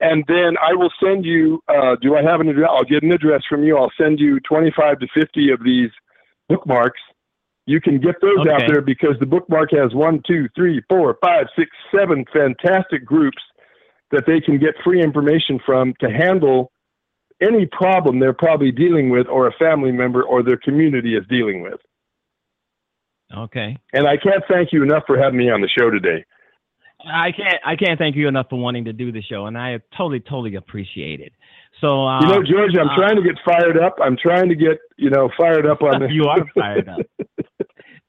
And 0.00 0.24
then 0.28 0.56
I 0.60 0.74
will 0.74 0.92
send 1.02 1.24
you, 1.24 1.62
uh, 1.68 1.96
do 2.02 2.16
I 2.16 2.22
have 2.22 2.40
an 2.40 2.48
address? 2.50 2.68
I'll 2.70 2.84
get 2.84 3.02
an 3.02 3.12
address 3.12 3.42
from 3.48 3.64
you. 3.64 3.78
I'll 3.78 3.92
send 3.98 4.20
you 4.20 4.40
25 4.40 5.00
to 5.00 5.06
50 5.14 5.50
of 5.52 5.64
these 5.64 5.88
bookmarks. 6.50 7.00
You 7.64 7.80
can 7.80 7.98
get 7.98 8.16
those 8.20 8.40
okay. 8.40 8.50
out 8.52 8.62
there 8.66 8.82
because 8.82 9.16
the 9.20 9.26
bookmark 9.26 9.70
has 9.72 9.94
one, 9.94 10.22
two, 10.26 10.48
three, 10.54 10.82
four, 10.86 11.16
five, 11.22 11.46
six, 11.58 11.70
seven 11.94 12.26
fantastic 12.30 13.06
groups 13.06 13.42
that 14.10 14.24
they 14.26 14.40
can 14.40 14.58
get 14.58 14.74
free 14.84 15.02
information 15.02 15.58
from 15.64 15.94
to 16.00 16.10
handle 16.10 16.72
any 17.40 17.66
problem 17.66 18.18
they're 18.18 18.34
probably 18.34 18.70
dealing 18.70 19.08
with 19.08 19.26
or 19.28 19.46
a 19.46 19.52
family 19.52 19.92
member 19.92 20.22
or 20.22 20.42
their 20.42 20.58
community 20.58 21.16
is 21.16 21.24
dealing 21.28 21.62
with. 21.62 21.80
Okay. 23.36 23.76
And 23.92 24.06
I 24.06 24.16
can't 24.16 24.42
thank 24.48 24.72
you 24.72 24.82
enough 24.82 25.04
for 25.06 25.18
having 25.18 25.38
me 25.38 25.50
on 25.50 25.60
the 25.60 25.68
show 25.68 25.90
today. 25.90 26.24
I 27.06 27.30
can't 27.30 27.60
I 27.64 27.76
can't 27.76 27.98
thank 27.98 28.16
you 28.16 28.26
enough 28.26 28.46
for 28.50 28.58
wanting 28.58 28.84
to 28.86 28.92
do 28.92 29.12
the 29.12 29.22
show, 29.22 29.46
and 29.46 29.56
I 29.56 29.78
totally 29.96 30.20
totally 30.20 30.56
appreciate 30.56 31.20
it. 31.20 31.32
So 31.80 32.04
uh, 32.04 32.20
you 32.20 32.26
know, 32.26 32.42
George, 32.42 32.72
I'm 32.78 32.88
uh, 32.88 32.96
trying 32.96 33.16
to 33.16 33.22
get 33.22 33.36
fired 33.44 33.78
up. 33.78 33.96
I'm 34.02 34.16
trying 34.16 34.48
to 34.48 34.56
get 34.56 34.78
you 34.96 35.10
know 35.10 35.30
fired 35.38 35.66
up 35.66 35.82
on 35.82 36.00
this. 36.00 36.10
you 36.12 36.24
are 36.24 36.44
fired 36.54 36.88
up. 36.88 37.00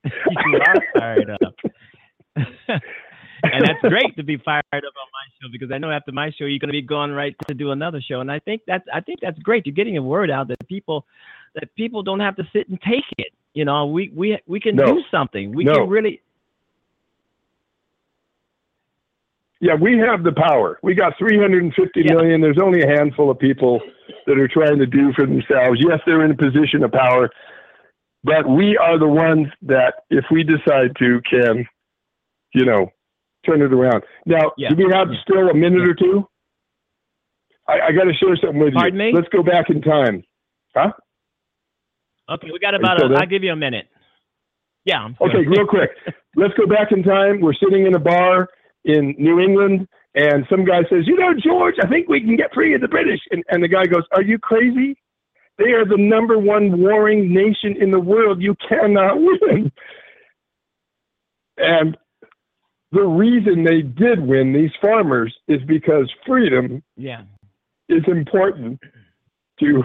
you 0.03 0.59
are 0.65 0.83
fired 0.97 1.29
up. 1.29 1.53
and 3.43 3.65
that's 3.65 3.81
great 3.83 4.15
to 4.17 4.23
be 4.23 4.37
fired 4.37 4.63
up 4.73 4.73
on 4.73 5.09
my 5.13 5.25
show 5.39 5.49
because 5.51 5.71
I 5.71 5.77
know 5.77 5.91
after 5.91 6.11
my 6.11 6.31
show 6.31 6.45
you're 6.45 6.59
going 6.59 6.69
to 6.69 6.73
be 6.73 6.81
going 6.81 7.11
right 7.11 7.35
to 7.47 7.53
do 7.53 7.71
another 7.71 8.01
show, 8.01 8.21
and 8.21 8.31
I 8.31 8.39
think 8.39 8.63
that's 8.65 8.85
I 8.91 9.01
think 9.01 9.19
that's 9.21 9.37
great. 9.39 9.67
You're 9.67 9.75
getting 9.75 9.97
a 9.97 10.01
word 10.01 10.31
out 10.31 10.47
that 10.47 10.67
people 10.67 11.05
that 11.53 11.73
people 11.75 12.01
don't 12.01 12.21
have 12.21 12.35
to 12.37 12.43
sit 12.51 12.69
and 12.69 12.79
take 12.81 13.05
it. 13.19 13.33
You 13.53 13.65
know, 13.65 13.87
we 13.87 14.11
we 14.15 14.39
we 14.47 14.59
can 14.59 14.75
no. 14.75 14.85
do 14.85 15.03
something. 15.11 15.53
We 15.53 15.63
no. 15.63 15.73
can 15.73 15.89
really. 15.89 16.21
Yeah, 19.61 19.75
we 19.75 19.97
have 19.97 20.23
the 20.23 20.31
power. 20.31 20.79
We 20.83 20.95
got 20.95 21.13
three 21.17 21.37
hundred 21.37 21.63
and 21.63 21.73
fifty 21.73 22.03
yeah. 22.05 22.13
million. 22.13 22.39
There's 22.39 22.59
only 22.61 22.81
a 22.81 22.87
handful 22.87 23.29
of 23.29 23.39
people 23.39 23.81
that 24.25 24.37
are 24.37 24.47
trying 24.47 24.77
to 24.77 24.85
do 24.85 25.11
for 25.13 25.25
themselves. 25.25 25.83
Yes, 25.85 25.99
they're 26.05 26.23
in 26.23 26.31
a 26.31 26.37
position 26.37 26.83
of 26.83 26.91
power, 26.91 27.29
but 28.23 28.47
we 28.47 28.77
are 28.77 28.97
the 28.97 29.07
ones 29.07 29.47
that, 29.63 30.03
if 30.09 30.23
we 30.31 30.43
decide 30.43 30.95
to, 30.99 31.19
can, 31.29 31.65
you 32.53 32.63
know, 32.63 32.91
turn 33.45 33.61
it 33.61 33.73
around. 33.73 34.03
Now, 34.25 34.51
yeah. 34.57 34.69
do 34.69 34.75
we 34.75 34.93
have 34.93 35.07
still 35.23 35.49
a 35.49 35.53
minute 35.53 35.87
or 35.87 35.95
two? 35.95 36.27
I, 37.67 37.87
I 37.87 37.91
got 37.91 38.05
to 38.05 38.13
share 38.13 38.35
something 38.37 38.59
with 38.59 38.73
Pardon 38.73 38.99
you. 38.99 39.05
me? 39.07 39.13
Let's 39.13 39.29
go 39.29 39.43
back 39.43 39.69
in 39.69 39.81
time. 39.81 40.23
Huh? 40.75 40.91
Okay, 42.29 42.49
we 42.51 42.59
got 42.59 42.75
about. 42.75 43.01
A? 43.01 43.15
I'll 43.15 43.27
give 43.27 43.43
you 43.43 43.51
a 43.51 43.55
minute. 43.55 43.87
Yeah. 44.85 44.99
I'm 44.99 45.15
Okay, 45.19 45.45
real 45.47 45.65
quick. 45.67 45.91
Let's 46.35 46.53
go 46.53 46.67
back 46.67 46.91
in 46.91 47.03
time. 47.03 47.41
We're 47.41 47.53
sitting 47.53 47.85
in 47.85 47.95
a 47.95 47.99
bar 47.99 48.47
in 48.85 49.15
New 49.17 49.39
England, 49.39 49.87
and 50.15 50.45
some 50.49 50.63
guy 50.63 50.81
says, 50.89 51.05
"You 51.05 51.17
know, 51.17 51.33
George, 51.43 51.75
I 51.81 51.87
think 51.87 52.07
we 52.07 52.21
can 52.21 52.35
get 52.35 52.53
free 52.53 52.73
of 52.75 52.81
the 52.81 52.87
British." 52.87 53.19
And, 53.31 53.43
and 53.49 53.63
the 53.63 53.67
guy 53.67 53.85
goes, 53.85 54.03
"Are 54.11 54.21
you 54.21 54.37
crazy? 54.37 54.95
They 55.57 55.71
are 55.71 55.85
the 55.85 55.97
number 55.97 56.37
one 56.37 56.79
warring 56.79 57.33
nation 57.33 57.75
in 57.81 57.91
the 57.91 57.99
world. 57.99 58.41
You 58.41 58.55
cannot 58.67 59.17
win." 59.17 59.71
And 61.57 61.97
the 62.91 63.03
reason 63.03 63.63
they 63.63 63.81
did 63.81 64.19
win, 64.19 64.53
these 64.53 64.71
farmers, 64.81 65.35
is 65.47 65.61
because 65.67 66.11
freedom 66.25 66.81
yeah. 66.95 67.23
is 67.89 68.03
important 68.07 68.79
to 69.59 69.83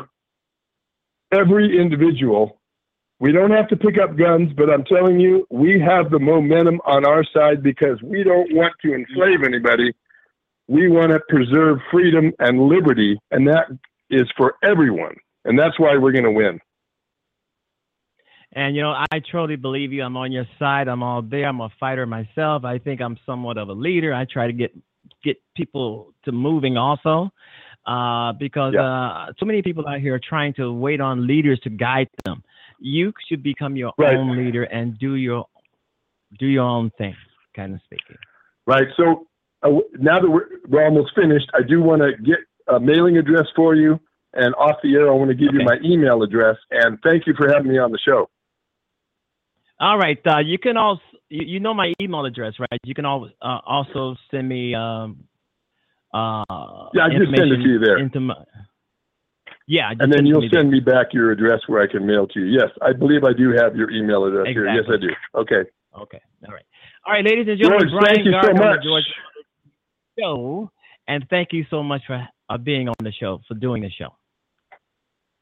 every 1.35 1.79
individual. 1.79 2.61
We 3.21 3.33
don't 3.33 3.53
have 3.53 3.69
to 3.69 3.77
pick 3.77 3.97
up 3.99 4.17
guns, 4.17 4.53
but 4.57 4.71
I'm 4.71 4.85
telling 4.85 5.21
you, 5.21 5.47
we 5.51 5.81
have 5.81 6.11
the 6.11 6.19
momentum 6.19 6.81
on 6.85 7.07
our 7.07 7.25
side 7.33 7.63
because 7.63 8.03
we 8.03 8.23
don't 8.23 8.55
want 8.55 8.75
to 8.83 8.95
enslave 8.95 9.45
anybody. 9.45 9.93
We 10.67 10.89
want 10.89 11.13
to 11.13 11.21
preserve 11.29 11.79
freedom 11.91 12.33
and 12.39 12.69
liberty, 12.69 13.19
and 13.31 13.47
that 13.49 13.67
is 14.11 14.25
for 14.37 14.57
everyone. 14.63 15.15
And 15.45 15.59
that's 15.59 15.79
why 15.79 15.97
we're 15.97 16.13
going 16.13 16.25
to 16.25 16.33
win. 16.33 16.59
And 18.53 18.77
you 18.77 18.83
know, 18.83 18.93
I 18.93 19.21
truly 19.31 19.57
believe 19.57 19.93
you. 19.93 20.03
I'm 20.03 20.17
on 20.17 20.33
your 20.33 20.47
side. 20.59 20.89
I'm 20.89 21.03
all 21.03 21.23
there. 21.23 21.47
I'm 21.47 21.61
a 21.61 21.71
fighter 21.81 22.07
myself. 22.07 22.65
I 22.65 22.79
think 22.79 23.01
I'm 23.01 23.19
somewhat 23.27 23.59
of 23.59 23.69
a 23.69 23.73
leader. 23.73 24.15
I 24.15 24.27
try 24.27 24.47
to 24.47 24.53
get 24.53 24.73
get 25.23 25.37
people 25.57 26.15
to 26.25 26.33
moving 26.33 26.77
also, 26.77 27.31
uh, 27.87 28.33
because 28.33 28.75
uh, 28.75 29.33
so 29.39 29.47
many 29.47 29.63
people 29.63 29.87
out 29.87 30.01
here 30.01 30.15
are 30.15 30.21
trying 30.21 30.55
to 30.55 30.73
wait 30.73 31.01
on 31.01 31.27
leaders 31.27 31.61
to 31.61 31.71
guide 31.71 32.09
them. 32.25 32.43
You 32.79 33.13
should 33.29 33.43
become 33.43 33.77
your 33.77 33.93
Right. 33.99 34.17
own 34.17 34.37
leader 34.37 34.65
and 34.65 34.99
do 34.99 35.15
your 35.15 35.47
do 36.39 36.47
your 36.47 36.65
own 36.65 36.91
thing, 36.99 37.15
kind 37.55 37.75
of 37.75 37.81
speaking. 37.85 38.17
Right. 38.67 38.89
So 38.97 39.27
uh, 39.63 39.71
now 39.99 40.21
that 40.21 40.29
we're, 40.29 40.49
we're 40.69 40.85
almost 40.85 41.13
finished, 41.15 41.49
I 41.55 41.63
do 41.63 41.83
want 41.83 42.03
to 42.03 42.13
get 42.23 42.39
a 42.69 42.81
mailing 42.81 43.17
address 43.19 43.47
for 43.55 43.75
you. 43.75 44.01
And 44.33 44.53
off 44.57 44.79
the 44.83 44.95
air, 44.97 45.09
I 45.09 45.15
want 45.15 45.29
to 45.31 45.37
give 45.37 45.55
you 45.55 45.63
my 45.65 45.79
email 45.85 46.23
address. 46.25 46.57
And 46.73 46.99
thank 47.05 47.27
you 47.27 47.35
for 47.37 47.49
having 47.53 47.71
me 47.71 47.79
on 47.79 47.93
the 47.93 47.99
show. 47.99 48.29
All 49.79 49.97
right. 49.97 50.19
Uh, 50.27 50.39
you 50.39 50.59
can 50.59 50.77
also 50.77 51.03
you, 51.29 51.45
you 51.47 51.61
know 51.61 51.75
my 51.75 51.93
email 52.01 52.25
address, 52.25 52.55
right? 52.59 52.81
You 52.85 52.95
can 52.95 53.05
always 53.05 53.33
uh, 53.43 53.59
also 53.65 54.17
send 54.31 54.49
me 54.49 54.75
um 54.75 55.25
uh 56.15 56.89
Yeah, 56.95 57.07
I 57.07 57.11
just 57.11 57.35
send 57.37 57.51
it 57.53 57.57
to 57.57 57.69
you 57.69 57.79
there. 57.79 57.99
Into 57.99 58.21
my, 58.21 58.35
yeah, 59.67 59.91
just 59.93 60.03
and 60.03 60.13
then 60.13 60.27
you'll 60.27 60.49
send 60.53 60.71
me 60.71 60.81
back 60.81 61.13
your 61.13 61.31
address 61.31 61.61
where 61.67 61.83
I 61.83 61.87
can 61.87 62.07
mail 62.07 62.27
to 62.29 62.41
you. 62.41 62.47
Yes, 62.47 62.71
I 62.83 62.93
believe 62.93 63.25
I 63.25 63.33
do 63.33 63.51
have 63.57 63.75
your 63.77 63.91
email 63.91 64.25
address 64.27 64.47
here. 64.49 64.67
Yes, 64.67 64.85
I 64.89 64.97
do. 65.01 65.09
Okay. 65.35 65.69
Okay. 65.99 66.21
All 66.47 66.53
right. 66.53 66.65
All 67.07 67.13
right, 67.13 67.25
ladies 67.25 67.47
and 67.49 67.59
gentlemen, 67.59 67.89
George, 67.89 68.01
Brian 68.01 68.15
thank 68.15 68.27
you 68.27 68.33
so 68.33 68.41
Gardner 68.41 68.63
the 68.63 68.69
much. 68.69 68.85
George 68.85 69.05
Show, 70.19 70.71
and 71.09 71.27
thank 71.31 71.49
you 71.53 71.65
so 71.71 71.83
much 71.83 72.03
for 72.07 72.27
uh, 72.49 72.59
being 72.59 72.89
on 72.89 72.95
the 73.01 73.13
show, 73.13 73.41
for 73.49 73.55
doing 73.55 73.83
the 73.83 73.91
show. 73.91 74.15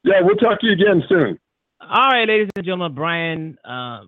Yeah, 0.05 0.21
we'll 0.23 0.37
talk 0.37 0.61
to 0.61 0.67
you 0.67 0.73
again 0.73 1.03
soon. 1.09 1.39
All 1.81 2.11
right, 2.11 2.27
ladies 2.29 2.49
and 2.55 2.65
gentlemen, 2.65 2.95
Brian 2.95 3.59
uh, 3.65 4.03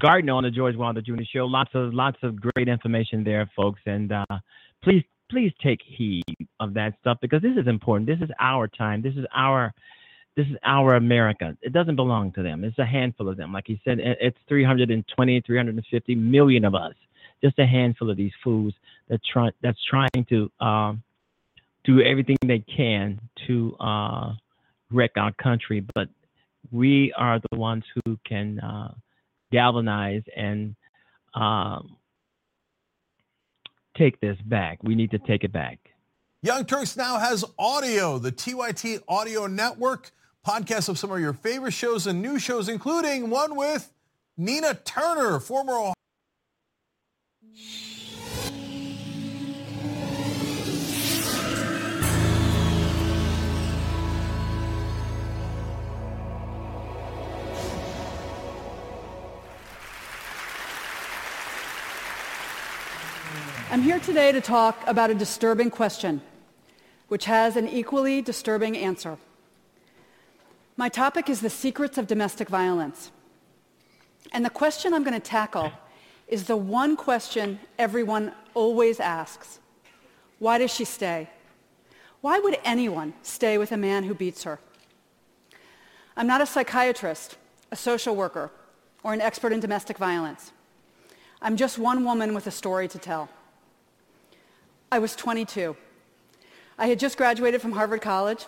Gardner 0.00 0.32
on 0.32 0.42
the 0.42 0.50
George 0.50 0.76
Wilder 0.76 1.00
Jr. 1.00 1.22
Show. 1.32 1.46
Lots 1.46 1.70
of 1.74 1.94
lots 1.94 2.18
of 2.22 2.40
great 2.40 2.68
information 2.68 3.22
there, 3.22 3.48
folks, 3.54 3.80
and 3.86 4.12
uh, 4.12 4.24
please 4.82 5.04
please 5.30 5.52
take 5.62 5.80
heed 5.84 6.24
of 6.60 6.74
that 6.74 6.94
stuff 7.00 7.18
because 7.20 7.42
this 7.42 7.56
is 7.56 7.66
important. 7.66 8.06
This 8.06 8.20
is 8.20 8.32
our 8.40 8.68
time. 8.68 9.02
This 9.02 9.14
is 9.14 9.24
our 9.34 9.72
this 10.36 10.46
is 10.48 10.56
our 10.64 10.96
America. 10.96 11.56
It 11.62 11.72
doesn't 11.72 11.96
belong 11.96 12.30
to 12.32 12.42
them. 12.42 12.62
It's 12.62 12.78
a 12.78 12.84
handful 12.84 13.28
of 13.28 13.38
them. 13.38 13.52
Like 13.54 13.64
he 13.66 13.80
said, 13.84 13.98
it's 14.00 14.36
320, 14.48 15.40
350 15.40 16.14
million 16.14 16.64
of 16.66 16.74
us. 16.74 16.92
Just 17.42 17.58
a 17.58 17.66
handful 17.66 18.10
of 18.10 18.18
these 18.18 18.32
fools 18.44 18.74
that 19.08 19.20
try 19.32 19.50
that's 19.62 19.82
trying 19.88 20.26
to 20.28 20.50
um, 20.60 21.02
do 21.84 22.02
everything 22.02 22.36
they 22.46 22.58
can 22.58 23.18
to 23.46 23.74
uh, 23.80 24.34
wreck 24.90 25.12
our 25.16 25.32
country. 25.32 25.84
But 25.94 26.08
we 26.70 27.14
are 27.16 27.40
the 27.50 27.58
ones 27.58 27.84
who 27.94 28.18
can 28.26 28.60
uh, 28.60 28.92
galvanize 29.52 30.22
and 30.36 30.74
um, 31.34 31.96
take 33.96 34.20
this 34.20 34.38
back. 34.44 34.82
We 34.82 34.94
need 34.94 35.10
to 35.12 35.18
take 35.18 35.44
it 35.44 35.52
back. 35.52 35.78
Young 36.42 36.64
Turks 36.64 36.96
now 36.96 37.18
has 37.18 37.44
audio, 37.58 38.18
the 38.18 38.30
TYT 38.30 39.02
Audio 39.08 39.46
Network, 39.46 40.12
podcasts 40.46 40.88
of 40.88 40.98
some 40.98 41.10
of 41.10 41.18
your 41.18 41.32
favorite 41.32 41.72
shows 41.72 42.06
and 42.06 42.22
new 42.22 42.38
shows, 42.38 42.68
including 42.68 43.30
one 43.30 43.56
with 43.56 43.92
Nina 44.36 44.74
Turner, 44.74 45.40
former 45.40 45.72
Ohio. 45.72 45.94
I'm 63.76 63.82
here 63.82 64.00
today 64.00 64.32
to 64.32 64.40
talk 64.40 64.82
about 64.86 65.10
a 65.10 65.14
disturbing 65.14 65.68
question, 65.68 66.22
which 67.08 67.26
has 67.26 67.56
an 67.56 67.68
equally 67.68 68.22
disturbing 68.22 68.74
answer. 68.74 69.18
My 70.78 70.88
topic 70.88 71.28
is 71.28 71.42
the 71.42 71.50
secrets 71.50 71.98
of 71.98 72.06
domestic 72.06 72.48
violence. 72.48 73.10
And 74.32 74.42
the 74.42 74.48
question 74.48 74.94
I'm 74.94 75.04
going 75.04 75.12
to 75.12 75.20
tackle 75.20 75.72
is 76.26 76.44
the 76.44 76.56
one 76.56 76.96
question 76.96 77.60
everyone 77.78 78.32
always 78.54 78.98
asks. 78.98 79.60
Why 80.38 80.56
does 80.56 80.72
she 80.72 80.86
stay? 80.86 81.28
Why 82.22 82.38
would 82.38 82.56
anyone 82.64 83.12
stay 83.20 83.58
with 83.58 83.72
a 83.72 83.76
man 83.76 84.04
who 84.04 84.14
beats 84.14 84.44
her? 84.44 84.58
I'm 86.16 86.26
not 86.26 86.40
a 86.40 86.46
psychiatrist, 86.46 87.36
a 87.70 87.76
social 87.76 88.16
worker, 88.16 88.50
or 89.02 89.12
an 89.12 89.20
expert 89.20 89.52
in 89.52 89.60
domestic 89.60 89.98
violence. 89.98 90.52
I'm 91.42 91.58
just 91.58 91.76
one 91.76 92.06
woman 92.06 92.32
with 92.32 92.46
a 92.46 92.50
story 92.50 92.88
to 92.88 92.98
tell. 92.98 93.28
I 94.96 94.98
was 94.98 95.14
22. 95.14 95.76
I 96.78 96.86
had 96.86 96.98
just 96.98 97.18
graduated 97.18 97.60
from 97.60 97.72
Harvard 97.72 98.00
College. 98.00 98.46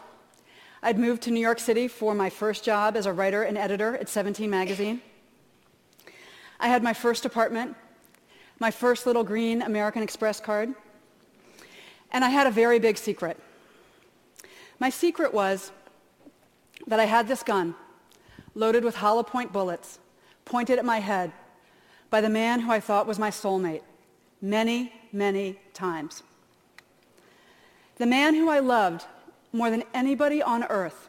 I'd 0.82 0.98
moved 0.98 1.20
to 1.24 1.30
New 1.30 1.42
York 1.42 1.58
City 1.58 1.88
for 1.88 2.14
my 2.14 2.30
first 2.30 2.64
job 2.64 2.96
as 2.96 3.04
a 3.04 3.12
writer 3.12 3.42
and 3.42 3.58
editor 3.58 3.98
at 3.98 4.08
17 4.08 4.48
Magazine. 4.48 5.02
I 6.58 6.68
had 6.68 6.82
my 6.82 6.94
first 6.94 7.26
apartment, 7.26 7.76
my 8.60 8.70
first 8.70 9.04
little 9.04 9.24
green 9.24 9.60
American 9.60 10.02
Express 10.02 10.40
card, 10.40 10.72
and 12.12 12.24
I 12.24 12.30
had 12.30 12.46
a 12.46 12.50
very 12.50 12.78
big 12.78 12.96
secret. 12.96 13.38
My 14.78 14.88
secret 14.88 15.34
was 15.34 15.70
that 16.86 16.98
I 16.98 17.04
had 17.04 17.28
this 17.28 17.42
gun 17.42 17.74
loaded 18.54 18.84
with 18.84 18.94
hollow 18.94 19.22
point 19.22 19.52
bullets 19.52 19.98
pointed 20.46 20.78
at 20.78 20.84
my 20.86 21.00
head 21.00 21.30
by 22.08 22.22
the 22.22 22.30
man 22.30 22.60
who 22.60 22.72
I 22.72 22.80
thought 22.80 23.06
was 23.06 23.18
my 23.18 23.30
soulmate 23.30 23.82
many, 24.40 24.94
many 25.12 25.60
times. 25.74 26.22
The 27.98 28.06
man 28.06 28.34
who 28.34 28.48
I 28.48 28.60
loved 28.60 29.04
more 29.52 29.70
than 29.70 29.82
anybody 29.92 30.40
on 30.40 30.64
earth 30.64 31.08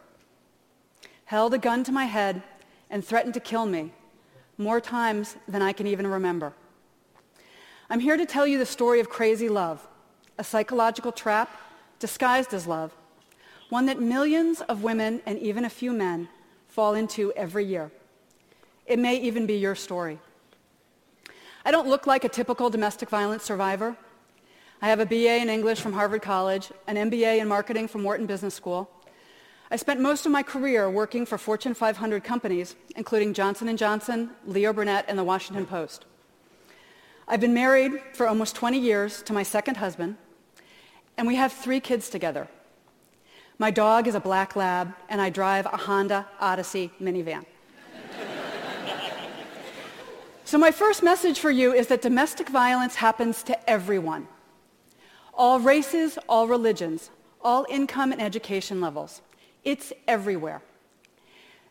held 1.26 1.54
a 1.54 1.60
gun 1.60 1.84
to 1.84 1.92
my 1.92 2.06
head 2.06 2.42
and 2.90 3.06
threatened 3.06 3.36
to 3.36 3.40
kill 3.40 3.68
me 3.68 3.94
more 4.58 4.82
times 4.82 5.38
than 5.48 5.62
I 5.62 5.72
can 5.72 5.86
even 5.86 6.08
remember. 6.08 6.54
I'm 7.90 8.00
here 8.00 8.18
to 8.18 8.26
tell 8.26 8.48
you 8.48 8.58
the 8.58 8.66
story 8.66 9.00
of 9.00 9.10
crazy 9.10 9.50
love, 9.50 9.88
a 10.38 10.44
psychological 10.44 11.12
trap 11.12 11.56
disguised 12.00 12.54
as 12.54 12.66
love, 12.66 12.92
one 13.70 13.86
that 13.86 14.02
millions 14.02 14.62
of 14.62 14.84
women 14.84 15.22
and 15.26 15.38
even 15.40 15.66
a 15.66 15.70
few 15.70 15.94
men 15.94 16.28
fall 16.68 16.96
into 16.96 17.32
every 17.34 17.66
year. 17.66 17.92
It 18.88 18.98
may 18.98 19.18
even 19.22 19.46
be 19.46 19.56
your 19.56 19.76
story. 19.76 20.18
I 21.64 21.72
don't 21.72 21.88
look 21.88 22.08
like 22.08 22.24
a 22.24 22.30
typical 22.30 22.72
domestic 22.72 23.10
violence 23.10 23.44
survivor. 23.44 23.96
I 24.82 24.88
have 24.88 25.02
a 25.02 25.06
BA 25.06 25.42
in 25.42 25.50
English 25.50 25.82
from 25.82 25.92
Harvard 25.92 26.22
College, 26.22 26.72
an 26.88 26.96
MBA 26.96 27.42
in 27.42 27.50
marketing 27.50 27.90
from 27.90 28.02
Wharton 28.02 28.26
Business 28.26 28.56
School. 28.56 28.90
I 29.70 29.76
spent 29.76 30.00
most 30.00 30.26
of 30.26 30.32
my 30.32 30.42
career 30.42 30.90
working 30.90 31.26
for 31.26 31.38
Fortune 31.38 31.74
500 31.74 32.24
companies, 32.24 32.78
including 32.96 33.34
Johnson 33.34 33.76
& 33.76 33.78
Johnson, 33.78 34.30
Leo 34.46 34.72
Burnett, 34.72 35.04
and 35.10 35.20
the 35.20 35.24
Washington 35.26 35.66
Post. 35.66 36.06
I've 37.28 37.42
been 37.42 37.54
married 37.54 38.02
for 38.14 38.26
almost 38.26 38.56
20 38.56 38.80
years 38.80 39.22
to 39.24 39.34
my 39.34 39.44
second 39.44 39.76
husband, 39.76 40.16
and 41.18 41.28
we 41.28 41.36
have 41.36 41.52
three 41.52 41.82
kids 41.82 42.10
together. 42.10 42.48
My 43.58 43.72
dog 43.72 44.08
is 44.08 44.16
a 44.16 44.22
black 44.22 44.56
lab, 44.56 44.94
and 45.10 45.20
I 45.20 45.30
drive 45.30 45.66
a 45.66 45.76
Honda 45.76 46.26
Odyssey 46.40 46.92
minivan. 47.02 47.46
So 50.46 50.58
my 50.58 50.72
first 50.72 51.04
message 51.04 51.40
for 51.40 51.52
you 51.52 51.74
is 51.74 51.86
that 51.88 52.02
domestic 52.02 52.50
violence 52.50 52.96
happens 52.96 53.44
to 53.44 53.70
everyone. 53.70 54.28
All 55.40 55.62
races, 55.62 56.20
all 56.28 56.50
religions, 56.50 57.10
all 57.42 57.66
income 57.70 58.12
and 58.12 58.22
education 58.22 58.82
levels. 58.82 59.22
It's 59.64 59.94
everywhere. 60.06 60.62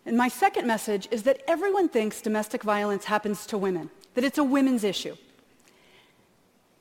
And 0.07 0.17
my 0.17 0.29
second 0.29 0.67
message 0.67 1.07
is 1.11 1.25
that 1.25 1.43
everyone 1.47 1.91
thinks 1.91 2.23
domestic 2.23 2.63
violence 2.63 3.05
happens 3.05 3.45
to 3.49 3.59
women, 3.59 3.91
that 4.15 4.25
it's 4.25 4.39
a 4.39 4.43
women's 4.43 4.85
issue. 4.85 5.17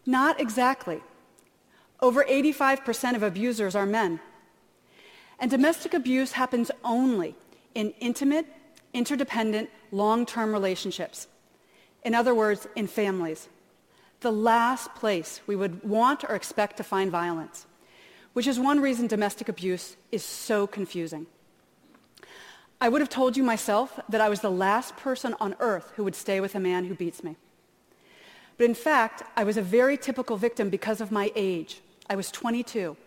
Not 0.05 0.39
exactly. 0.39 1.01
Over 1.99 2.23
85% 2.23 3.17
of 3.17 3.21
abusers 3.21 3.75
are 3.75 3.85
men. 3.85 4.21
And 5.39 5.51
domestic 5.51 5.93
abuse 5.93 6.31
happens 6.31 6.71
only 6.85 7.35
in 7.75 7.91
intimate, 7.99 8.45
interdependent, 8.93 9.69
long-term 9.91 10.53
relationships. 10.53 11.27
In 12.05 12.15
other 12.15 12.33
words, 12.33 12.65
in 12.77 12.87
families. 12.87 13.49
The 14.21 14.31
last 14.31 14.95
place 14.95 15.41
we 15.45 15.55
would 15.55 15.83
want 15.83 16.23
or 16.23 16.35
expect 16.35 16.77
to 16.77 16.83
find 16.83 17.11
violence, 17.11 17.67
which 18.33 18.47
is 18.47 18.59
one 18.59 18.79
reason 18.79 19.07
domestic 19.07 19.47
abuse 19.47 19.95
is 20.11 20.23
so 20.23 20.65
confusing. 20.65 21.27
I 22.79 22.89
would 22.89 23.01
have 23.01 23.09
told 23.09 23.35
you 23.35 23.43
myself 23.43 23.99
that 24.09 24.21
I 24.21 24.29
was 24.29 24.41
the 24.41 24.51
last 24.51 24.95
person 24.97 25.35
on 25.39 25.55
earth 25.59 25.93
who 25.95 26.03
would 26.03 26.15
stay 26.15 26.39
with 26.39 26.55
a 26.55 26.59
man 26.59 26.85
who 26.85 26.95
beats 26.95 27.23
me. 27.23 27.35
But 28.57 28.65
in 28.65 28.75
fact, 28.75 29.23
I 29.35 29.43
was 29.43 29.57
a 29.57 29.61
very 29.61 29.97
typical 29.97 30.37
victim 30.37 30.69
because 30.69 31.01
of 31.01 31.11
my 31.11 31.31
age. 31.35 31.81
I 32.09 32.15
was 32.15 32.31
22. 32.31 32.97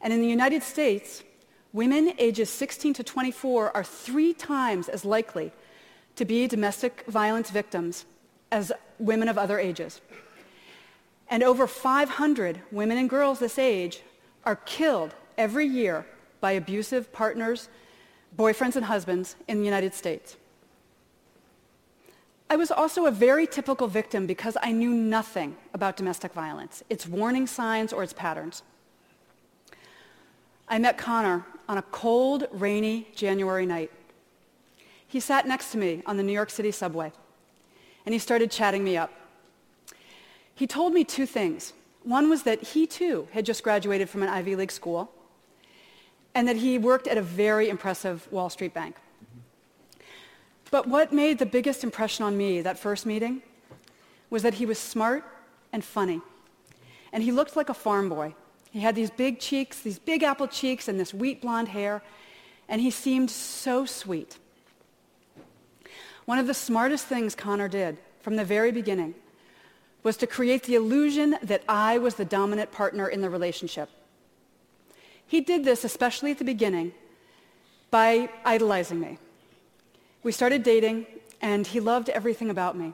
And 0.00 0.12
in 0.12 0.20
the 0.20 0.28
United 0.28 0.62
States, 0.62 1.22
women 1.72 2.12
ages 2.18 2.50
16 2.50 2.94
to 2.94 3.02
24 3.02 3.74
are 3.74 3.84
three 3.84 4.34
times 4.34 4.88
as 4.88 5.04
likely 5.04 5.52
to 6.16 6.24
be 6.24 6.46
domestic 6.46 7.04
violence 7.08 7.50
victims 7.50 8.04
as 8.52 8.72
women 8.98 9.28
of 9.28 9.36
other 9.36 9.58
ages. 9.58 10.00
And 11.28 11.42
over 11.42 11.66
500 11.66 12.60
women 12.70 12.98
and 12.98 13.08
girls 13.08 13.38
this 13.38 13.58
age 13.58 14.02
are 14.44 14.56
killed 14.56 15.14
every 15.38 15.66
year 15.66 16.06
by 16.40 16.52
abusive 16.52 17.12
partners 17.12 17.68
boyfriends 18.36 18.76
and 18.76 18.84
husbands 18.86 19.36
in 19.48 19.58
the 19.58 19.64
United 19.64 19.94
States. 19.94 20.36
I 22.50 22.56
was 22.56 22.70
also 22.70 23.06
a 23.06 23.10
very 23.10 23.46
typical 23.46 23.88
victim 23.88 24.26
because 24.26 24.56
I 24.62 24.72
knew 24.72 24.90
nothing 24.90 25.56
about 25.72 25.96
domestic 25.96 26.32
violence, 26.32 26.82
its 26.90 27.06
warning 27.06 27.46
signs 27.46 27.92
or 27.92 28.02
its 28.02 28.12
patterns. 28.12 28.62
I 30.68 30.78
met 30.78 30.98
Connor 30.98 31.44
on 31.68 31.78
a 31.78 31.82
cold, 31.82 32.46
rainy 32.52 33.08
January 33.14 33.66
night. 33.66 33.90
He 35.06 35.20
sat 35.20 35.46
next 35.46 35.72
to 35.72 35.78
me 35.78 36.02
on 36.06 36.16
the 36.16 36.22
New 36.22 36.32
York 36.32 36.50
City 36.50 36.70
subway, 36.70 37.12
and 38.04 38.12
he 38.12 38.18
started 38.18 38.50
chatting 38.50 38.84
me 38.84 38.96
up. 38.96 39.10
He 40.54 40.66
told 40.66 40.92
me 40.92 41.04
two 41.04 41.26
things. 41.26 41.72
One 42.02 42.28
was 42.28 42.42
that 42.42 42.62
he 42.62 42.86
too 42.86 43.28
had 43.32 43.44
just 43.44 43.62
graduated 43.62 44.08
from 44.08 44.22
an 44.22 44.28
Ivy 44.28 44.56
League 44.56 44.70
school, 44.70 45.10
and 46.34 46.46
that 46.46 46.56
he 46.56 46.78
worked 46.78 47.06
at 47.08 47.16
a 47.16 47.22
very 47.22 47.68
impressive 47.68 48.30
Wall 48.30 48.50
Street 48.50 48.74
bank. 48.74 48.96
But 50.70 50.88
what 50.88 51.12
made 51.12 51.38
the 51.38 51.46
biggest 51.46 51.84
impression 51.84 52.24
on 52.24 52.36
me 52.36 52.60
that 52.60 52.78
first 52.78 53.06
meeting 53.06 53.42
was 54.30 54.42
that 54.42 54.54
he 54.54 54.66
was 54.66 54.78
smart 54.78 55.24
and 55.72 55.84
funny. 55.84 56.20
And 57.12 57.22
he 57.22 57.30
looked 57.30 57.56
like 57.56 57.68
a 57.68 57.74
farm 57.74 58.08
boy. 58.08 58.34
He 58.70 58.80
had 58.80 58.96
these 58.96 59.10
big 59.10 59.38
cheeks, 59.38 59.80
these 59.80 60.00
big 60.00 60.24
apple 60.24 60.48
cheeks, 60.48 60.88
and 60.88 60.98
this 60.98 61.14
wheat 61.14 61.42
blonde 61.42 61.68
hair, 61.68 62.02
and 62.68 62.80
he 62.80 62.90
seemed 62.90 63.30
so 63.30 63.86
sweet. 63.86 64.38
One 66.24 66.38
of 66.38 66.46
the 66.46 66.54
smartest 66.54 67.06
things 67.06 67.34
Connor 67.34 67.68
did 67.68 67.98
from 68.20 68.36
the 68.36 68.44
very 68.44 68.72
beginning 68.72 69.14
was 70.04 70.16
to 70.18 70.26
create 70.26 70.62
the 70.64 70.76
illusion 70.76 71.36
that 71.42 71.64
I 71.68 71.98
was 71.98 72.14
the 72.14 72.24
dominant 72.24 72.70
partner 72.70 73.08
in 73.08 73.22
the 73.22 73.30
relationship. 73.30 73.88
He 75.26 75.40
did 75.40 75.64
this, 75.64 75.82
especially 75.82 76.30
at 76.30 76.38
the 76.38 76.44
beginning, 76.44 76.92
by 77.90 78.28
idolizing 78.44 79.00
me. 79.00 79.18
We 80.22 80.30
started 80.30 80.62
dating, 80.62 81.06
and 81.40 81.66
he 81.66 81.80
loved 81.80 82.10
everything 82.10 82.50
about 82.50 82.76
me. 82.76 82.92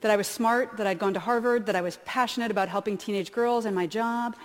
That 0.00 0.12
I 0.12 0.16
was 0.16 0.28
smart, 0.28 0.76
that 0.76 0.86
I'd 0.86 0.98
gone 0.98 1.14
to 1.14 1.20
Harvard, 1.20 1.66
that 1.66 1.76
I 1.76 1.80
was 1.80 1.98
passionate 2.04 2.50
about 2.50 2.68
helping 2.68 2.96
teenage 2.96 3.32
girls 3.32 3.64
and 3.64 3.74
my 3.74 3.86
job. 3.86 4.36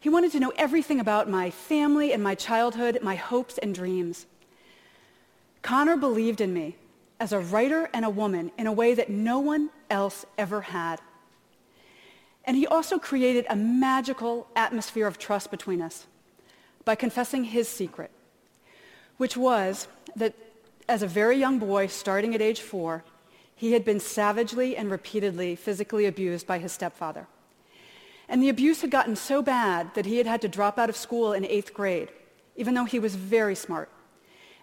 He 0.00 0.08
wanted 0.08 0.32
to 0.32 0.40
know 0.40 0.52
everything 0.56 1.00
about 1.00 1.28
my 1.28 1.50
family 1.50 2.12
and 2.12 2.22
my 2.22 2.34
childhood, 2.34 3.00
my 3.02 3.16
hopes 3.16 3.58
and 3.58 3.74
dreams. 3.74 4.26
Connor 5.60 5.96
believed 5.96 6.40
in 6.40 6.54
me 6.54 6.76
as 7.18 7.32
a 7.32 7.40
writer 7.40 7.90
and 7.92 8.04
a 8.04 8.10
woman 8.10 8.52
in 8.56 8.66
a 8.66 8.72
way 8.72 8.94
that 8.94 9.10
no 9.10 9.40
one 9.40 9.70
else 9.90 10.24
ever 10.38 10.60
had. 10.60 11.00
And 12.46 12.56
he 12.56 12.66
also 12.66 12.98
created 12.98 13.44
a 13.48 13.56
magical 13.56 14.46
atmosphere 14.54 15.06
of 15.06 15.18
trust 15.18 15.50
between 15.50 15.82
us 15.82 16.06
by 16.84 16.94
confessing 16.94 17.44
his 17.44 17.68
secret, 17.68 18.12
which 19.16 19.36
was 19.36 19.88
that 20.14 20.34
as 20.88 21.02
a 21.02 21.08
very 21.08 21.36
young 21.36 21.58
boy, 21.58 21.88
starting 21.88 22.34
at 22.34 22.40
age 22.40 22.60
four, 22.60 23.02
he 23.56 23.72
had 23.72 23.84
been 23.84 23.98
savagely 23.98 24.76
and 24.76 24.90
repeatedly 24.90 25.56
physically 25.56 26.06
abused 26.06 26.46
by 26.46 26.58
his 26.58 26.72
stepfather. 26.72 27.26
And 28.28 28.42
the 28.42 28.48
abuse 28.48 28.82
had 28.82 28.90
gotten 28.90 29.16
so 29.16 29.42
bad 29.42 29.94
that 29.94 30.06
he 30.06 30.18
had 30.18 30.26
had 30.26 30.42
to 30.42 30.48
drop 30.48 30.78
out 30.78 30.88
of 30.88 30.96
school 30.96 31.32
in 31.32 31.44
eighth 31.44 31.74
grade, 31.74 32.10
even 32.54 32.74
though 32.74 32.84
he 32.84 32.98
was 32.98 33.16
very 33.16 33.54
smart. 33.54 33.88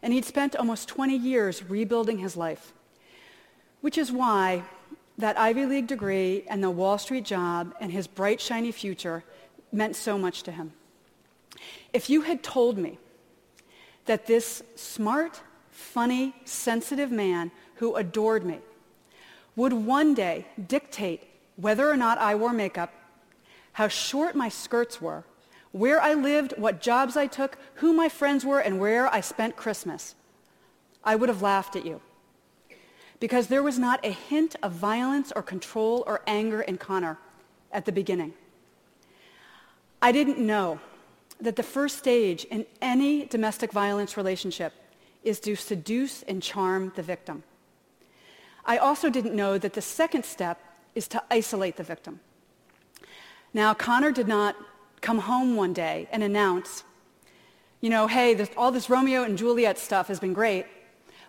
And 0.02 0.14
he'd 0.14 0.26
spent 0.26 0.56
almost 0.56 0.88
20 0.90 1.16
years 1.16 1.64
rebuilding 1.70 2.20
his 2.20 2.38
life, 2.38 2.74
which 3.82 3.98
is 3.98 4.12
why 4.12 4.64
that 5.18 5.38
Ivy 5.38 5.66
League 5.66 5.88
degree 5.88 6.44
and 6.48 6.64
the 6.64 6.72
Wall 6.72 6.98
Street 6.98 7.26
job 7.26 7.74
and 7.80 7.92
his 7.92 8.08
bright, 8.08 8.42
shiny 8.42 8.72
future 8.72 9.24
meant 9.72 9.96
so 9.96 10.18
much 10.18 10.44
to 10.44 10.52
him. 10.52 10.74
If 11.92 12.10
you 12.10 12.22
had 12.22 12.44
told 12.44 12.78
me 12.78 12.98
that 14.06 14.26
this 14.26 14.64
smart, 14.76 15.42
funny, 15.70 16.36
sensitive 16.46 17.12
man 17.12 17.52
who 17.76 17.96
adored 17.96 18.46
me 18.46 18.60
would 19.56 19.74
one 19.74 20.14
day 20.14 20.48
dictate 20.68 21.24
whether 21.56 21.90
or 21.90 21.96
not 21.96 22.18
I 22.18 22.36
wore 22.36 22.54
makeup, 22.54 22.92
how 23.74 23.88
short 23.88 24.36
my 24.36 24.50
skirts 24.50 25.00
were, 25.00 25.24
where 25.72 26.02
I 26.02 26.14
lived, 26.14 26.54
what 26.58 26.82
jobs 26.82 27.18
I 27.18 27.28
took, 27.28 27.58
who 27.76 27.94
my 27.94 28.10
friends 28.10 28.46
were, 28.46 28.60
and 28.60 28.80
where 28.80 29.12
I 29.12 29.22
spent 29.22 29.56
Christmas, 29.56 30.16
I 31.04 31.16
would 31.16 31.30
have 31.30 31.42
laughed 31.42 31.76
at 31.76 31.86
you. 31.86 32.02
Because 33.24 33.48
there 33.48 33.64
was 33.64 33.80
not 33.80 34.06
a 34.06 34.12
hint 34.12 34.58
of 34.62 34.74
violence 34.74 35.32
or 35.34 35.42
control 35.42 36.04
or 36.06 36.20
anger 36.28 36.60
in 36.60 36.78
Connor 36.78 37.18
at 37.72 37.86
the 37.86 37.92
beginning. 37.94 38.34
I 40.02 40.12
didn't 40.12 40.46
know 40.46 40.82
that 41.40 41.56
the 41.56 41.64
first 41.64 41.98
stage 41.98 42.44
in 42.44 42.66
any 42.82 43.26
domestic 43.26 43.72
violence 43.72 44.18
relationship 44.18 44.74
is 45.24 45.40
to 45.40 45.56
seduce 45.56 46.24
and 46.24 46.44
charm 46.44 46.92
the 46.98 47.02
victim. 47.02 47.44
I 48.66 48.78
also 48.78 49.10
didn't 49.10 49.38
know 49.38 49.58
that 49.58 49.72
the 49.72 49.82
second 49.82 50.26
step 50.26 50.60
is 50.94 51.08
to 51.08 51.24
isolate 51.32 51.78
the 51.78 51.84
victim. 51.84 52.20
Now, 53.54 53.74
Connor 53.74 54.12
did 54.12 54.28
not 54.28 54.58
come 55.00 55.20
home 55.20 55.56
one 55.56 55.72
day 55.72 56.10
and 56.12 56.24
announce, 56.24 56.84
you 57.80 57.90
know, 57.90 58.08
hey, 58.08 58.34
this, 58.34 58.50
all 58.58 58.74
this 58.74 58.90
Romeo 58.90 59.24
and 59.24 59.38
Juliet 59.38 59.78
stuff 59.78 60.10
has 60.10 60.20
been 60.20 60.34
great, 60.34 60.66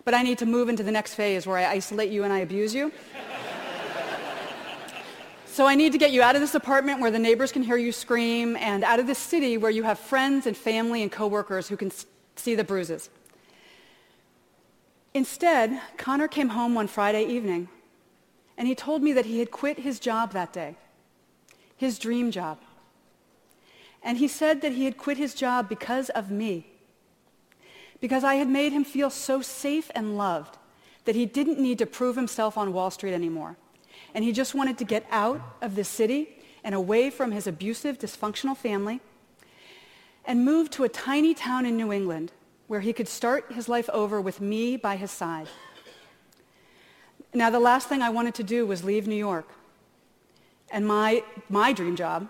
but 0.05 0.13
I 0.13 0.21
need 0.21 0.37
to 0.37 0.45
move 0.45 0.69
into 0.69 0.83
the 0.83 0.91
next 0.91 1.15
phase 1.15 1.45
where 1.45 1.57
I 1.57 1.65
isolate 1.65 2.11
you 2.11 2.23
and 2.23 2.31
I 2.31 2.39
abuse 2.39 2.73
you. 2.73 2.91
So 5.47 5.65
I 5.65 5.75
need 5.75 5.93
to 5.93 5.97
get 5.97 6.11
you 6.11 6.21
out 6.21 6.35
of 6.35 6.41
this 6.41 6.53
apartment 6.53 6.99
where 6.99 7.09
the 7.09 7.19
neighbors 7.19 7.51
can 7.51 7.63
hear 7.63 7.77
you 7.77 7.93
scream 7.93 8.57
and 8.57 8.83
out 8.83 8.99
of 8.99 9.07
this 9.07 9.17
city 9.17 9.57
where 9.57 9.71
you 9.71 9.83
have 9.83 9.97
friends 9.97 10.45
and 10.45 10.55
family 10.55 11.01
and 11.01 11.09
coworkers 11.09 11.69
who 11.69 11.77
can 11.77 11.91
see 12.35 12.55
the 12.55 12.63
bruises. 12.65 13.09
Instead, 15.13 15.79
Connor 15.95 16.27
came 16.27 16.49
home 16.49 16.75
one 16.75 16.87
Friday 16.87 17.23
evening 17.23 17.69
and 18.57 18.67
he 18.67 18.75
told 18.75 19.01
me 19.01 19.13
that 19.13 19.25
he 19.25 19.39
had 19.39 19.49
quit 19.49 19.79
his 19.79 19.97
job 19.97 20.33
that 20.33 20.51
day, 20.51 20.75
his 21.77 21.97
dream 21.97 22.31
job. 22.31 22.59
And 24.03 24.17
he 24.17 24.27
said 24.27 24.61
that 24.61 24.73
he 24.73 24.83
had 24.83 24.97
quit 24.97 25.17
his 25.17 25.33
job 25.33 25.69
because 25.69 26.09
of 26.09 26.29
me, 26.29 26.67
because 28.05 28.23
I 28.23 28.35
had 28.35 28.47
made 28.47 28.71
him 28.71 28.83
feel 28.83 29.09
so 29.09 29.41
safe 29.41 29.89
and 29.95 30.15
loved 30.15 30.59
that 31.05 31.15
he 31.15 31.25
didn't 31.25 31.57
need 31.57 31.79
to 31.79 31.87
prove 31.87 32.15
himself 32.15 32.55
on 32.55 32.71
Wall 32.71 32.91
Street 32.91 33.15
anymore 33.15 33.57
and 34.13 34.23
he 34.23 34.31
just 34.31 34.53
wanted 34.53 34.77
to 34.77 34.83
get 34.83 35.07
out 35.09 35.41
of 35.59 35.75
the 35.75 35.83
city 35.83 36.37
and 36.63 36.75
away 36.75 37.09
from 37.09 37.31
his 37.31 37.47
abusive, 37.47 37.97
dysfunctional 37.97 38.55
family 38.55 39.01
and 40.23 40.45
move 40.45 40.69
to 40.69 40.83
a 40.83 40.89
tiny 40.89 41.33
town 41.33 41.65
in 41.65 41.75
New 41.75 41.91
England 41.91 42.31
where 42.67 42.81
he 42.81 42.93
could 42.93 43.07
start 43.07 43.51
his 43.51 43.67
life 43.67 43.89
over 43.89 44.21
with 44.21 44.39
me 44.39 44.77
by 44.77 44.97
his 44.97 45.09
side. 45.09 45.47
Now, 47.33 47.49
the 47.49 47.59
last 47.59 47.89
thing 47.89 48.03
I 48.03 48.11
wanted 48.11 48.35
to 48.35 48.43
do 48.43 48.67
was 48.67 48.83
leave 48.83 49.07
New 49.07 49.15
York 49.15 49.49
and 50.69 50.85
my, 50.87 51.23
my 51.49 51.73
dream 51.73 51.95
job. 51.95 52.29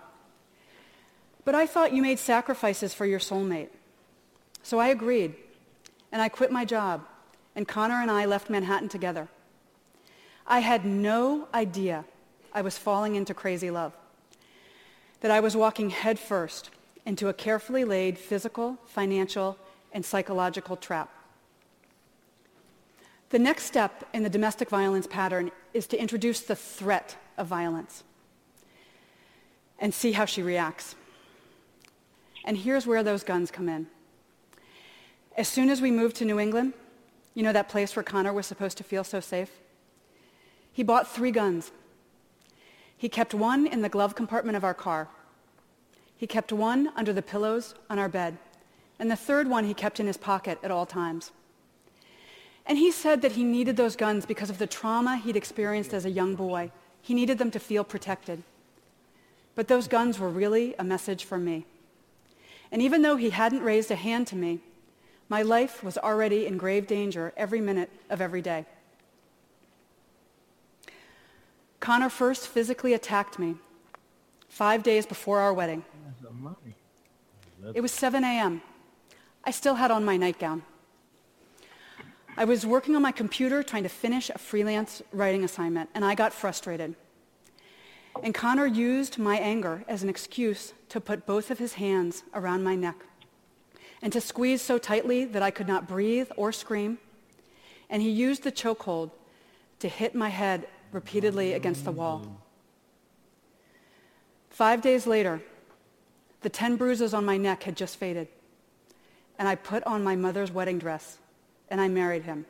But 1.44 1.54
I 1.54 1.66
thought 1.66 1.92
you 1.92 2.00
made 2.00 2.18
sacrifices 2.18 2.94
for 2.94 3.04
your 3.04 3.20
soulmate. 3.20 3.68
So 4.62 4.78
I 4.78 4.88
agreed, 4.88 5.36
and 6.16 6.22
I 6.22 6.30
quit 6.30 6.50
my 6.50 6.64
job, 6.64 7.04
and 7.54 7.68
Connor 7.68 8.00
and 8.00 8.10
I 8.10 8.24
left 8.24 8.48
Manhattan 8.48 8.88
together. 8.88 9.28
I 10.46 10.60
had 10.60 10.86
no 10.86 11.46
idea 11.52 12.06
I 12.54 12.62
was 12.62 12.78
falling 12.78 13.16
into 13.16 13.34
crazy 13.34 13.70
love, 13.70 13.92
that 15.20 15.30
I 15.30 15.40
was 15.40 15.54
walking 15.54 15.90
headfirst 15.90 16.70
into 17.04 17.28
a 17.28 17.34
carefully 17.34 17.84
laid 17.84 18.18
physical, 18.18 18.78
financial, 18.86 19.58
and 19.92 20.06
psychological 20.06 20.74
trap. 20.74 21.10
The 23.28 23.38
next 23.38 23.64
step 23.66 24.08
in 24.14 24.22
the 24.22 24.30
domestic 24.30 24.70
violence 24.70 25.06
pattern 25.06 25.52
is 25.74 25.86
to 25.88 26.00
introduce 26.00 26.40
the 26.40 26.56
threat 26.56 27.14
of 27.36 27.46
violence 27.46 28.04
and 29.78 29.92
see 29.92 30.12
how 30.12 30.24
she 30.24 30.42
reacts. 30.42 30.94
And 32.42 32.56
here's 32.56 32.86
where 32.86 33.02
those 33.02 33.22
guns 33.22 33.50
come 33.50 33.68
in. 33.68 33.88
As 35.36 35.48
soon 35.48 35.68
as 35.68 35.82
we 35.82 35.90
moved 35.90 36.16
to 36.16 36.24
New 36.24 36.40
England, 36.40 36.72
you 37.34 37.42
know 37.42 37.52
that 37.52 37.68
place 37.68 37.94
where 37.94 38.02
Connor 38.02 38.32
was 38.32 38.46
supposed 38.46 38.78
to 38.78 38.84
feel 38.84 39.04
so 39.04 39.20
safe? 39.20 39.50
He 40.72 40.82
bought 40.82 41.10
three 41.10 41.30
guns. 41.30 41.72
He 42.96 43.10
kept 43.10 43.34
one 43.34 43.66
in 43.66 43.82
the 43.82 43.90
glove 43.90 44.14
compartment 44.14 44.56
of 44.56 44.64
our 44.64 44.72
car. 44.72 45.08
He 46.16 46.26
kept 46.26 46.52
one 46.52 46.90
under 46.96 47.12
the 47.12 47.20
pillows 47.20 47.74
on 47.90 47.98
our 47.98 48.08
bed. 48.08 48.38
And 48.98 49.10
the 49.10 49.16
third 49.16 49.48
one 49.48 49.66
he 49.66 49.74
kept 49.74 50.00
in 50.00 50.06
his 50.06 50.16
pocket 50.16 50.58
at 50.62 50.70
all 50.70 50.86
times. 50.86 51.32
And 52.64 52.78
he 52.78 52.90
said 52.90 53.20
that 53.20 53.32
he 53.32 53.44
needed 53.44 53.76
those 53.76 53.94
guns 53.94 54.24
because 54.24 54.48
of 54.48 54.56
the 54.56 54.66
trauma 54.66 55.18
he'd 55.18 55.36
experienced 55.36 55.92
as 55.92 56.06
a 56.06 56.10
young 56.10 56.34
boy. 56.34 56.72
He 57.02 57.12
needed 57.12 57.36
them 57.36 57.50
to 57.50 57.60
feel 57.60 57.84
protected. 57.84 58.42
But 59.54 59.68
those 59.68 59.86
guns 59.86 60.18
were 60.18 60.30
really 60.30 60.74
a 60.78 60.84
message 60.84 61.24
for 61.24 61.36
me. 61.36 61.66
And 62.72 62.80
even 62.80 63.02
though 63.02 63.16
he 63.16 63.30
hadn't 63.30 63.62
raised 63.62 63.90
a 63.90 63.96
hand 63.96 64.26
to 64.28 64.36
me, 64.36 64.60
my 65.28 65.42
life 65.42 65.82
was 65.82 65.98
already 65.98 66.46
in 66.46 66.56
grave 66.56 66.86
danger 66.86 67.32
every 67.36 67.60
minute 67.60 67.90
of 68.10 68.20
every 68.20 68.42
day. 68.42 68.64
Connor 71.80 72.08
first 72.08 72.48
physically 72.48 72.94
attacked 72.94 73.38
me 73.38 73.56
five 74.48 74.82
days 74.82 75.06
before 75.06 75.40
our 75.40 75.52
wedding. 75.52 75.84
It 77.74 77.80
was 77.80 77.92
7 77.92 78.22
a.m. 78.24 78.62
I 79.44 79.50
still 79.50 79.74
had 79.74 79.90
on 79.90 80.04
my 80.04 80.16
nightgown. 80.16 80.62
I 82.36 82.44
was 82.44 82.66
working 82.66 82.94
on 82.94 83.02
my 83.02 83.12
computer 83.12 83.62
trying 83.62 83.82
to 83.84 83.88
finish 83.88 84.30
a 84.30 84.38
freelance 84.38 85.02
writing 85.12 85.42
assignment, 85.42 85.90
and 85.94 86.04
I 86.04 86.14
got 86.14 86.32
frustrated. 86.32 86.94
And 88.22 88.34
Connor 88.34 88.66
used 88.66 89.18
my 89.18 89.36
anger 89.36 89.84
as 89.88 90.02
an 90.02 90.08
excuse 90.08 90.72
to 90.90 91.00
put 91.00 91.26
both 91.26 91.50
of 91.50 91.58
his 91.58 91.74
hands 91.74 92.24
around 92.34 92.62
my 92.62 92.74
neck 92.74 92.96
and 94.02 94.12
to 94.12 94.20
squeeze 94.20 94.62
so 94.62 94.78
tightly 94.78 95.24
that 95.24 95.42
I 95.42 95.50
could 95.50 95.68
not 95.68 95.88
breathe 95.88 96.30
or 96.36 96.52
scream. 96.52 96.98
And 97.88 98.02
he 98.02 98.10
used 98.10 98.42
the 98.42 98.52
chokehold 98.52 99.10
to 99.78 99.88
hit 99.88 100.14
my 100.14 100.28
head 100.28 100.66
repeatedly 100.92 101.52
against 101.52 101.84
the 101.84 101.92
wall. 101.92 102.40
Five 104.50 104.80
days 104.80 105.06
later, 105.06 105.42
the 106.40 106.48
10 106.48 106.76
bruises 106.76 107.12
on 107.12 107.24
my 107.24 107.36
neck 107.36 107.64
had 107.64 107.76
just 107.76 107.96
faded. 107.96 108.28
And 109.38 109.48
I 109.48 109.54
put 109.54 109.82
on 109.84 110.02
my 110.02 110.16
mother's 110.16 110.50
wedding 110.50 110.78
dress 110.78 111.18
and 111.68 111.80
I 111.80 111.88
married 111.88 112.22
him. 112.22 112.46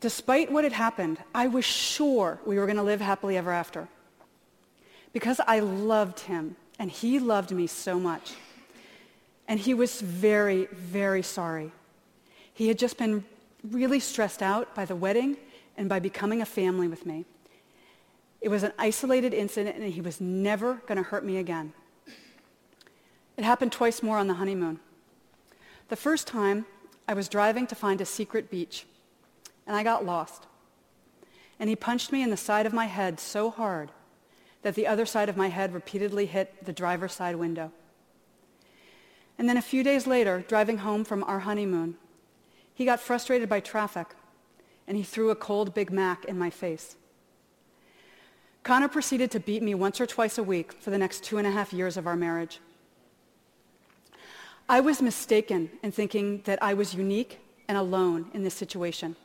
Despite 0.00 0.52
what 0.52 0.64
had 0.64 0.74
happened, 0.74 1.18
I 1.34 1.46
was 1.46 1.64
sure 1.64 2.38
we 2.44 2.58
were 2.58 2.66
going 2.66 2.76
to 2.76 2.82
live 2.82 3.00
happily 3.00 3.36
ever 3.36 3.50
after. 3.50 3.88
Because 5.12 5.40
I 5.46 5.60
loved 5.60 6.20
him 6.20 6.56
and 6.78 6.90
he 6.90 7.18
loved 7.18 7.50
me 7.50 7.66
so 7.66 7.98
much. 7.98 8.32
And 9.46 9.60
he 9.60 9.74
was 9.74 10.00
very, 10.00 10.66
very 10.72 11.22
sorry. 11.22 11.72
He 12.52 12.68
had 12.68 12.78
just 12.78 12.96
been 12.96 13.24
really 13.70 14.00
stressed 14.00 14.42
out 14.42 14.74
by 14.74 14.84
the 14.84 14.96
wedding 14.96 15.36
and 15.76 15.88
by 15.88 15.98
becoming 15.98 16.40
a 16.40 16.46
family 16.46 16.88
with 16.88 17.04
me. 17.04 17.24
It 18.40 18.48
was 18.48 18.62
an 18.62 18.72
isolated 18.78 19.32
incident 19.32 19.76
and 19.76 19.92
he 19.92 20.00
was 20.00 20.20
never 20.20 20.74
going 20.86 20.96
to 20.96 21.02
hurt 21.02 21.24
me 21.24 21.38
again. 21.38 21.72
It 23.36 23.44
happened 23.44 23.72
twice 23.72 24.02
more 24.02 24.18
on 24.18 24.28
the 24.28 24.34
honeymoon. 24.34 24.80
The 25.88 25.96
first 25.96 26.26
time, 26.26 26.66
I 27.06 27.14
was 27.14 27.28
driving 27.28 27.66
to 27.66 27.74
find 27.74 28.00
a 28.00 28.06
secret 28.06 28.50
beach, 28.50 28.86
and 29.66 29.76
I 29.76 29.82
got 29.82 30.04
lost. 30.04 30.46
And 31.58 31.68
he 31.68 31.76
punched 31.76 32.12
me 32.12 32.22
in 32.22 32.30
the 32.30 32.36
side 32.36 32.66
of 32.66 32.72
my 32.72 32.86
head 32.86 33.20
so 33.20 33.50
hard 33.50 33.90
that 34.62 34.74
the 34.74 34.86
other 34.86 35.04
side 35.04 35.28
of 35.28 35.36
my 35.36 35.48
head 35.48 35.74
repeatedly 35.74 36.26
hit 36.26 36.64
the 36.64 36.72
driver's 36.72 37.12
side 37.12 37.36
window. 37.36 37.70
And 39.38 39.48
then 39.48 39.56
a 39.56 39.62
few 39.62 39.82
days 39.82 40.06
later, 40.06 40.44
driving 40.46 40.78
home 40.78 41.04
from 41.04 41.24
our 41.24 41.40
honeymoon, 41.40 41.96
he 42.74 42.84
got 42.84 43.00
frustrated 43.00 43.48
by 43.48 43.60
traffic 43.60 44.08
and 44.86 44.96
he 44.96 45.02
threw 45.02 45.30
a 45.30 45.36
cold 45.36 45.74
Big 45.74 45.90
Mac 45.90 46.24
in 46.24 46.38
my 46.38 46.50
face. 46.50 46.96
Connor 48.62 48.88
proceeded 48.88 49.30
to 49.30 49.40
beat 49.40 49.62
me 49.62 49.74
once 49.74 50.00
or 50.00 50.06
twice 50.06 50.38
a 50.38 50.42
week 50.42 50.72
for 50.72 50.90
the 50.90 50.98
next 50.98 51.22
two 51.22 51.38
and 51.38 51.46
a 51.46 51.50
half 51.50 51.72
years 51.72 51.96
of 51.96 52.06
our 52.06 52.16
marriage. 52.16 52.60
I 54.68 54.80
was 54.80 55.02
mistaken 55.02 55.70
in 55.82 55.92
thinking 55.92 56.40
that 56.44 56.62
I 56.62 56.72
was 56.72 56.94
unique 56.94 57.40
and 57.68 57.76
alone 57.76 58.30
in 58.32 58.42
this 58.42 58.54
situation. 58.54 59.16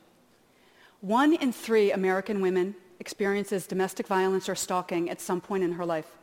One 0.99 1.33
in 1.33 1.53
three 1.53 1.91
American 1.91 2.41
women 2.41 2.75
experiences 2.99 3.65
domestic 3.65 4.07
violence 4.07 4.49
or 4.49 4.55
stalking 4.55 5.09
at 5.09 5.21
some 5.21 5.39
point 5.39 5.63
in 5.63 5.73
her 5.73 5.85
life. 5.85 6.17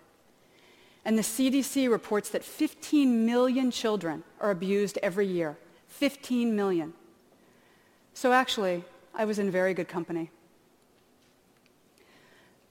And 1.06 1.16
the 1.16 1.22
CDC 1.22 1.88
reports 1.88 2.30
that 2.30 2.42
15 2.42 3.24
million 3.24 3.70
children 3.70 4.24
are 4.40 4.50
abused 4.50 4.98
every 5.04 5.28
year. 5.28 5.56
15 5.86 6.56
million. 6.56 6.94
So 8.12 8.32
actually, 8.32 8.82
I 9.14 9.24
was 9.24 9.38
in 9.38 9.48
very 9.48 9.72
good 9.72 9.86
company. 9.86 10.32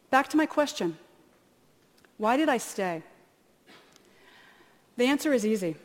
Back 0.10 0.28
to 0.32 0.38
my 0.38 0.46
question. 0.46 0.98
Why 2.18 2.36
did 2.36 2.50
I 2.50 2.58
stay? 2.58 3.04
The 4.98 5.06
answer 5.06 5.32
is 5.32 5.46
easy. 5.46 5.78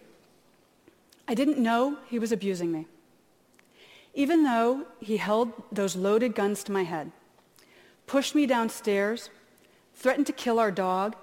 I 1.29 1.35
didn't 1.35 1.59
know 1.59 1.99
he 2.09 2.19
was 2.19 2.33
abusing 2.33 2.73
me. 2.73 2.89
Even 4.13 4.43
though 4.43 4.87
he 4.99 5.19
held 5.19 5.53
those 5.71 5.95
loaded 5.95 6.35
guns 6.35 6.65
to 6.65 6.73
my 6.73 6.83
head, 6.83 7.13
pushed 8.09 8.35
me 8.35 8.45
downstairs, 8.45 9.31
threatened 9.95 10.27
to 10.27 10.33
kill 10.33 10.59
our 10.59 10.73
dog, 10.73 11.15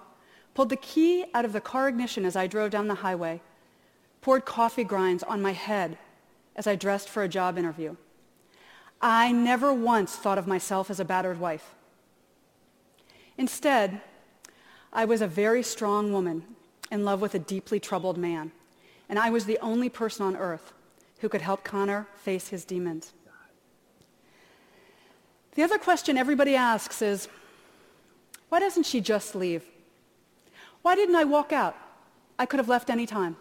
pulled 0.57 0.69
the 0.69 0.75
key 0.75 1.23
out 1.35 1.45
of 1.45 1.53
the 1.53 1.61
car 1.61 1.87
ignition 1.87 2.25
as 2.25 2.35
I 2.35 2.47
drove 2.47 2.71
down 2.71 2.87
the 2.87 2.95
highway, 2.95 3.41
poured 4.21 4.43
coffee 4.43 4.83
grinds 4.83 5.21
on 5.21 5.39
my 5.39 5.51
head 5.51 5.99
as 6.55 6.65
I 6.65 6.75
dressed 6.75 7.09
for 7.09 7.21
a 7.21 7.27
job 7.27 7.59
interview. 7.59 7.95
I 8.99 9.31
never 9.31 9.71
once 9.71 10.15
thought 10.15 10.39
of 10.39 10.47
myself 10.47 10.89
as 10.89 10.99
a 10.99 11.05
battered 11.05 11.39
wife. 11.39 11.75
Instead, 13.37 14.01
I 14.91 15.05
was 15.05 15.21
a 15.21 15.27
very 15.27 15.61
strong 15.61 16.11
woman 16.11 16.43
in 16.89 17.05
love 17.05 17.21
with 17.21 17.35
a 17.35 17.39
deeply 17.53 17.79
troubled 17.79 18.17
man, 18.17 18.51
and 19.09 19.19
I 19.19 19.29
was 19.29 19.45
the 19.45 19.59
only 19.59 19.89
person 19.89 20.25
on 20.25 20.35
earth 20.35 20.73
who 21.19 21.29
could 21.29 21.43
help 21.43 21.63
Connor 21.63 22.07
face 22.15 22.47
his 22.47 22.65
demons. 22.65 23.13
The 25.53 25.61
other 25.61 25.77
question 25.77 26.17
everybody 26.17 26.55
asks 26.55 27.03
is, 27.03 27.27
why 28.49 28.59
doesn't 28.59 28.87
she 28.87 29.01
just 29.01 29.35
leave? 29.35 29.63
Why 30.81 30.95
didn't 30.95 31.15
I 31.15 31.23
walk 31.23 31.51
out? 31.51 31.75
I 32.39 32.45
could 32.45 32.59
have 32.59 32.69
left 32.69 32.89
any 32.89 33.05
time. 33.05 33.35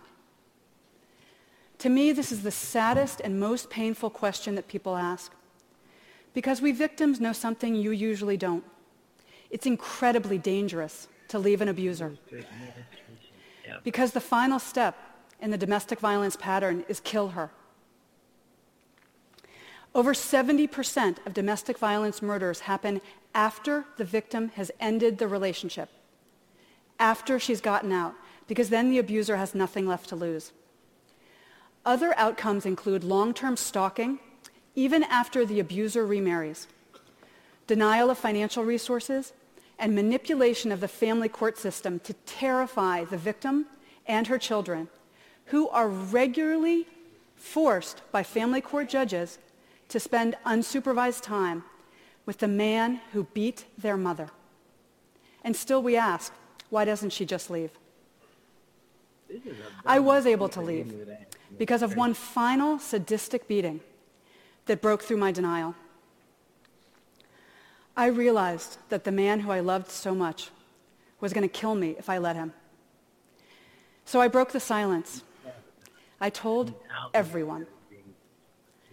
To 1.78 1.88
me, 1.88 2.12
this 2.12 2.32
is 2.32 2.42
the 2.42 2.50
saddest 2.50 3.20
and 3.20 3.38
most 3.38 3.68
painful 3.68 4.10
question 4.10 4.54
that 4.54 4.68
people 4.68 4.96
ask. 4.96 5.32
Because 6.32 6.60
we 6.60 6.72
victims 6.72 7.20
know 7.20 7.32
something 7.32 7.74
you 7.74 7.90
usually 7.90 8.36
don't. 8.36 8.64
It's 9.50 9.66
incredibly 9.66 10.38
dangerous 10.38 11.08
to 11.28 11.38
leave 11.38 11.60
an 11.60 11.68
abuser. 11.68 12.16
Because 13.84 14.12
the 14.12 14.20
final 14.20 14.58
step 14.58 14.96
in 15.40 15.50
the 15.50 15.58
domestic 15.58 16.00
violence 16.00 16.36
pattern 16.36 16.84
is 16.88 17.00
kill 17.00 17.28
her. 17.28 17.50
Over 19.94 20.12
70% 20.12 21.26
of 21.26 21.32
domestic 21.32 21.78
violence 21.78 22.20
murders 22.20 22.60
happen 22.60 23.00
after 23.34 23.86
the 23.96 24.04
victim 24.04 24.50
has 24.50 24.70
ended 24.78 25.18
the 25.18 25.28
relationship, 25.28 25.88
after 26.98 27.38
she's 27.38 27.60
gotten 27.60 27.92
out, 27.92 28.14
because 28.46 28.68
then 28.68 28.90
the 28.90 28.98
abuser 28.98 29.36
has 29.36 29.54
nothing 29.54 29.86
left 29.86 30.08
to 30.08 30.16
lose. 30.16 30.52
Other 31.84 32.14
outcomes 32.16 32.66
include 32.66 33.04
long-term 33.04 33.56
stalking, 33.56 34.18
even 34.74 35.02
after 35.04 35.44
the 35.44 35.60
abuser 35.60 36.04
remarries, 36.04 36.66
denial 37.66 38.10
of 38.10 38.18
financial 38.18 38.64
resources, 38.64 39.32
and 39.78 39.94
manipulation 39.94 40.72
of 40.72 40.80
the 40.80 40.88
family 40.88 41.28
court 41.28 41.58
system 41.58 42.00
to 42.00 42.12
terrify 42.24 43.04
the 43.04 43.18
victim 43.18 43.66
and 44.06 44.26
her 44.26 44.38
children, 44.38 44.88
who 45.46 45.68
are 45.68 45.88
regularly 45.88 46.86
forced 47.36 48.02
by 48.10 48.22
family 48.22 48.60
court 48.60 48.88
judges 48.88 49.38
to 49.88 50.00
spend 50.00 50.34
unsupervised 50.44 51.22
time 51.22 51.62
with 52.24 52.38
the 52.38 52.48
man 52.48 53.00
who 53.12 53.24
beat 53.34 53.66
their 53.78 53.96
mother. 53.96 54.30
And 55.44 55.54
still 55.54 55.82
we 55.82 55.96
ask, 55.96 56.32
why 56.70 56.84
doesn't 56.84 57.10
she 57.10 57.24
just 57.24 57.50
leave? 57.50 57.70
I 59.84 59.98
was 59.98 60.26
able 60.26 60.48
to 60.50 60.60
leave 60.60 60.94
because 61.58 61.82
of 61.82 61.96
one 61.96 62.14
final 62.14 62.78
sadistic 62.78 63.48
beating 63.48 63.80
that 64.66 64.80
broke 64.80 65.02
through 65.02 65.16
my 65.16 65.32
denial. 65.32 65.74
I 67.96 68.06
realized 68.06 68.78
that 68.90 69.04
the 69.04 69.12
man 69.12 69.40
who 69.40 69.50
I 69.50 69.60
loved 69.60 69.90
so 69.90 70.14
much 70.14 70.50
was 71.20 71.32
going 71.32 71.48
to 71.48 71.52
kill 71.52 71.74
me 71.74 71.96
if 71.98 72.10
I 72.10 72.18
let 72.18 72.36
him. 72.36 72.52
So 74.04 74.20
I 74.20 74.28
broke 74.28 74.52
the 74.52 74.60
silence. 74.60 75.22
I 76.20 76.30
told 76.30 76.74
everyone. 77.14 77.66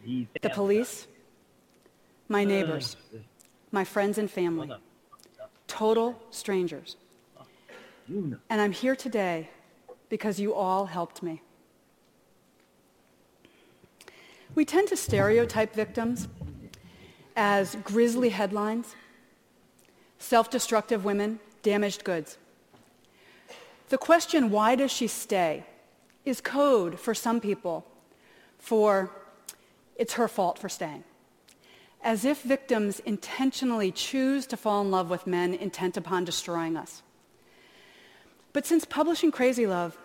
The 0.06 0.50
police, 0.50 1.08
my 2.28 2.44
neighbors, 2.44 2.98
my 3.72 3.84
friends 3.84 4.18
and 4.18 4.30
family, 4.30 4.72
total 5.68 6.22
strangers. 6.30 6.98
And 8.08 8.40
I'm 8.50 8.72
here 8.72 8.96
today 8.96 9.50
because 10.10 10.40
you 10.40 10.54
all 10.54 10.86
helped 10.86 11.24
me. 11.24 11.42
We 14.56 14.66
tend 14.66 14.88
to 14.90 14.98
stereotype 14.98 15.74
victims 15.74 16.28
as 17.36 17.76
grisly 17.84 18.30
headlines, 18.30 18.96
self-destructive 20.20 21.04
women, 21.04 21.40
damaged 21.64 22.04
goods. 22.04 22.38
The 23.90 23.98
question, 23.98 24.52
why 24.52 24.76
does 24.76 24.92
she 24.92 25.08
stay, 25.08 25.66
is 26.26 26.42
code 26.42 27.00
for 27.00 27.14
some 27.14 27.42
people 27.42 27.86
for 28.60 29.12
it's 29.96 30.14
her 30.14 30.28
fault 30.28 30.58
for 30.58 30.70
staying. 30.70 31.04
As 32.02 32.26
if 32.26 32.42
victims 32.42 33.00
intentionally 33.02 33.92
choose 33.92 34.46
to 34.48 34.58
fall 34.58 34.82
in 34.82 34.92
love 34.92 35.10
with 35.10 35.28
men 35.28 35.54
intent 35.54 35.98
upon 35.98 36.26
destroying 36.26 36.76
us. 36.78 37.02
But 38.54 38.68
since 38.68 38.86
publishing 38.86 39.32
Crazy 39.32 39.66
Love, 39.66 39.98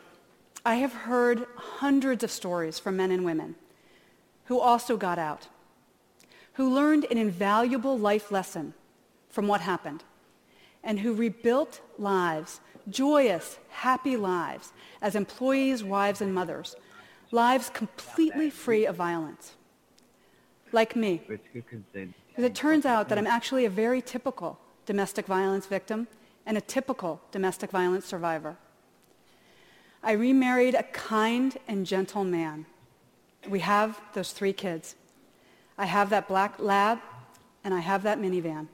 I 0.64 0.76
have 0.76 0.92
heard 0.92 1.46
hundreds 1.54 2.24
of 2.24 2.30
stories 2.30 2.78
from 2.78 2.96
men 2.96 3.10
and 3.10 3.24
women 3.24 3.54
who 4.46 4.58
also 4.58 4.96
got 4.96 5.18
out, 5.18 5.48
who 6.54 6.72
learned 6.74 7.06
an 7.10 7.18
invaluable 7.18 7.98
life 7.98 8.32
lesson 8.32 8.72
from 9.28 9.46
what 9.46 9.60
happened, 9.60 10.02
and 10.82 11.00
who 11.00 11.12
rebuilt 11.12 11.82
lives, 11.98 12.60
joyous, 12.88 13.58
happy 13.68 14.16
lives, 14.16 14.72
as 15.02 15.14
employees, 15.14 15.84
wives, 15.84 16.22
and 16.22 16.34
mothers, 16.34 16.74
lives 17.30 17.68
completely 17.68 18.48
free 18.48 18.86
of 18.86 18.96
violence. 18.96 19.52
Like 20.72 20.96
me. 20.96 21.20
Because 21.26 22.44
it 22.44 22.54
turns 22.54 22.86
out 22.86 23.10
that 23.10 23.18
I'm 23.18 23.26
actually 23.26 23.66
a 23.66 23.70
very 23.70 24.00
typical 24.00 24.58
domestic 24.86 25.26
violence 25.26 25.66
victim 25.66 26.08
and 26.48 26.56
a 26.56 26.62
typical 26.62 27.20
domestic 27.30 27.70
violence 27.70 28.06
survivor. 28.06 28.56
I 30.02 30.12
remarried 30.12 30.74
a 30.74 30.82
kind 30.82 31.54
and 31.68 31.84
gentle 31.84 32.24
man. 32.24 32.64
We 33.46 33.60
have 33.60 34.00
those 34.14 34.32
three 34.32 34.54
kids. 34.54 34.96
I 35.76 35.84
have 35.84 36.08
that 36.08 36.26
black 36.26 36.58
lab 36.58 37.00
and 37.62 37.74
I 37.74 37.80
have 37.80 38.02
that 38.04 38.18
minivan. 38.18 38.68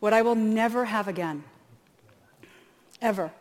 What 0.00 0.12
I 0.12 0.20
will 0.20 0.34
never 0.34 0.84
have 0.84 1.08
again, 1.08 1.44
ever, 3.00 3.32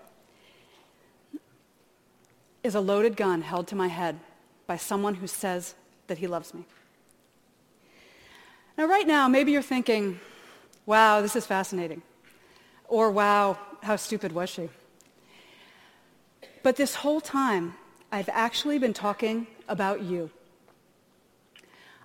is 2.64 2.74
a 2.74 2.80
loaded 2.80 3.18
gun 3.18 3.42
held 3.42 3.68
to 3.68 3.76
my 3.76 3.90
head 3.90 4.18
by 4.66 4.78
someone 4.78 5.16
who 5.16 5.28
says 5.28 5.76
that 6.08 6.20
he 6.20 6.28
loves 6.28 6.54
me. 6.54 6.64
Now, 8.78 8.86
right 8.86 9.06
now, 9.06 9.28
maybe 9.28 9.52
you're 9.52 9.62
thinking, 9.62 10.22
wow, 10.86 11.22
this 11.22 11.36
is 11.36 11.46
fascinating. 11.46 12.02
Or, 12.88 13.12
wow, 13.12 13.58
how 13.84 13.96
stupid 13.96 14.32
was 14.32 14.50
she? 14.50 14.70
But 16.64 16.76
this 16.76 16.96
whole 16.96 17.22
time, 17.22 17.76
I've 18.12 18.30
actually 18.30 18.80
been 18.80 18.94
talking 18.94 19.48
about 19.68 20.02
you. 20.02 20.30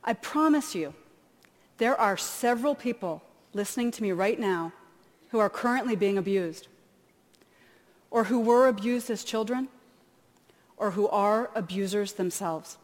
I 0.02 0.14
promise 0.14 0.74
you, 0.74 0.94
there 1.78 1.98
are 1.98 2.16
several 2.16 2.74
people 2.74 3.22
listening 3.52 3.90
to 3.92 4.02
me 4.02 4.12
right 4.12 4.38
now 4.38 4.72
who 5.30 5.38
are 5.38 5.50
currently 5.50 5.96
being 5.96 6.18
abused, 6.18 6.68
or 8.10 8.24
who 8.24 8.40
were 8.40 8.66
abused 8.68 9.10
as 9.10 9.24
children, 9.24 9.68
or 10.76 10.92
who 10.92 11.08
are 11.08 11.50
abusers 11.54 12.14
themselves. 12.14 12.76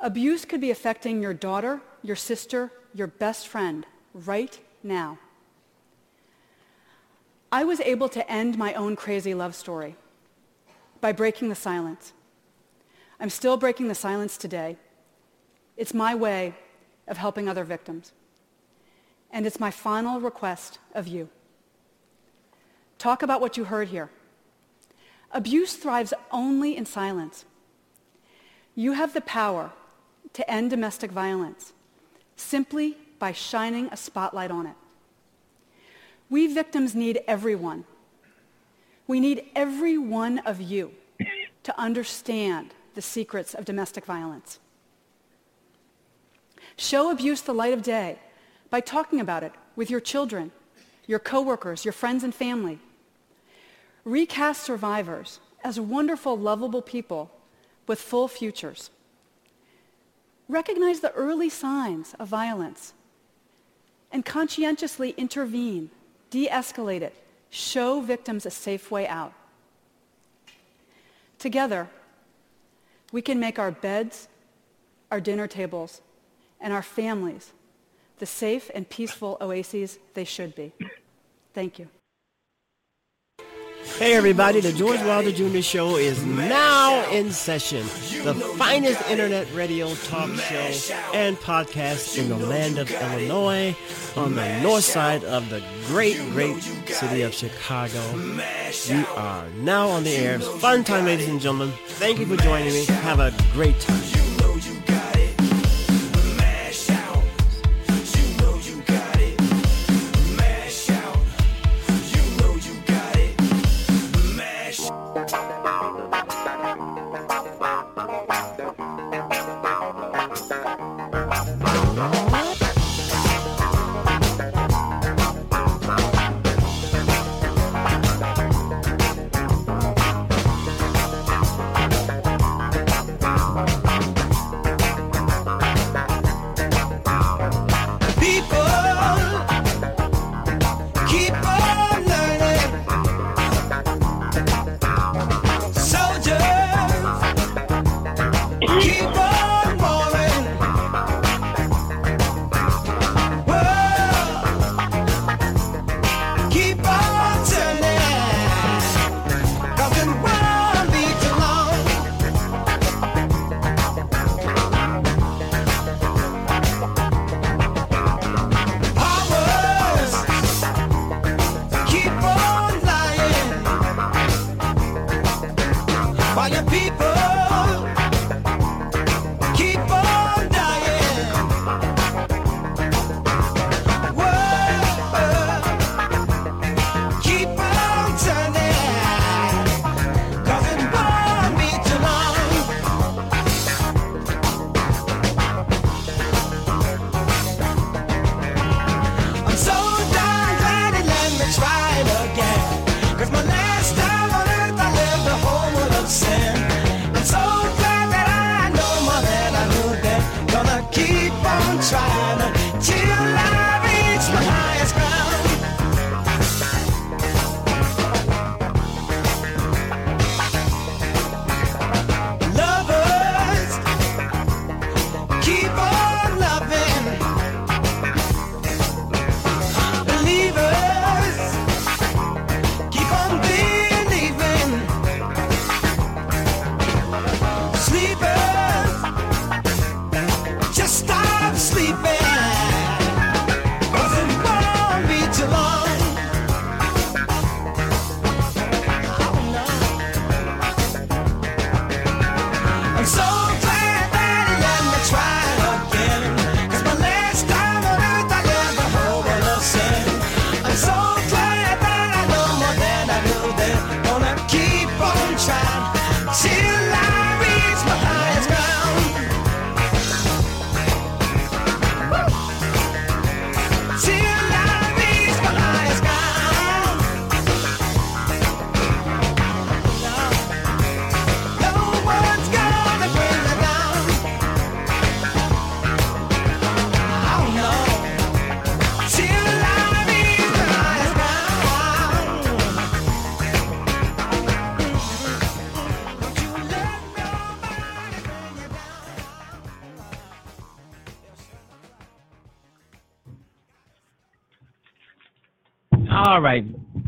Abuse 0.00 0.44
could 0.44 0.60
be 0.60 0.70
affecting 0.70 1.22
your 1.22 1.34
daughter, 1.34 1.80
your 2.02 2.16
sister, 2.16 2.70
your 2.94 3.06
best 3.06 3.48
friend 3.48 3.86
right 4.12 4.60
now. 4.82 5.18
I 7.56 7.64
was 7.64 7.80
able 7.80 8.10
to 8.10 8.30
end 8.30 8.58
my 8.58 8.74
own 8.74 8.96
crazy 8.96 9.32
love 9.32 9.54
story 9.54 9.96
by 11.00 11.12
breaking 11.12 11.48
the 11.48 11.54
silence. 11.54 12.12
I'm 13.18 13.30
still 13.30 13.56
breaking 13.56 13.88
the 13.88 13.94
silence 13.94 14.36
today. 14.36 14.76
It's 15.74 15.94
my 15.94 16.14
way 16.14 16.54
of 17.08 17.16
helping 17.16 17.48
other 17.48 17.64
victims. 17.64 18.12
And 19.30 19.46
it's 19.46 19.58
my 19.58 19.70
final 19.70 20.20
request 20.20 20.80
of 20.94 21.08
you. 21.08 21.30
Talk 22.98 23.22
about 23.22 23.40
what 23.40 23.56
you 23.56 23.64
heard 23.64 23.88
here. 23.88 24.10
Abuse 25.32 25.76
thrives 25.76 26.12
only 26.30 26.76
in 26.76 26.84
silence. 26.84 27.46
You 28.74 28.92
have 28.92 29.14
the 29.14 29.22
power 29.22 29.72
to 30.34 30.50
end 30.50 30.68
domestic 30.68 31.10
violence 31.10 31.72
simply 32.36 32.98
by 33.18 33.32
shining 33.32 33.88
a 33.90 33.96
spotlight 33.96 34.50
on 34.50 34.66
it. 34.66 34.76
We 36.28 36.46
victims 36.46 36.94
need 36.94 37.22
everyone. 37.26 37.84
We 39.06 39.20
need 39.20 39.44
every 39.54 39.96
one 39.98 40.38
of 40.40 40.60
you 40.60 40.92
to 41.62 41.80
understand 41.80 42.74
the 42.94 43.02
secrets 43.02 43.54
of 43.54 43.64
domestic 43.64 44.04
violence. 44.04 44.58
Show 46.76 47.10
abuse 47.10 47.42
the 47.42 47.54
light 47.54 47.72
of 47.72 47.82
day 47.82 48.18
by 48.70 48.80
talking 48.80 49.20
about 49.20 49.42
it 49.42 49.52
with 49.76 49.90
your 49.90 50.00
children, 50.00 50.50
your 51.06 51.18
coworkers, 51.18 51.84
your 51.84 51.92
friends 51.92 52.24
and 52.24 52.34
family. 52.34 52.78
Recast 54.04 54.62
survivors 54.62 55.40
as 55.62 55.80
wonderful, 55.80 56.36
lovable 56.36 56.82
people 56.82 57.30
with 57.86 58.00
full 58.00 58.28
futures. 58.28 58.90
Recognize 60.48 61.00
the 61.00 61.12
early 61.12 61.48
signs 61.48 62.14
of 62.18 62.28
violence 62.28 62.92
and 64.12 64.24
conscientiously 64.24 65.10
intervene, 65.16 65.90
de-escalate 66.30 67.02
it, 67.02 67.14
show 67.50 68.00
victims 68.00 68.46
a 68.46 68.50
safe 68.50 68.90
way 68.90 69.06
out. 69.06 69.32
Together, 71.38 71.88
we 73.12 73.22
can 73.22 73.38
make 73.38 73.58
our 73.58 73.70
beds, 73.70 74.28
our 75.10 75.20
dinner 75.20 75.46
tables, 75.46 76.00
and 76.60 76.72
our 76.72 76.82
families 76.82 77.52
the 78.18 78.26
safe 78.26 78.70
and 78.74 78.88
peaceful 78.88 79.36
oases 79.40 79.98
they 80.14 80.24
should 80.24 80.54
be. 80.54 80.72
Thank 81.54 81.78
you. 81.78 81.88
Hey 83.94 84.12
everybody, 84.12 84.60
the 84.60 84.72
George 84.72 85.00
Wilder 85.00 85.32
Jr. 85.32 85.62
Show 85.62 85.96
is 85.96 86.22
now 86.26 87.08
in 87.10 87.32
session. 87.32 87.82
The 88.24 88.34
finest 88.58 89.00
internet 89.08 89.50
radio 89.54 89.94
talk 89.94 90.28
show 90.34 90.94
and 91.14 91.34
podcast 91.38 92.18
in 92.18 92.28
the 92.28 92.36
land 92.36 92.76
of 92.76 92.90
Illinois 92.90 93.74
on 94.14 94.34
the 94.34 94.60
north 94.60 94.84
side 94.84 95.24
of 95.24 95.48
the 95.48 95.62
great, 95.86 96.18
great 96.32 96.62
city 96.62 97.22
of 97.22 97.32
Chicago. 97.32 98.02
We 98.90 99.04
are 99.16 99.48
now 99.60 99.88
on 99.88 100.04
the 100.04 100.14
air. 100.14 100.40
Fun 100.40 100.84
time, 100.84 101.06
ladies 101.06 101.28
and 101.28 101.40
gentlemen. 101.40 101.72
Thank 101.86 102.18
you 102.18 102.26
for 102.26 102.36
joining 102.36 102.74
me. 102.74 102.84
Have 102.84 103.20
a 103.20 103.32
great 103.54 103.80
time. 103.80 104.25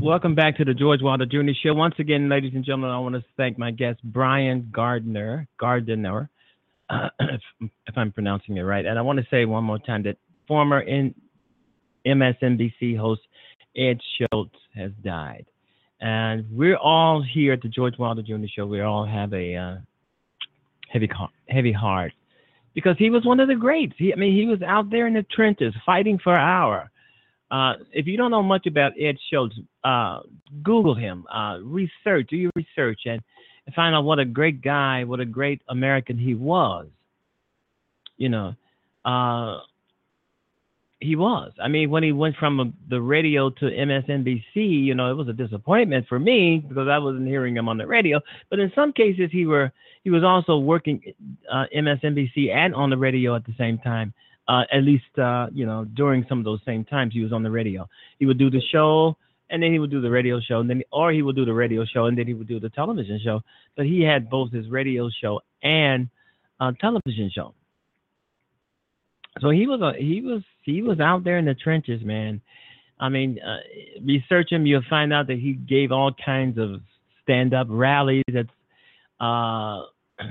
Welcome 0.09 0.35
back 0.35 0.57
to 0.57 0.65
the 0.65 0.73
George 0.73 1.03
Wilder 1.03 1.27
Jr. 1.27 1.51
Show. 1.63 1.75
Once 1.75 1.97
again, 1.99 2.31
ladies 2.31 2.53
and 2.55 2.65
gentlemen, 2.65 2.89
I 2.89 2.99
want 2.99 3.15
to 3.17 3.25
thank 3.37 3.59
my 3.59 3.71
guest, 3.71 4.01
Brian 4.03 4.71
Gardner, 4.73 5.47
Gardner, 5.61 6.31
uh, 6.89 7.11
if, 7.21 7.43
if, 7.61 7.95
I'm 7.95 8.11
pronouncing 8.11 8.57
it 8.57 8.63
right. 8.63 8.87
And 8.87 8.99
I 8.99 9.03
want 9.03 9.19
to 9.19 9.27
say 9.31 9.45
one 9.45 9.65
more 9.65 9.79
time 9.79 10.03
that 10.05 10.17
former 10.47 10.83
MSNBC 12.07 12.97
host 12.97 13.21
Ed 13.77 14.01
Schultz 14.17 14.55
has 14.75 14.93
died. 15.05 15.45
And 16.01 16.47
we're 16.51 16.79
all 16.79 17.23
here 17.23 17.53
at 17.53 17.61
the 17.61 17.69
George 17.69 17.99
Wilder 17.99 18.23
Jr. 18.23 18.47
Show. 18.57 18.65
We 18.65 18.81
all 18.81 19.05
have 19.05 19.35
a 19.35 19.57
uh, 19.57 19.77
heavy, 20.91 21.11
heavy 21.51 21.73
heart 21.73 22.15
because 22.73 22.97
he 22.99 23.11
was 23.11 23.27
one 23.27 23.41
of 23.41 23.49
the 23.49 23.57
greats. 23.57 23.93
He, 23.99 24.15
I 24.15 24.17
mean, 24.17 24.35
he 24.35 24.47
was 24.47 24.63
out 24.63 24.89
there 24.89 25.07
in 25.07 25.13
the 25.13 25.25
trenches 25.25 25.75
fighting 25.85 26.19
for 26.19 26.33
our 26.33 26.91
uh, 27.51 27.75
if 27.93 28.07
you 28.07 28.17
don't 28.17 28.31
know 28.31 28.43
much 28.43 28.67
about 28.67 28.93
Ed 29.01 29.17
Schultz, 29.31 29.57
uh, 29.85 30.21
Google 30.63 30.95
him, 30.95 31.27
uh, 31.33 31.59
research, 31.63 32.29
do 32.29 32.37
your 32.37 32.53
research, 32.55 33.01
and, 33.07 33.23
find 33.75 33.95
out 33.95 34.03
what 34.03 34.19
a 34.19 34.25
great 34.25 34.63
guy, 34.63 35.05
what 35.05 35.21
a 35.21 35.27
great 35.27 35.61
American 35.69 36.17
he 36.17 36.35
was. 36.35 36.87
You 38.17 38.31
know, 38.31 38.55
uh, 39.05 39.59
he 41.01 41.17
was. 41.17 41.53
I 41.63 41.69
mean, 41.69 41.91
when 41.91 42.03
he 42.03 42.13
went 42.13 42.37
from 42.37 42.61
a, 42.61 42.73
the 42.89 43.01
radio 43.01 43.51
to 43.51 43.65
MSNBC, 43.67 44.43
you 44.55 44.95
know, 44.95 45.11
it 45.11 45.15
was 45.15 45.29
a 45.29 45.35
disappointment 45.35 46.07
for 46.09 46.19
me 46.19 46.65
because 46.67 46.89
I 46.89 46.97
wasn't 46.97 47.29
hearing 47.29 47.57
him 47.57 47.69
on 47.69 47.77
the 47.77 47.87
radio. 47.87 48.21
But 48.49 48.59
in 48.59 48.73
some 48.75 48.91
cases, 48.93 49.29
he 49.31 49.45
were 49.45 49.71
he 50.03 50.09
was 50.09 50.25
also 50.25 50.57
working 50.57 51.03
uh, 51.53 51.67
MSNBC 51.77 52.51
and 52.51 52.75
on 52.75 52.89
the 52.89 52.97
radio 52.97 53.37
at 53.37 53.45
the 53.45 53.55
same 53.59 53.77
time 53.77 54.15
uh, 54.49 54.63
at 54.73 54.83
least 54.83 55.19
uh, 55.19 55.47
you 55.53 55.67
know 55.67 55.85
during 55.85 56.25
some 56.29 56.39
of 56.39 56.45
those 56.45 56.61
same 56.65 56.85
times 56.85 57.13
he 57.13 57.23
was 57.23 57.33
on 57.33 57.43
the 57.43 57.51
radio. 57.51 57.89
He 58.19 58.27
would 58.27 58.39
do 58.39 58.51
the 58.51 58.63
show, 58.73 59.17
and 59.51 59.63
then 59.63 59.73
he 59.73 59.79
would 59.79 59.91
do 59.91 60.01
the 60.01 60.11
radio 60.11 60.41
show, 60.41 60.61
and 60.61 60.69
then 60.69 60.83
or 60.91 61.13
he 61.13 61.23
would 61.23 61.37
do 61.37 61.45
the 61.45 61.53
radio 61.53 61.85
show, 61.85 62.07
and 62.07 62.17
then 62.17 62.27
he 62.27 62.35
would 62.35 62.49
do 62.49 62.59
the 62.59 62.71
television 62.71 63.21
show. 63.23 63.41
But 63.77 63.87
he 63.87 64.03
had 64.03 64.31
both 64.31 64.51
his 64.51 64.69
radio 64.69 65.11
show 65.23 65.41
and 65.63 66.09
uh, 66.59 66.73
television 66.81 67.31
show. 67.33 67.55
So 69.41 69.51
he 69.51 69.67
was 69.67 69.81
a 69.83 69.93
he 70.03 70.23
was 70.23 70.43
he 70.63 70.83
was 70.83 70.99
out 70.99 71.25
there 71.25 71.39
in 71.39 71.45
the 71.45 71.55
trenches, 71.55 72.03
man. 72.03 72.41
I 73.01 73.11
mean, 73.11 73.39
uh, 73.39 73.59
research 74.05 74.51
him, 74.51 74.67
you'll 74.67 74.83
find 74.91 75.13
out 75.13 75.29
that 75.29 75.39
he 75.39 75.53
gave 75.53 75.93
all 75.93 76.11
kinds 76.25 76.59
of 76.59 76.81
stand-up 77.23 77.69
rallies. 77.71 78.25
That 78.27 78.47
uh, 79.21 79.83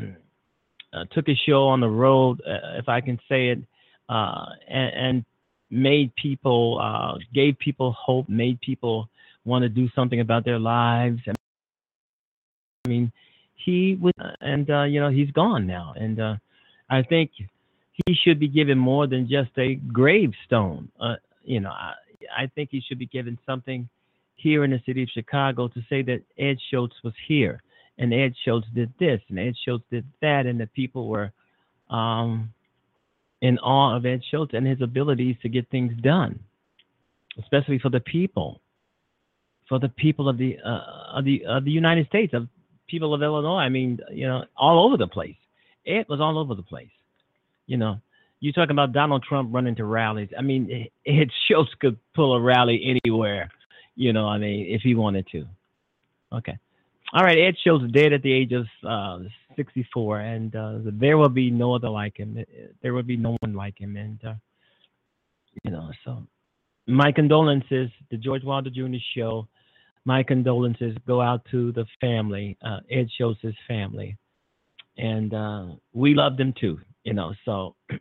uh, 0.91 1.05
took 1.11 1.27
his 1.27 1.39
show 1.47 1.67
on 1.67 1.79
the 1.79 1.87
road, 1.87 2.41
if 2.45 2.89
I 2.89 2.99
can 2.99 3.19
say 3.29 3.49
it 3.49 3.59
uh, 4.09 4.45
and, 4.67 4.93
and, 4.93 5.25
made 5.69 6.15
people, 6.15 6.79
uh, 6.81 7.17
gave 7.33 7.59
people 7.59 7.91
hope, 7.91 8.29
made 8.29 8.57
people 8.61 9.09
want 9.43 9.63
to 9.63 9.69
do 9.69 9.89
something 9.93 10.21
about 10.21 10.45
their 10.45 10.59
lives. 10.59 11.19
I 11.27 12.87
mean, 12.87 13.11
he 13.55 13.97
was, 13.99 14.13
and 14.39 14.69
uh, 14.69 14.83
you 14.83 15.01
know, 15.01 15.09
he's 15.09 15.29
gone 15.31 15.67
now, 15.67 15.93
and 15.97 16.21
uh, 16.21 16.35
I 16.89 17.01
think 17.01 17.31
he 18.05 18.15
should 18.15 18.39
be 18.39 18.47
given 18.47 18.77
more 18.77 19.07
than 19.07 19.27
just 19.27 19.49
a 19.57 19.75
gravestone. 19.75 20.89
Uh, 21.01 21.15
you 21.43 21.59
know, 21.59 21.71
I, 21.71 21.95
I 22.43 22.47
think 22.55 22.69
he 22.71 22.79
should 22.79 22.97
be 22.97 23.07
given 23.07 23.37
something 23.45 23.89
here 24.37 24.63
in 24.63 24.71
the 24.71 24.81
city 24.85 25.03
of 25.03 25.09
Chicago 25.09 25.67
to 25.67 25.81
say 25.89 26.01
that 26.03 26.21
Ed 26.37 26.59
Schultz 26.69 26.95
was 27.03 27.13
here 27.27 27.61
and 27.97 28.13
Ed 28.13 28.33
Schultz 28.43 28.67
did 28.73 28.93
this 28.99 29.19
and 29.29 29.39
Ed 29.39 29.55
Schultz 29.65 29.83
did 29.91 30.05
that, 30.21 30.45
and 30.45 30.59
the 30.59 30.67
people 30.67 31.07
were 31.07 31.31
um, 31.89 32.53
in 33.41 33.57
awe 33.59 33.95
of 33.95 34.05
Ed 34.05 34.21
Schultz 34.29 34.53
and 34.53 34.65
his 34.65 34.81
abilities 34.81 35.35
to 35.41 35.49
get 35.49 35.69
things 35.69 35.93
done, 36.01 36.39
especially 37.39 37.79
for 37.79 37.89
the 37.89 37.99
people, 37.99 38.61
for 39.69 39.79
the 39.79 39.89
people 39.89 40.27
of 40.29 40.37
the 40.37 40.57
uh, 40.65 41.17
of 41.17 41.25
the 41.25 41.45
of 41.45 41.65
the 41.65 41.71
United 41.71 42.07
States, 42.07 42.33
of 42.33 42.47
people 42.87 43.13
of 43.13 43.21
Illinois. 43.21 43.59
I 43.59 43.69
mean, 43.69 43.99
you 44.11 44.27
know, 44.27 44.45
all 44.55 44.85
over 44.85 44.97
the 44.97 45.07
place. 45.07 45.35
Ed 45.85 46.05
was 46.09 46.19
all 46.19 46.37
over 46.37 46.55
the 46.55 46.63
place. 46.63 46.89
You 47.65 47.77
know, 47.77 47.99
you 48.39 48.51
talking 48.51 48.71
about 48.71 48.93
Donald 48.93 49.23
Trump 49.23 49.53
running 49.53 49.75
to 49.75 49.85
rallies. 49.85 50.29
I 50.37 50.41
mean, 50.41 50.87
Ed 51.05 51.29
Schultz 51.47 51.71
could 51.79 51.97
pull 52.15 52.35
a 52.35 52.41
rally 52.41 52.99
anywhere. 53.03 53.49
You 53.95 54.13
know, 54.13 54.27
I 54.27 54.37
mean, 54.37 54.67
if 54.69 54.81
he 54.81 54.95
wanted 54.95 55.27
to. 55.31 55.45
Okay. 56.33 56.57
All 57.13 57.23
right, 57.23 57.37
Ed 57.37 57.55
Schultz 57.63 57.89
dead 57.91 58.13
at 58.13 58.21
the 58.21 58.33
age 58.33 58.51
of 58.51 58.65
uh, 58.85 59.19
64, 59.57 60.19
and 60.21 60.55
uh, 60.55 60.79
there 60.85 61.17
will 61.17 61.29
be 61.29 61.51
no 61.51 61.75
other 61.75 61.89
like 61.89 62.17
him. 62.17 62.41
There 62.81 62.93
will 62.93 63.03
be 63.03 63.17
no 63.17 63.35
one 63.41 63.53
like 63.53 63.77
him, 63.77 63.97
and 63.97 64.23
uh, 64.23 64.35
you 65.63 65.71
know. 65.71 65.91
So, 66.05 66.25
my 66.87 67.11
condolences, 67.11 67.89
the 68.09 68.17
George 68.17 68.43
Wilder 68.43 68.69
Jr. 68.69 68.97
Show. 69.15 69.47
My 70.05 70.23
condolences 70.23 70.95
go 71.05 71.19
out 71.19 71.41
to 71.51 71.73
the 71.73 71.85
family, 71.99 72.57
uh, 72.61 72.79
Ed 72.89 73.09
Schultz's 73.17 73.57
family, 73.67 74.15
and 74.97 75.33
uh, 75.33 75.65
we 75.91 76.13
love 76.13 76.37
them 76.37 76.53
too. 76.59 76.79
You 77.03 77.13
know, 77.13 77.33
so. 77.43 77.75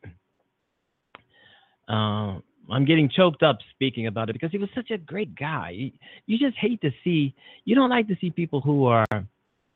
Uh, 1.89 2.41
I'm 2.69 2.85
getting 2.85 3.09
choked 3.09 3.43
up 3.45 3.59
speaking 3.71 4.09
about 4.09 4.29
it 4.29 4.33
because 4.33 4.51
he 4.51 4.59
was 4.59 4.69
such 4.75 4.91
a 4.91 4.99
great 4.99 5.37
guy. 5.37 5.93
You 6.27 6.37
just 6.39 6.57
hate 6.57 6.81
to 6.81 6.91
see, 7.05 7.33
you 7.65 7.77
don't 7.77 7.91
like 7.91 8.09
to 8.09 8.17
see 8.21 8.31
people 8.31 8.61
who 8.61 8.87
are 8.87 9.07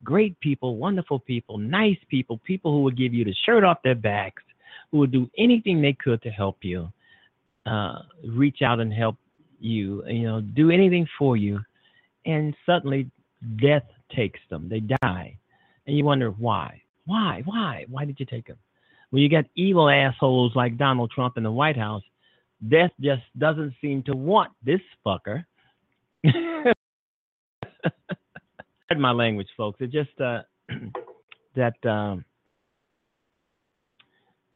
great 0.03 0.39
people, 0.39 0.77
wonderful 0.77 1.19
people, 1.19 1.57
nice 1.57 1.97
people, 2.09 2.39
people 2.43 2.71
who 2.71 2.83
would 2.83 2.97
give 2.97 3.13
you 3.13 3.23
the 3.23 3.35
shirt 3.45 3.63
off 3.63 3.81
their 3.83 3.95
backs, 3.95 4.43
who 4.91 4.99
would 4.99 5.11
do 5.11 5.29
anything 5.37 5.81
they 5.81 5.93
could 5.93 6.21
to 6.23 6.29
help 6.29 6.57
you, 6.61 6.91
uh, 7.65 7.99
reach 8.25 8.61
out 8.61 8.79
and 8.79 8.93
help 8.93 9.17
you, 9.59 10.05
you 10.07 10.23
know, 10.23 10.41
do 10.41 10.71
anything 10.71 11.07
for 11.17 11.37
you. 11.37 11.59
And 12.25 12.55
suddenly 12.65 13.09
death 13.61 13.85
takes 14.15 14.39
them. 14.49 14.69
They 14.69 14.79
die. 14.79 15.37
And 15.87 15.97
you 15.97 16.05
wonder 16.05 16.31
why? 16.31 16.81
Why? 17.05 17.41
Why? 17.45 17.85
Why 17.89 18.05
did 18.05 18.19
you 18.19 18.25
take 18.25 18.47
them? 18.47 18.57
When 19.09 19.21
you 19.21 19.29
got 19.29 19.45
evil 19.55 19.89
assholes 19.89 20.55
like 20.55 20.77
Donald 20.77 21.11
Trump 21.11 21.37
in 21.37 21.43
the 21.43 21.51
White 21.51 21.77
House 21.77 22.03
Death 22.67 22.91
just 22.99 23.23
doesn't 23.37 23.73
seem 23.81 24.03
to 24.03 24.15
want 24.15 24.51
this 24.63 24.81
fucker. 25.05 25.45
my 28.99 29.11
language, 29.11 29.47
folks. 29.55 29.79
It 29.81 29.91
just 29.91 30.19
uh, 30.19 30.41
that 31.55 31.85
um, 31.85 32.25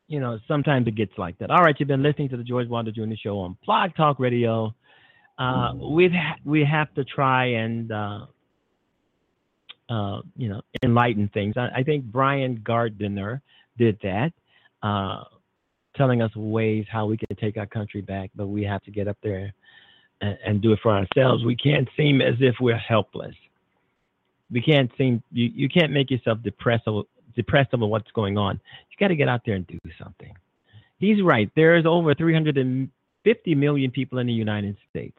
you 0.07 0.20
know 0.20 0.40
sometimes 0.48 0.88
it 0.88 0.95
gets 0.95 1.14
like 1.18 1.38
that. 1.40 1.52
All 1.52 1.62
right, 1.62 1.76
you've 1.78 1.88
been 1.88 2.03
listening 2.03 2.30
to 2.30 2.38
the 2.38 2.44
George 2.44 2.68
Wilder 2.68 2.91
Jr. 2.91 3.16
Show 3.22 3.40
on 3.40 3.57
Blog 3.66 3.95
Talk 3.95 4.20
Radio. 4.20 4.74
Uh, 5.38 5.74
we 5.76 6.10
ha- 6.10 6.38
we 6.45 6.64
have 6.64 6.94
to 6.94 7.03
try 7.03 7.45
and 7.45 7.91
uh, 7.91 8.26
uh, 9.90 10.22
you 10.36 10.49
know 10.49 10.62
enlighten 10.84 11.30
things. 11.34 11.56
I, 11.57 11.80
I, 11.80 11.84
think 11.84 12.06
Brian 12.06 12.62
Gardner 12.64 13.41
did 13.78 13.99
that. 14.03 14.32
Uh, 14.82 15.24
telling 15.95 16.22
us 16.22 16.34
ways 16.36 16.86
how 16.90 17.06
we 17.06 17.18
can 17.18 17.36
take 17.38 17.57
our 17.57 17.66
country 17.66 18.02
back, 18.02 18.30
but 18.36 18.48
we 18.48 18.64
have 18.64 18.84
to 18.84 18.91
get 18.91 19.07
up 19.07 19.18
there 19.24 19.53
and, 20.22 20.38
and 20.45 20.62
do 20.62 20.72
it 20.74 20.80
for 20.82 20.91
ourselves. 20.91 21.44
We 21.44 21.56
can't 21.56 21.88
seem 21.98 22.22
as 22.22 22.36
if 22.40 22.56
we're 22.60 22.78
helpless. 22.78 23.36
We 24.51 24.61
can't 24.61 24.91
seem 24.97 25.23
you, 25.31 25.49
you 25.53 25.69
can't 25.69 25.91
make 25.91 26.11
yourself 26.11 26.39
depressed 26.43 26.88
depressed 27.35 27.73
over 27.73 27.85
what's 27.85 28.11
going 28.11 28.38
on. 28.38 28.59
You 28.89 28.97
got 28.99 29.09
to 29.09 29.15
get 29.15 29.27
out 29.27 29.41
there 29.45 29.55
and 29.55 29.67
do 29.67 29.80
something. 30.01 30.34
He's 30.97 31.22
right. 31.22 31.51
There's 31.55 31.85
over 31.85 32.15
350 32.15 33.55
million 33.55 33.91
people 33.91 34.19
in 34.19 34.27
the 34.27 34.34
United 34.34 34.77
States, 34.89 35.17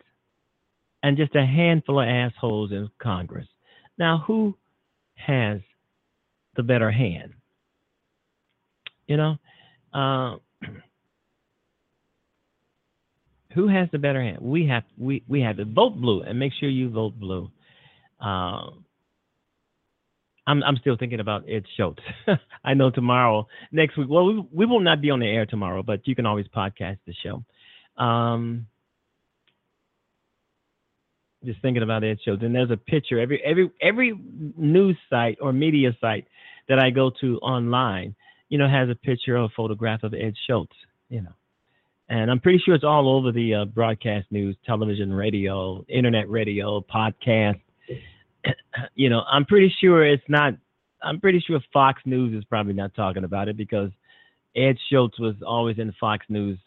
and 1.03 1.17
just 1.17 1.35
a 1.35 1.45
handful 1.45 2.01
of 2.01 2.09
assholes 2.09 2.73
in 2.73 2.89
Congress. 2.99 3.47
Now, 3.99 4.25
who 4.27 4.55
has 5.15 5.61
the 6.57 6.63
better 6.63 6.91
hand? 6.91 7.35
You 9.07 9.17
know, 9.19 9.37
uh, 9.93 10.37
who 13.55 13.69
has 13.69 13.89
the 13.93 13.99
better 13.99 14.23
hand? 14.23 14.39
We 14.41 14.67
have 14.69 14.85
we 14.99 15.23
we 15.29 15.43
have 15.43 15.59
to 15.59 15.65
vote 15.65 16.01
blue 16.01 16.23
and 16.23 16.39
make 16.39 16.53
sure 16.59 16.69
you 16.69 16.89
vote 16.91 17.19
blue. 17.21 17.51
Um, 18.21 18.86
I'm 20.47 20.63
I'm 20.63 20.77
still 20.77 20.97
thinking 20.97 21.21
about 21.21 21.45
Ed 21.49 21.65
Schultz. 21.77 22.03
I 22.65 22.75
know 22.75 22.91
tomorrow, 22.91 23.49
next 23.73 23.97
week. 23.97 24.09
Well, 24.09 24.27
we 24.27 24.45
we 24.53 24.67
will 24.67 24.81
not 24.81 25.01
be 25.01 25.11
on 25.11 25.21
the 25.21 25.27
air 25.27 25.47
tomorrow, 25.47 25.83
but 25.83 26.07
you 26.07 26.15
can 26.15 26.27
always 26.27 26.47
podcast 26.49 26.99
the 27.07 27.15
show. 27.23 27.45
Um, 28.03 28.67
just 31.45 31.61
thinking 31.63 31.83
about 31.83 32.05
Ed 32.05 32.19
Schultz, 32.25 32.43
and 32.43 32.55
there's 32.55 32.71
a 32.71 32.77
picture 32.77 33.19
every 33.19 33.43
every 33.45 33.71
every 33.81 34.15
news 34.57 34.97
site 35.11 35.39
or 35.41 35.53
media 35.53 35.97
site 36.01 36.27
that 36.69 36.79
I 36.79 36.91
go 36.91 37.11
to 37.21 37.39
online, 37.39 38.15
you 38.49 38.59
know, 38.59 38.69
has 38.69 38.89
a 38.89 38.95
picture 38.95 39.37
or 39.37 39.45
a 39.45 39.49
photograph 39.57 40.03
of 40.03 40.15
Ed 40.15 40.35
Schultz. 40.47 40.75
You 41.09 41.23
know, 41.23 41.35
and 42.09 42.31
I'm 42.31 42.41
pretty 42.41 42.61
sure 42.65 42.75
it's 42.75 42.85
all 42.85 43.09
over 43.09 43.33
the 43.33 43.55
uh, 43.55 43.65
broadcast 43.65 44.27
news, 44.31 44.57
television, 44.65 45.13
radio, 45.13 45.85
internet 45.89 46.29
radio, 46.31 46.81
podcast. 46.81 47.61
you 48.95 49.09
know, 49.11 49.23
I'm 49.31 49.45
pretty 49.45 49.75
sure 49.81 50.05
it's 50.05 50.23
not. 50.29 50.55
I'm 51.03 51.21
pretty 51.21 51.41
sure 51.47 51.61
Fox 51.73 52.01
News 52.05 52.37
is 52.37 52.45
probably 52.45 52.73
not 52.73 52.95
talking 52.95 53.25
about 53.25 53.49
it 53.49 53.57
because 53.57 53.91
Ed 54.57 54.77
Schultz 54.89 55.19
was 55.19 55.35
always 55.47 55.79
in 55.79 55.93
Fox 56.01 56.25
News 56.29 56.59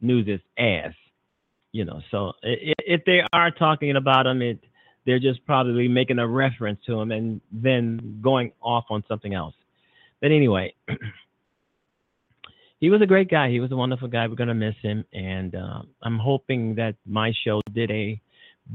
News's 0.00 0.40
ass. 0.58 0.92
you 1.72 1.84
know. 1.84 2.00
So 2.10 2.32
if, 2.42 3.04
they 3.04 3.20
are 3.32 3.50
talking 3.50 3.96
about 3.96 4.26
him, 4.26 4.42
it 4.42 4.60
they're 5.04 5.18
just 5.18 5.44
probably 5.46 5.88
making 5.88 6.18
a 6.18 6.26
reference 6.26 6.80
to 6.86 7.00
him 7.00 7.12
and 7.12 7.40
then 7.52 8.20
going 8.22 8.52
off 8.60 8.84
on 8.90 9.04
something 9.08 9.34
else. 9.34 9.54
But 10.20 10.32
anyway, 10.32 10.74
he 12.80 12.90
was 12.90 13.00
a 13.00 13.06
great 13.06 13.30
guy. 13.30 13.50
He 13.50 13.60
was 13.60 13.72
a 13.72 13.76
wonderful 13.76 14.08
guy. 14.08 14.26
We're 14.26 14.34
gonna 14.34 14.54
miss 14.54 14.74
him, 14.82 15.04
and 15.12 15.54
uh, 15.54 15.82
I'm 16.02 16.18
hoping 16.18 16.74
that 16.76 16.96
my 17.06 17.32
show 17.44 17.60
did 17.72 17.90
a 17.90 18.20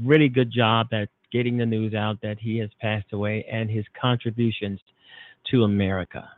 really 0.02 0.28
good 0.28 0.50
job 0.50 0.88
at 0.92 1.08
getting 1.32 1.56
the 1.56 1.66
news 1.66 1.94
out 1.94 2.20
that 2.22 2.38
he 2.38 2.58
has 2.58 2.70
passed 2.80 3.12
away 3.12 3.44
and 3.50 3.70
his 3.70 3.84
contributions 4.00 4.80
to 5.50 5.64
America, 5.64 6.28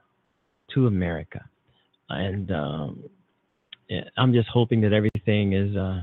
to 0.75 0.87
America, 0.87 1.45
and 2.09 2.51
um, 2.53 3.05
I'm 4.17 4.33
just 4.33 4.49
hoping 4.49 4.81
that 4.83 4.93
everything 4.93 5.53
is. 5.53 5.77
Uh, 5.77 6.03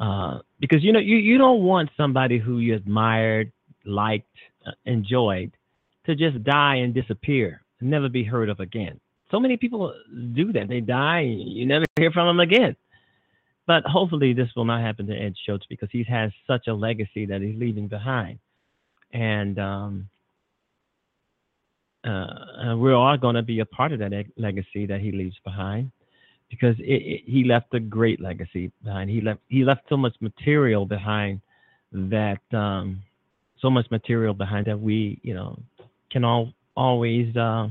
uh, 0.00 0.40
because 0.58 0.82
you 0.82 0.92
know 0.92 0.98
you, 0.98 1.16
you 1.16 1.38
don't 1.38 1.62
want 1.62 1.88
somebody 1.96 2.38
who 2.38 2.58
you 2.58 2.74
admired, 2.74 3.52
liked, 3.84 4.26
uh, 4.66 4.72
enjoyed 4.86 5.52
to 6.06 6.16
just 6.16 6.42
die 6.42 6.76
and 6.76 6.92
disappear 6.92 7.64
never 7.84 8.08
be 8.08 8.24
heard 8.24 8.48
of 8.48 8.60
again. 8.60 8.98
So 9.30 9.38
many 9.38 9.56
people 9.56 9.94
do 10.34 10.52
that. 10.52 10.68
They 10.68 10.80
die, 10.80 11.22
you 11.22 11.66
never 11.66 11.84
hear 11.96 12.10
from 12.10 12.26
them 12.26 12.40
again. 12.40 12.76
But 13.66 13.84
hopefully 13.86 14.34
this 14.34 14.48
will 14.54 14.66
not 14.66 14.82
happen 14.82 15.06
to 15.06 15.16
Ed 15.16 15.34
Schultz 15.44 15.66
because 15.68 15.88
he 15.90 16.04
has 16.04 16.30
such 16.46 16.66
a 16.66 16.74
legacy 16.74 17.26
that 17.26 17.40
he's 17.40 17.58
leaving 17.58 17.88
behind. 17.88 18.38
And 19.12 19.58
um, 19.58 20.08
uh, 22.04 22.74
we're 22.76 22.94
all 22.94 23.16
going 23.16 23.36
to 23.36 23.42
be 23.42 23.60
a 23.60 23.64
part 23.64 23.92
of 23.92 24.00
that 24.00 24.26
legacy 24.36 24.86
that 24.86 25.00
he 25.00 25.12
leaves 25.12 25.36
behind 25.44 25.90
because 26.50 26.78
it, 26.78 27.02
it, 27.02 27.22
he 27.26 27.44
left 27.44 27.72
a 27.74 27.80
great 27.80 28.20
legacy 28.20 28.70
behind. 28.82 29.10
He 29.10 29.20
left 29.20 29.40
he 29.48 29.64
left 29.64 29.82
so 29.88 29.96
much 29.96 30.14
material 30.20 30.84
behind 30.84 31.40
that 31.92 32.40
um, 32.52 33.02
so 33.60 33.70
much 33.70 33.90
material 33.90 34.34
behind 34.34 34.66
that 34.66 34.78
we 34.78 35.18
you 35.22 35.34
know 35.34 35.58
can 36.10 36.24
all 36.24 36.52
always 36.76 37.34
uh, 37.36 37.68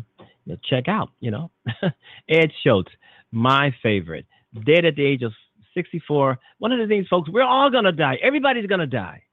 check 0.64 0.88
out. 0.88 1.10
You 1.20 1.32
know, 1.32 1.52
Ed 2.30 2.52
Schultz, 2.64 2.92
my 3.32 3.74
favorite, 3.84 4.26
dead 4.66 4.86
at 4.86 4.96
the 4.96 5.06
age 5.06 5.22
of 5.22 5.34
64. 5.74 6.40
One 6.60 6.72
of 6.72 6.80
the 6.80 6.88
things, 6.88 7.08
folks, 7.08 7.30
we're 7.30 7.44
all 7.44 7.70
gonna 7.70 7.92
die. 7.92 8.18
Everybody's 8.22 8.68
gonna 8.68 8.88
die. 8.88 9.24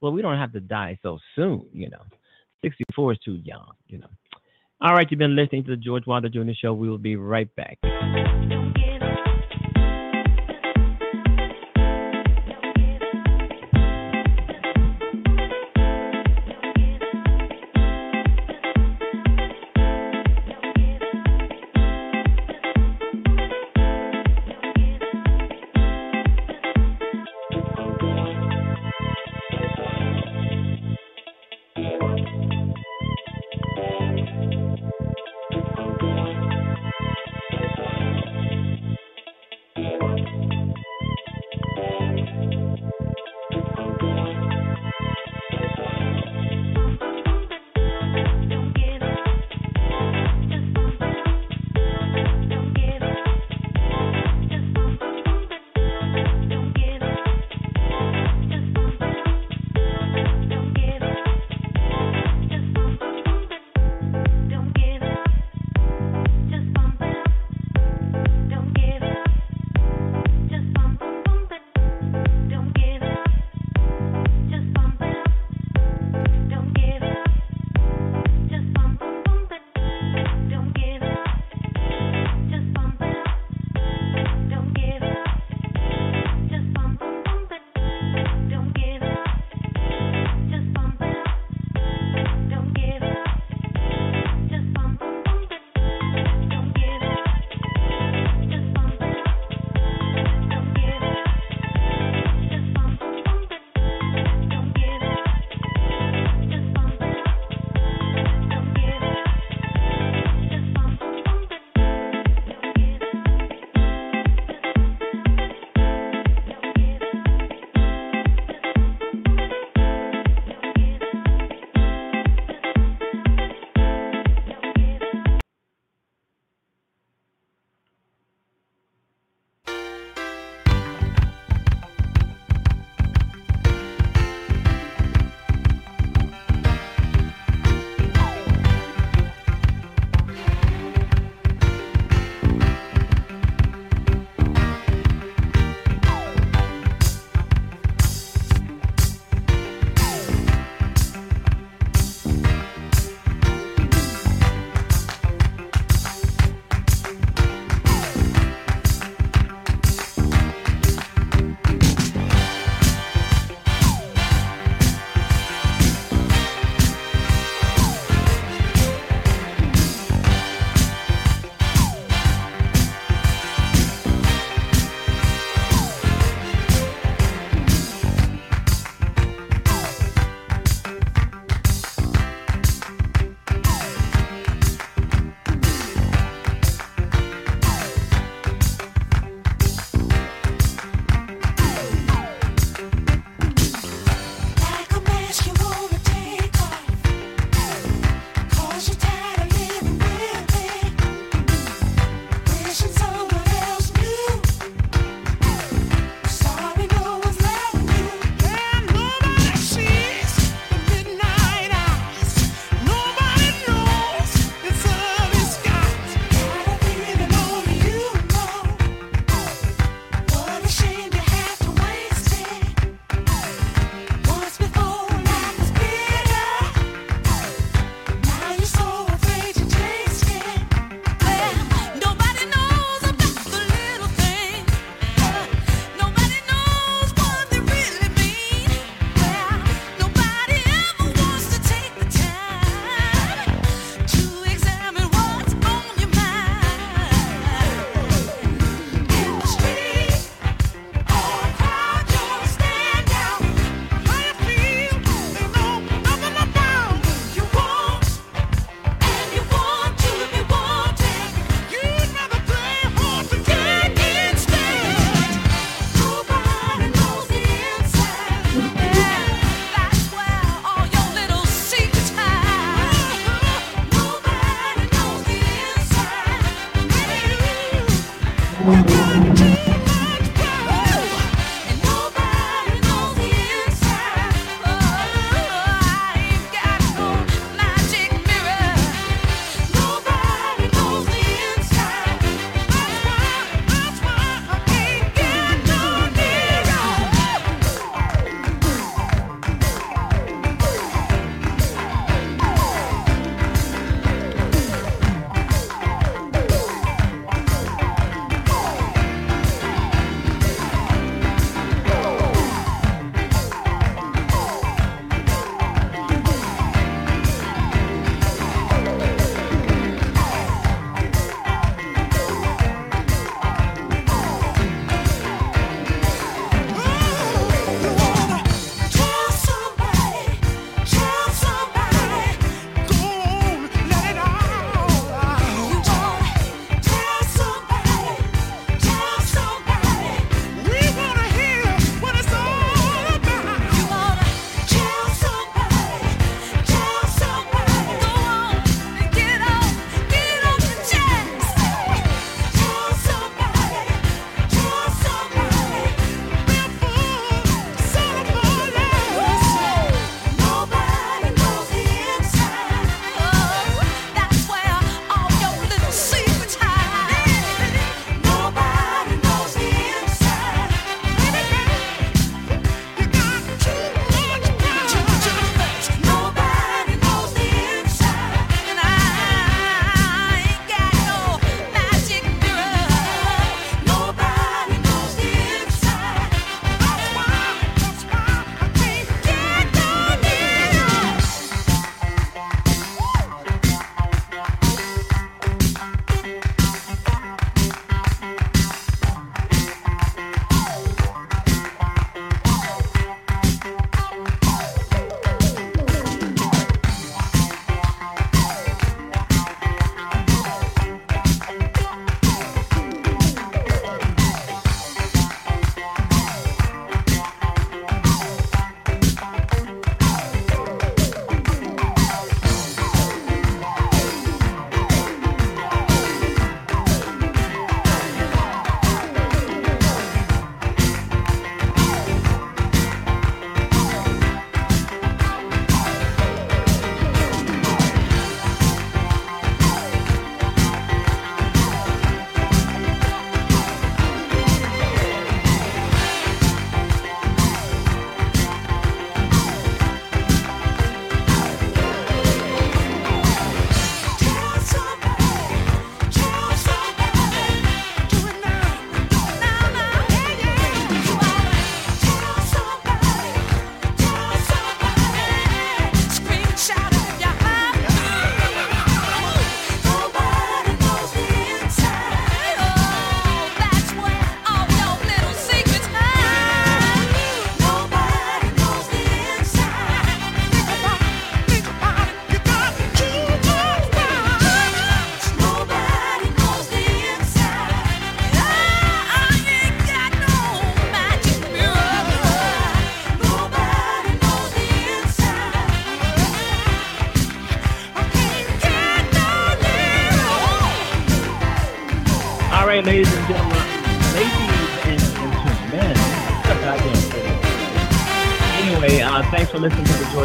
Well, 0.00 0.12
we 0.12 0.22
don't 0.22 0.38
have 0.38 0.52
to 0.52 0.60
die 0.60 0.98
so 1.02 1.18
soon. 1.34 1.66
You 1.72 1.90
know, 1.90 2.02
64 2.62 3.12
is 3.12 3.18
too 3.24 3.40
young. 3.44 3.72
You 3.86 3.98
know. 3.98 4.08
All 4.80 4.94
right, 4.94 5.06
you've 5.10 5.18
been 5.18 5.36
listening 5.36 5.64
to 5.64 5.70
the 5.70 5.76
George 5.76 6.06
Wilder 6.06 6.28
Jr. 6.28 6.52
Show. 6.60 6.74
We 6.74 6.90
will 6.90 6.98
be 6.98 7.16
right 7.16 7.48
back. 7.56 7.78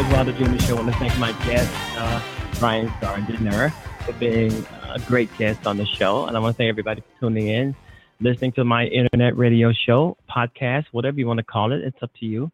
To 0.02 0.08
the 0.08 0.14
George 0.14 0.26
Wilder 0.38 0.58
Jr. 0.58 0.64
Show. 0.64 0.76
I 0.76 0.82
want 0.82 0.92
to 0.92 0.98
thank 0.98 1.18
my 1.18 1.32
guest, 1.46 1.70
uh, 1.98 2.22
Brian 2.58 2.92
Gardner, 3.00 3.70
for 4.04 4.12
being 4.14 4.52
a 4.90 4.98
great 5.00 5.28
guest 5.38 5.66
on 5.66 5.76
the 5.76 5.86
show. 5.86 6.26
And 6.26 6.36
I 6.36 6.40
want 6.40 6.54
to 6.54 6.58
thank 6.58 6.68
everybody 6.68 7.00
for 7.02 7.20
tuning 7.20 7.48
in, 7.48 7.74
listening 8.20 8.52
to 8.52 8.64
my 8.64 8.86
internet 8.86 9.36
radio 9.36 9.72
show, 9.72 10.16
podcast, 10.30 10.86
whatever 10.92 11.18
you 11.18 11.26
want 11.26 11.38
to 11.38 11.44
call 11.44 11.72
it. 11.72 11.82
It's 11.82 12.02
up 12.02 12.10
to 12.20 12.26
you. 12.26 12.50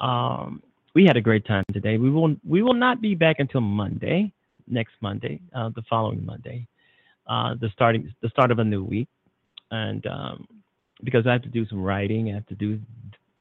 Um, 0.00 0.62
we 0.94 1.04
had 1.04 1.16
a 1.16 1.20
great 1.20 1.44
time 1.46 1.64
today. 1.72 1.98
We 1.98 2.10
will 2.10 2.36
we 2.46 2.62
will 2.62 2.74
not 2.74 3.00
be 3.00 3.14
back 3.14 3.36
until 3.38 3.60
Monday, 3.60 4.32
next 4.68 4.94
Monday, 5.00 5.40
uh, 5.54 5.70
the 5.74 5.82
following 5.88 6.24
Monday, 6.24 6.66
uh, 7.26 7.54
the 7.60 7.70
starting 7.70 8.12
the 8.20 8.28
start 8.28 8.50
of 8.50 8.58
a 8.58 8.64
new 8.64 8.84
week, 8.84 9.08
and 9.70 10.06
um, 10.06 10.46
because 11.02 11.26
I 11.26 11.32
have 11.32 11.42
to 11.42 11.48
do 11.48 11.66
some 11.66 11.82
writing, 11.82 12.30
I 12.30 12.34
have 12.34 12.46
to 12.46 12.54
do 12.54 12.80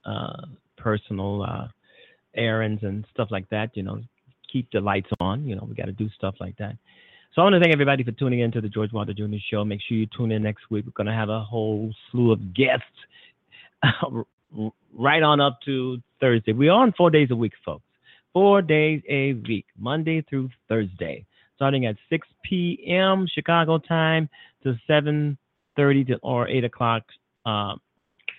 uh, 0.06 0.46
personal 0.78 1.44
uh, 1.44 1.68
errands 2.36 2.84
and 2.84 3.06
stuff 3.14 3.30
like 3.32 3.50
that. 3.50 3.76
You 3.76 3.84
know, 3.84 4.02
keep 4.52 4.70
the 4.72 4.80
lights 4.80 5.10
on. 5.20 5.46
You 5.46 5.56
know, 5.56 5.66
we 5.68 5.76
got 5.76 5.86
to 5.86 5.92
do 5.92 6.10
stuff 6.16 6.36
like 6.40 6.58
that. 6.58 6.78
So 7.34 7.42
I 7.42 7.46
want 7.46 7.56
to 7.56 7.60
thank 7.60 7.74
everybody 7.74 8.04
for 8.04 8.12
tuning 8.12 8.42
in 8.42 8.52
to 8.52 8.62
the 8.62 8.70
George 8.70 8.94
Wilder 8.94 9.14
Jr. 9.14 9.38
Show. 9.50 9.66
Make 9.66 9.82
sure 9.88 9.98
you 9.98 10.08
tune 10.16 10.32
in 10.32 10.44
next 10.44 10.70
week. 10.70 10.86
We're 10.86 10.92
going 10.92 11.08
to 11.08 11.14
have 11.14 11.30
a 11.30 11.40
whole 11.40 11.92
slew 12.12 12.32
of 12.32 12.54
guests 12.54 12.86
right 14.94 15.24
on 15.24 15.42
up 15.42 15.58
to 15.66 15.98
Thursday. 16.22 16.54
We're 16.54 16.72
on 16.72 16.94
four 16.96 17.10
days 17.10 17.30
a 17.32 17.36
week, 17.36 17.54
folks. 17.66 17.84
Four 18.34 18.62
days 18.62 19.02
a 19.10 19.34
week, 19.34 19.66
Monday 19.78 20.22
through 20.28 20.50
Thursday, 20.68 21.26
starting 21.56 21.86
at 21.86 21.96
6 22.10 22.28
p.m. 22.44 23.28
Chicago 23.32 23.78
time 23.78 24.30
to 24.64 24.76
7:30 24.90 26.08
to 26.08 26.18
or 26.24 26.48
8 26.48 26.64
o'clock 26.64 27.04
uh, 27.46 27.76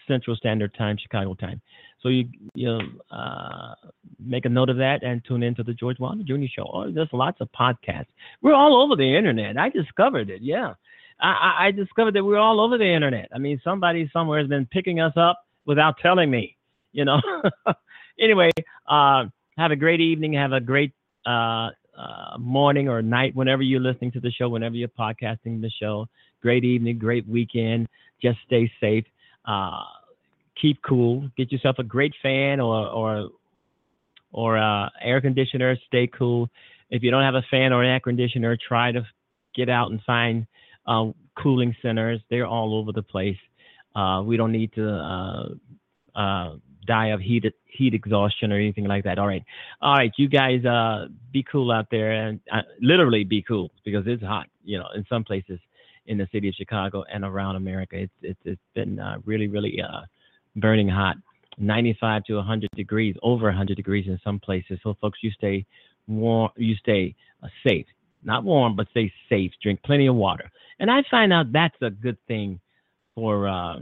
Central 0.09 0.37
Standard 0.37 0.75
Time, 0.75 0.97
Chicago 1.01 1.35
time. 1.35 1.61
So 2.05 2.11
you 2.11 2.29
you 2.55 2.79
uh, 3.11 3.75
make 4.23 4.45
a 4.45 4.49
note 4.51 4.69
of 4.69 4.77
that 4.77 5.03
and 5.03 5.25
tune 5.25 5.43
into 5.43 5.63
the 5.63 5.73
George 5.73 5.99
Wilder 5.99 6.23
Jr. 6.23 6.45
Show. 6.55 6.71
Oh, 6.71 6.93
there's 6.93 7.09
lots 7.13 7.41
of 7.41 7.49
podcasts. 7.59 8.13
We're 8.43 8.55
all 8.55 8.83
over 8.83 8.95
the 8.95 9.17
internet. 9.17 9.57
I 9.57 9.71
discovered 9.71 10.29
it. 10.29 10.43
Yeah. 10.43 10.75
I, 11.19 11.67
I 11.67 11.71
discovered 11.71 12.15
that 12.15 12.25
we're 12.25 12.39
all 12.39 12.61
over 12.61 12.77
the 12.77 12.93
internet. 12.93 13.29
I 13.35 13.39
mean, 13.39 13.59
somebody 13.65 14.11
somewhere 14.13 14.39
has 14.39 14.49
been 14.49 14.67
picking 14.67 15.01
us 15.01 15.15
up 15.17 15.47
without 15.65 15.97
telling 16.03 16.31
me. 16.31 16.57
You 16.93 17.07
know. 17.07 17.21
anyway, 18.21 18.51
uh, 18.87 19.25
have 19.57 19.71
a 19.71 19.77
great 19.77 20.01
evening. 20.01 20.35
Have 20.35 20.53
a 20.53 20.61
great 20.61 20.93
uh, 21.25 21.71
uh, 21.97 22.37
morning 22.39 22.87
or 22.87 23.01
night 23.01 23.35
whenever 23.35 23.63
you're 23.63 23.81
listening 23.81 24.13
to 24.13 24.21
the 24.21 24.31
show. 24.31 24.51
Whenever 24.51 24.75
you're 24.75 24.89
podcasting 24.89 25.63
the 25.63 25.71
show. 25.81 26.07
Great 26.43 26.65
evening. 26.65 26.99
Great 26.99 27.27
weekend. 27.27 27.89
Just 28.21 28.39
stay 28.47 28.71
safe. 28.79 29.07
Uh, 29.47 29.85
keep 30.61 30.83
cool. 30.83 31.29
Get 31.37 31.53
yourself 31.53 31.77
a 31.79 31.85
great 31.85 32.15
fan 32.23 32.61
or 32.61 32.87
or 32.87 33.31
or 34.33 34.59
uh, 34.59 34.89
air 35.01 35.21
conditioner. 35.21 35.77
Stay 35.87 36.09
cool. 36.09 36.51
If 36.91 37.03
you 37.03 37.11
don't 37.11 37.23
have 37.23 37.35
a 37.35 37.45
fan 37.51 37.73
or 37.73 37.83
an 37.83 37.91
air 37.91 38.01
conditioner, 38.01 38.57
try 38.57 38.93
to 38.93 39.07
get 39.55 39.69
out 39.69 39.91
and 39.91 40.01
find 40.03 40.47
uh, 40.87 41.07
cooling 41.41 41.75
centers. 41.81 42.21
They're 42.31 42.47
all 42.47 42.75
over 42.75 42.93
the 42.93 43.03
place. 43.03 43.39
Uh, 43.95 44.23
we 44.25 44.37
don't 44.37 44.53
need 44.53 44.73
to 44.75 44.91
uh, 44.91 45.49
uh, 46.19 46.57
die 46.87 47.09
of 47.09 47.21
heat 47.21 47.45
heat 47.67 47.95
exhaustion 47.95 48.53
or 48.53 48.57
anything 48.57 48.85
like 48.85 49.05
that. 49.05 49.19
All 49.19 49.27
right, 49.27 49.45
all 49.81 49.95
right, 49.95 50.13
you 50.17 50.29
guys, 50.29 50.65
uh, 50.65 51.07
be 51.33 51.45
cool 51.45 51.71
out 51.71 51.87
there 51.91 52.11
and 52.11 52.41
literally 52.81 53.25
be 53.25 53.43
cool 53.43 53.71
because 53.85 54.05
it's 54.07 54.23
hot. 54.23 54.49
You 54.65 54.79
know, 54.79 54.89
in 54.95 55.07
some 55.09 55.25
places 55.25 55.61
in 56.07 56.19
the 56.19 56.29
city 56.33 56.49
of 56.49 56.55
Chicago 56.55 57.05
and 57.13 57.25
around 57.25 57.57
America, 57.57 57.97
it's 57.97 58.13
it's, 58.23 58.41
it's 58.45 58.61
been 58.75 59.01
really 59.25 59.47
really 59.47 59.81
burning 60.57 60.89
hot. 60.89 61.17
95 61.59 62.25
to 62.25 62.35
100 62.37 62.71
degrees, 62.75 63.15
over 63.23 63.47
100 63.47 63.77
degrees 63.77 64.07
in 64.09 64.19
some 64.25 64.41
places. 64.41 64.79
So, 64.83 64.97
folks, 65.01 65.21
you 65.23 65.31
stay 65.31 65.65
warm, 66.07 66.51
you 66.57 66.75
stay 66.77 67.15
uh, 67.43 67.49
safe, 67.67 67.87
not 68.23 68.45
warm, 68.45 68.77
but 68.77 68.89
stay 68.91 69.13
safe. 69.29 69.53
Drink 69.63 69.81
plenty 69.85 70.07
of 70.07 70.17
water, 70.17 70.51
and 70.81 70.91
I 70.91 71.03
find 71.11 71.33
out 71.33 71.53
that's 71.53 71.77
a 71.83 71.91
good 71.91 72.19
thing 72.27 72.61
for 73.15 73.49
uh, 73.49 73.79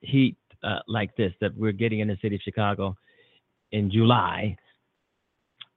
heat 0.00 0.36
uh, 0.62 0.80
like 0.88 1.16
this 1.16 1.32
that 1.40 1.56
we're 1.56 1.72
getting 1.72 2.00
in 2.00 2.08
the 2.08 2.18
city 2.20 2.36
of 2.36 2.42
Chicago 2.42 2.96
in 3.72 3.90
July. 3.90 4.56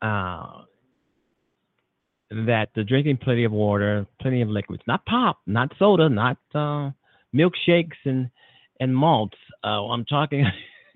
Uh, 0.02 0.64
that 2.32 2.70
the 2.76 2.84
drinking 2.84 3.18
plenty 3.18 3.44
of 3.44 3.52
water, 3.52 4.06
plenty 4.22 4.42
of 4.42 4.50
liquids, 4.50 4.84
not 4.88 5.04
pop, 5.06 5.40
not 5.48 5.72
soda, 5.80 6.08
not 6.08 6.38
uh, 6.54 6.92
milkshakes 7.34 7.98
and 8.06 8.30
and 8.80 8.96
malts. 8.96 9.38
Uh, 9.64 9.86
I'm 9.88 10.06
talking 10.06 10.46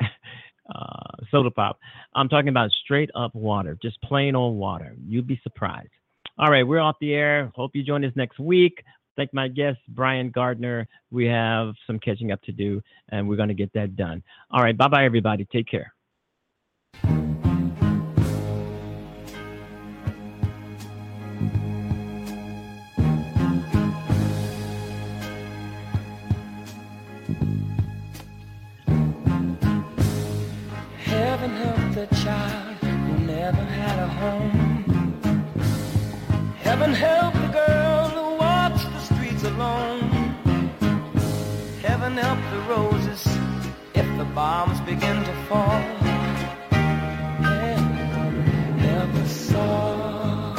uh, 0.00 1.16
soda 1.30 1.50
pop. 1.50 1.78
I'm 2.14 2.28
talking 2.28 2.48
about 2.48 2.70
straight 2.84 3.10
up 3.14 3.34
water, 3.34 3.78
just 3.80 4.00
plain 4.02 4.34
old 4.34 4.56
water. 4.56 4.94
You'd 5.06 5.26
be 5.26 5.40
surprised. 5.42 5.90
All 6.38 6.50
right, 6.50 6.66
we're 6.66 6.80
off 6.80 6.96
the 7.00 7.14
air. 7.14 7.52
Hope 7.54 7.72
you 7.74 7.82
join 7.82 8.04
us 8.04 8.12
next 8.16 8.38
week. 8.38 8.82
Thank 9.16 9.34
my 9.34 9.48
guest, 9.48 9.78
Brian 9.88 10.30
Gardner. 10.30 10.88
We 11.10 11.26
have 11.26 11.74
some 11.86 11.98
catching 11.98 12.32
up 12.32 12.40
to 12.42 12.52
do, 12.52 12.80
and 13.10 13.28
we're 13.28 13.36
going 13.36 13.48
to 13.48 13.54
get 13.54 13.72
that 13.74 13.96
done. 13.96 14.22
All 14.50 14.62
right, 14.62 14.76
bye 14.76 14.88
bye, 14.88 15.04
everybody. 15.04 15.46
Take 15.52 15.66
care. 15.68 15.92
Heaven 36.90 37.08
help 37.08 37.34
the 37.34 37.52
girl 37.52 38.08
who 38.08 38.36
walks 38.36 38.82
the 38.82 38.98
streets 38.98 39.44
alone. 39.44 40.00
Heaven 41.80 42.16
help 42.16 42.40
the 42.50 42.60
roses 42.68 43.24
if 43.94 44.18
the 44.18 44.24
bombs 44.34 44.80
begin 44.80 45.22
to 45.22 45.32
fall. 45.48 45.80
Help 48.88 49.14
us 49.22 49.54
all. 49.54 50.56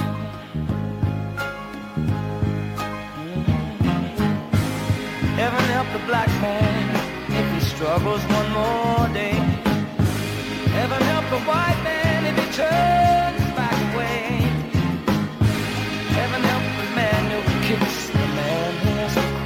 Heaven 5.36 5.64
help 5.76 5.88
the 5.92 6.06
black 6.06 6.30
man 6.40 6.96
if 7.40 7.54
he 7.56 7.60
struggles 7.76 8.22
one 8.38 8.50
more 8.54 9.08
day. 9.14 9.36
Heaven 10.80 11.02
help 11.02 11.30
the 11.30 11.40
white 11.40 11.82
man 11.84 12.26
if 12.26 12.46
he 12.46 12.54
turns 12.54 13.11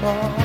has 0.06 0.44